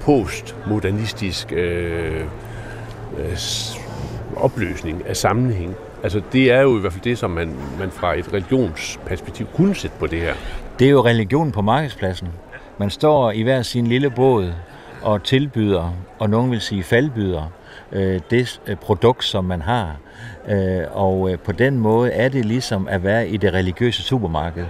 postmodernistisk 0.00 1.52
øh, 1.52 2.24
øh, 3.18 3.36
opløsning 4.36 5.06
af 5.06 5.16
sammenhæng. 5.16 5.74
Altså 6.02 6.22
det 6.32 6.52
er 6.52 6.60
jo 6.60 6.76
i 6.78 6.80
hvert 6.80 6.92
fald 6.92 7.04
det, 7.04 7.18
som 7.18 7.30
man, 7.30 7.56
man 7.78 7.90
fra 7.90 8.18
et 8.18 8.32
religionsperspektiv 8.32 9.46
kunne 9.54 9.74
sætte 9.74 9.96
på 9.98 10.06
det 10.06 10.20
her. 10.20 10.34
Det 10.78 10.86
er 10.86 10.90
jo 10.90 11.04
religion 11.04 11.52
på 11.52 11.62
markedspladsen. 11.62 12.28
Man 12.78 12.90
står 12.90 13.30
i 13.30 13.42
hver 13.42 13.62
sin 13.62 13.86
lille 13.86 14.10
båd 14.10 14.52
og 15.02 15.22
tilbyder, 15.22 15.92
og 16.18 16.30
nogen 16.30 16.50
vil 16.50 16.60
sige 16.60 16.82
faldbyder, 16.82 17.52
øh, 17.92 18.20
det 18.30 18.60
øh, 18.66 18.76
produkt, 18.76 19.24
som 19.24 19.44
man 19.44 19.62
har. 19.62 19.96
Øh, 20.48 20.82
og 20.92 21.30
øh, 21.32 21.38
på 21.38 21.52
den 21.52 21.78
måde 21.78 22.10
er 22.10 22.28
det 22.28 22.44
ligesom 22.44 22.88
at 22.88 23.04
være 23.04 23.28
i 23.28 23.36
det 23.36 23.54
religiøse 23.54 24.02
supermarked, 24.02 24.64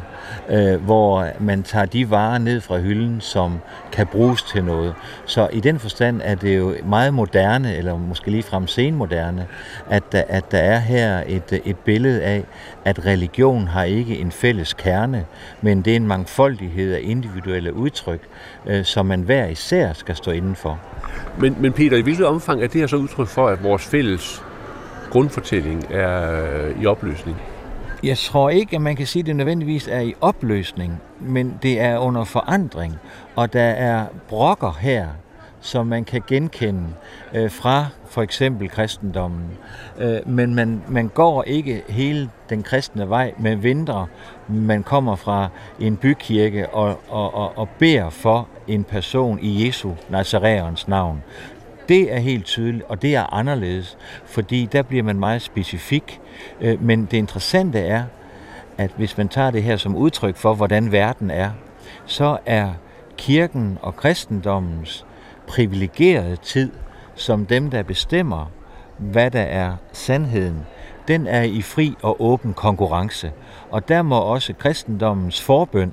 øh, 0.51 0.85
hvor 0.85 1.29
man 1.41 1.63
tager 1.63 1.87
de 1.87 2.11
varer 2.11 2.39
ned 2.39 2.61
fra 2.61 2.79
hylden, 2.79 3.21
som 3.21 3.59
kan 3.93 4.07
bruges 4.07 4.43
til 4.43 4.65
noget. 4.65 4.95
Så 5.25 5.49
i 5.53 5.61
den 5.61 5.79
forstand 5.79 6.21
er 6.25 6.35
det 6.35 6.59
jo 6.59 6.75
meget 6.85 7.15
moderne, 7.15 7.77
eller 7.77 7.99
måske 7.99 8.31
ligefrem 8.31 8.67
senmoderne, 8.67 9.47
at 9.91 10.13
der, 10.13 10.23
at 10.29 10.53
der 10.53 10.59
er 10.59 10.79
her 10.79 11.23
et, 11.27 11.61
et 11.65 11.77
billede 11.77 12.23
af, 12.23 12.45
at 12.85 13.07
religion 13.07 13.69
har 13.69 13.85
ikke 13.85 14.19
en 14.19 14.33
fælles 14.33 14.75
kerne, 14.75 15.25
men 15.63 15.83
det 15.83 15.93
er 15.93 15.97
en 15.97 16.07
mangfoldighed 16.07 16.95
af 16.95 17.01
individuelle 17.03 17.75
udtryk, 17.75 18.21
øh, 18.67 18.85
som 18.85 19.07
man 19.07 19.21
hver 19.21 19.47
især 19.47 19.93
skal 19.93 20.17
stå 20.17 20.31
indenfor. 20.31 20.79
Men, 21.39 21.57
men 21.61 21.73
Peter, 21.73 21.97
i 21.97 22.01
hvilket 22.01 22.27
omfang 22.27 22.63
er 22.63 22.67
det 22.67 22.81
her 22.81 22.87
så 22.87 22.97
udtryk 22.97 23.29
for, 23.29 23.49
at 23.49 23.65
vores 23.65 23.87
fælles 23.87 24.43
grundfortælling 25.13 25.87
er 25.91 26.43
øh, 26.67 26.83
i 26.83 26.87
opløsning? 26.87 27.37
Jeg 28.03 28.19
tror 28.19 28.51
ikke, 28.51 28.77
at 28.77 28.83
man 28.83 28.97
kan 28.97 29.07
sige, 29.07 29.21
at 29.21 29.27
det 29.27 29.37
nødvendigvis 29.37 29.89
er 29.89 30.01
i 30.01 30.15
opløsning, 30.21 31.01
men 31.21 31.59
det 31.63 31.81
er 31.81 31.99
under 31.99 32.25
forandring, 32.25 32.95
og 33.37 33.53
der 33.53 33.63
er 33.63 34.07
brokker 34.29 34.79
her, 34.81 35.09
som 35.61 35.87
man 35.87 36.05
kan 36.05 36.23
genkende 36.27 36.85
øh, 37.35 37.51
fra 37.51 37.87
for 38.09 38.23
eksempel 38.23 38.69
kristendommen. 38.69 39.51
Øh, 39.99 40.19
men 40.27 40.55
man, 40.55 40.83
man 40.89 41.09
går 41.09 41.43
ikke 41.43 41.83
hele 41.89 42.31
den 42.49 42.63
kristne 42.63 43.09
vej 43.09 43.33
med 43.39 43.57
vinter. 43.57 44.07
Man 44.49 44.83
kommer 44.83 45.17
fra 45.17 45.49
en 45.81 45.97
bykirke 45.97 46.69
og, 46.69 47.01
og, 47.09 47.35
og, 47.35 47.59
og 47.59 47.69
beder 47.79 48.11
for 48.11 48.49
en 48.69 48.85
person 48.85 49.39
i 49.43 49.67
Jesu 49.67 49.91
Nazareans 50.11 50.89
navn. 50.89 51.23
Det 51.93 52.13
er 52.13 52.19
helt 52.19 52.45
tydeligt, 52.45 52.85
og 52.89 53.03
det 53.03 53.15
er 53.15 53.35
anderledes, 53.35 53.99
fordi 54.25 54.69
der 54.73 54.83
bliver 54.83 55.03
man 55.03 55.19
meget 55.19 55.43
specifik. 55.43 56.21
Øh, 56.61 56.83
men 56.83 57.05
det 57.05 57.17
interessante 57.17 57.79
er, 57.79 58.05
at 58.79 58.91
hvis 58.97 59.19
man 59.19 59.29
tager 59.29 59.51
det 59.51 59.63
her 59.63 59.77
som 59.77 59.97
udtryk 59.97 60.37
for, 60.37 60.55
hvordan 60.55 60.93
verden 60.93 61.31
er, 61.31 61.51
så 62.07 62.39
er 62.47 62.71
kirken 63.17 63.79
og 63.83 63.97
kristendommens 63.97 65.07
privilegerede 65.47 66.37
tid, 66.37 66.73
som 67.15 67.47
dem, 67.47 67.71
der 67.71 67.83
bestemmer, 67.83 68.51
hvad 68.99 69.31
der 69.31 69.43
er 69.43 69.77
sandheden, 69.93 70.67
den 71.09 71.27
er 71.27 71.43
i 71.43 71.63
fri 71.63 71.95
og 72.03 72.23
åben 72.23 72.55
konkurrence. 72.55 73.33
Og 73.71 73.89
der 73.89 74.03
må 74.03 74.19
også 74.19 74.53
kristendommens 74.53 75.41
forbøn 75.41 75.93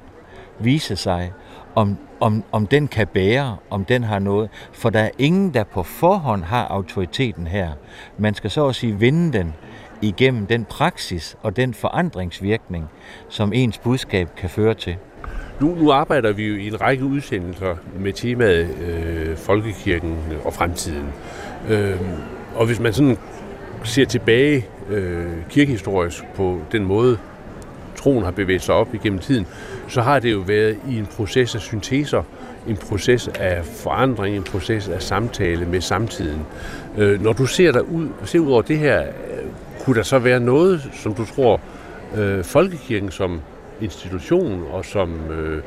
vise 0.59 0.95
sig, 0.95 1.31
om 1.75 1.97
om, 2.19 2.43
om 2.51 2.67
den 2.67 2.87
kan 2.87 3.07
bære, 3.07 3.57
om 3.69 3.85
den 3.85 4.03
har 4.03 4.19
noget. 4.19 4.49
For 4.73 4.89
der 4.89 4.99
er 4.99 5.09
ingen, 5.17 5.53
der 5.53 5.63
på 5.63 5.83
forhånd 5.83 6.43
har 6.43 6.67
autoriteten 6.67 7.47
her. 7.47 7.69
Man 8.17 8.33
skal 8.33 8.51
så 8.51 8.67
at 8.67 8.75
sige 8.75 8.99
vinde 8.99 9.37
den 9.37 9.53
igennem 10.01 10.45
den 10.45 10.65
praksis 10.65 11.37
og 11.41 11.55
den 11.55 11.73
forandringsvirkning, 11.73 12.85
som 13.29 13.53
ens 13.53 13.77
budskab 13.77 14.35
kan 14.35 14.49
føre 14.49 14.73
til. 14.73 14.95
Nu, 15.61 15.75
nu 15.75 15.91
arbejder 15.91 16.31
vi 16.31 16.47
jo 16.47 16.55
i 16.55 16.67
en 16.67 16.81
række 16.81 17.05
udsendelser 17.05 17.75
med 17.99 18.13
temaet 18.13 18.69
øh, 18.81 19.37
Folkekirken 19.37 20.17
og 20.45 20.53
fremtiden. 20.53 21.07
Øh, 21.69 21.99
og 22.55 22.65
hvis 22.65 22.79
man 22.79 22.93
sådan 22.93 23.17
ser 23.83 24.05
tilbage 24.05 24.65
øh, 24.89 25.27
kirkehistorisk 25.49 26.23
på 26.35 26.61
den 26.71 26.85
måde, 26.85 27.17
troen 27.99 28.23
har 28.23 28.31
bevæget 28.31 28.61
sig 28.61 28.75
op 28.75 28.93
igennem 28.93 29.19
tiden, 29.19 29.47
så 29.87 30.01
har 30.01 30.19
det 30.19 30.31
jo 30.31 30.39
været 30.39 30.77
i 30.89 30.97
en 30.97 31.05
proces 31.05 31.55
af 31.55 31.61
synteser, 31.61 32.23
en 32.67 32.77
proces 32.77 33.27
af 33.27 33.65
forandring, 33.65 34.35
en 34.35 34.43
proces 34.43 34.87
af 34.87 35.01
samtale 35.01 35.65
med 35.65 35.81
samtiden. 35.81 36.41
Øh, 36.97 37.23
når 37.23 37.33
du 37.33 37.45
ser 37.45 37.71
dig 37.71 37.89
ud, 37.89 38.07
ser 38.25 38.39
ud 38.39 38.51
over 38.51 38.61
det 38.61 38.77
her, 38.77 39.01
øh, 39.01 39.05
kunne 39.83 39.95
der 39.95 40.03
så 40.03 40.19
være 40.19 40.39
noget, 40.39 40.89
som 40.93 41.13
du 41.13 41.25
tror, 41.25 41.61
øh, 42.17 42.43
folkekirken 42.43 43.11
som 43.11 43.41
institution 43.81 44.63
og 44.71 44.85
som 44.85 45.31
øh, 45.31 45.63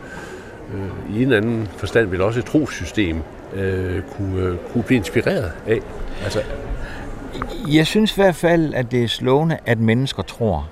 øh, 0.75 1.17
i 1.19 1.23
en 1.23 1.33
anden 1.33 1.69
forstand 1.77 2.09
vil 2.09 2.21
også 2.21 2.41
et 2.41 2.47
trosystem 2.47 3.17
øh, 3.55 4.03
kunne, 4.17 4.43
øh, 4.43 4.57
kunne 4.73 4.85
blive 4.85 4.99
inspireret 4.99 5.53
af? 5.67 5.81
Altså, 6.25 6.43
jeg 7.69 7.87
synes 7.87 8.13
i 8.13 8.15
hvert 8.15 8.35
fald, 8.35 8.75
at 8.75 8.91
det 8.91 9.05
er 9.05 9.09
slående, 9.09 9.59
at 9.67 9.79
mennesker 9.79 10.23
tror 10.23 10.69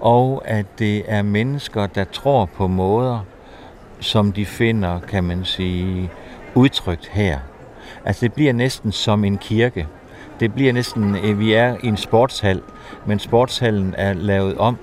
og 0.00 0.42
at 0.44 0.66
det 0.78 1.04
er 1.06 1.22
mennesker, 1.22 1.86
der 1.86 2.04
tror 2.04 2.44
på 2.44 2.66
måder, 2.66 3.20
som 4.00 4.32
de 4.32 4.46
finder, 4.46 5.00
kan 5.00 5.24
man 5.24 5.44
sige, 5.44 6.10
udtrykt 6.54 7.08
her. 7.08 7.38
Altså 8.04 8.20
det 8.20 8.32
bliver 8.32 8.52
næsten 8.52 8.92
som 8.92 9.24
en 9.24 9.38
kirke. 9.38 9.86
Det 10.40 10.54
bliver 10.54 10.72
næsten, 10.72 11.16
øh, 11.16 11.38
vi 11.38 11.52
er 11.52 11.76
i 11.82 11.86
en 11.86 11.96
sportshal, 11.96 12.62
men 13.06 13.18
sportshallen 13.18 13.94
er 13.98 14.12
lavet 14.12 14.58
om 14.58 14.76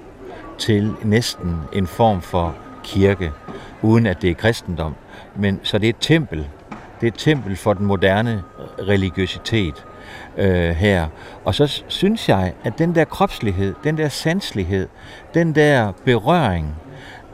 til 0.57 0.93
næsten 1.03 1.57
en 1.73 1.87
form 1.87 2.21
for 2.21 2.55
kirke, 2.83 3.31
uden 3.81 4.05
at 4.05 4.21
det 4.21 4.29
er 4.29 4.33
kristendom. 4.33 4.95
Men 5.35 5.59
så 5.63 5.77
det 5.77 5.85
er 5.85 5.89
et 5.89 5.95
tempel. 5.99 6.47
Det 7.01 7.07
er 7.07 7.11
et 7.11 7.17
tempel 7.17 7.55
for 7.55 7.73
den 7.73 7.85
moderne 7.85 8.43
religiøsitet 8.79 9.85
øh, 10.37 10.69
her. 10.69 11.07
Og 11.45 11.55
så 11.55 11.83
synes 11.87 12.29
jeg, 12.29 12.53
at 12.63 12.77
den 12.77 12.95
der 12.95 13.05
kropslighed, 13.05 13.75
den 13.83 13.97
der 13.97 14.09
sanslighed, 14.09 14.87
den 15.33 15.55
der 15.55 15.91
berøring, 16.05 16.75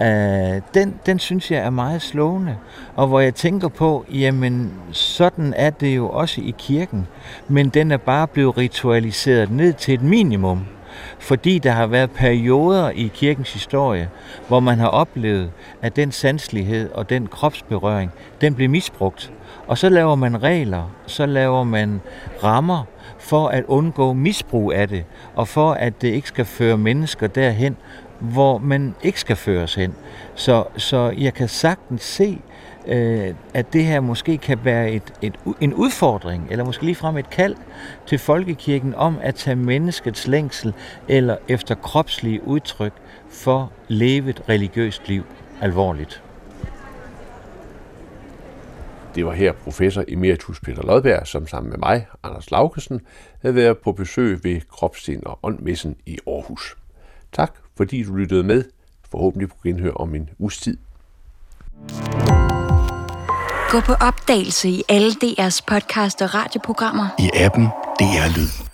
øh, 0.02 0.62
den, 0.74 0.96
den 1.06 1.20
synes 1.20 1.52
jeg 1.52 1.60
er 1.60 1.70
meget 1.70 2.02
slående. 2.02 2.56
Og 2.96 3.08
hvor 3.08 3.20
jeg 3.20 3.36
tænker 3.36 3.68
på, 3.68 4.06
jamen 4.14 4.74
sådan 4.92 5.54
er 5.58 5.70
det 5.70 5.96
jo 5.96 6.10
også 6.10 6.42
i 6.42 6.56
kirken, 6.58 7.08
men 7.48 7.70
den 7.70 7.92
er 7.92 7.98
bare 7.98 8.28
blevet 8.28 8.58
ritualiseret 8.58 9.52
ned 9.52 9.74
til 9.74 9.94
et 9.94 10.02
minimum 10.02 10.66
fordi 11.20 11.60
der 11.60 11.72
har 11.72 11.88
været 11.88 12.12
perioder 12.12 12.90
i 12.90 13.12
kirkens 13.14 13.54
historie, 13.54 14.10
hvor 14.48 14.60
man 14.60 14.80
har 14.80 14.88
oplevet, 14.88 15.52
at 15.82 15.96
den 15.96 16.12
sanslighed 16.12 16.90
og 16.92 17.10
den 17.10 17.28
kropsberøring, 17.28 18.12
den 18.42 18.56
blev 18.56 18.70
misbrugt. 18.70 19.32
Og 19.70 19.78
så 19.78 19.90
laver 19.90 20.16
man 20.16 20.44
regler, 20.44 20.92
så 21.06 21.26
laver 21.26 21.64
man 21.64 22.02
rammer 22.44 22.84
for 23.20 23.48
at 23.48 23.64
undgå 23.68 24.14
misbrug 24.14 24.74
af 24.74 24.88
det, 24.88 25.06
og 25.36 25.48
for 25.48 25.72
at 25.72 26.02
det 26.02 26.08
ikke 26.08 26.28
skal 26.28 26.46
føre 26.46 26.78
mennesker 26.78 27.28
derhen, 27.28 27.78
hvor 28.20 28.58
man 28.58 28.96
ikke 29.04 29.20
skal 29.20 29.36
føres 29.36 29.76
hen. 29.76 29.96
Så, 30.36 30.64
så 30.78 31.14
jeg 31.18 31.34
kan 31.34 31.48
sagtens 31.48 32.04
se, 32.04 32.42
øh, 32.88 33.34
at 33.54 33.74
det 33.74 33.86
her 33.86 34.00
måske 34.00 34.38
kan 34.38 34.60
være 34.64 34.92
et, 34.92 35.14
et, 35.22 35.34
en 35.62 35.74
udfordring, 35.74 36.48
eller 36.52 36.66
måske 36.66 36.86
ligefrem 36.86 37.18
et 37.18 37.30
kald 37.30 37.56
til 38.06 38.20
folkekirken 38.20 38.96
om 38.96 39.18
at 39.22 39.36
tage 39.36 39.56
menneskets 39.56 40.28
længsel 40.28 40.74
eller 41.08 41.36
efter 41.48 41.76
kropslige 41.76 42.48
udtryk 42.48 42.94
for 43.32 43.72
levet 43.88 44.42
religiøst 44.50 45.08
liv 45.08 45.24
alvorligt. 45.62 46.24
Det 49.20 49.26
var 49.26 49.34
her 49.34 49.52
professor 49.52 50.04
emeritus 50.08 50.60
Peter 50.60 50.82
Lodberg, 50.82 51.28
som 51.28 51.48
sammen 51.48 51.70
med 51.70 51.78
mig, 51.78 52.08
Anders 52.24 52.52
Laugesen, 52.52 53.02
havde 53.42 53.56
været 53.56 53.78
på 53.78 53.92
besøg 53.92 54.44
ved 54.44 54.62
Kropsten 54.70 55.28
og 55.28 55.40
Åndmessen 55.44 55.96
i 56.06 56.20
Aarhus. 56.28 56.78
Tak 57.34 57.54
fordi 57.78 58.04
du 58.04 58.16
lyttede 58.16 58.44
med. 58.44 58.64
Forhåbentlig 59.12 59.50
på 59.50 59.56
genhør 59.64 59.92
om 59.92 60.16
en 60.16 60.30
uges 60.38 60.58
tid. 60.58 60.78
Gå 63.70 63.80
på 63.80 63.94
opdagelse 63.94 64.70
i 64.70 64.84
alle 64.90 65.12
DR's 65.12 65.60
podcast 65.68 66.22
og 66.22 66.36
radioprogrammer. 66.36 67.08
I 67.20 67.30
appen 67.34 67.66
DR 68.00 68.38
Lyd. 68.38 68.69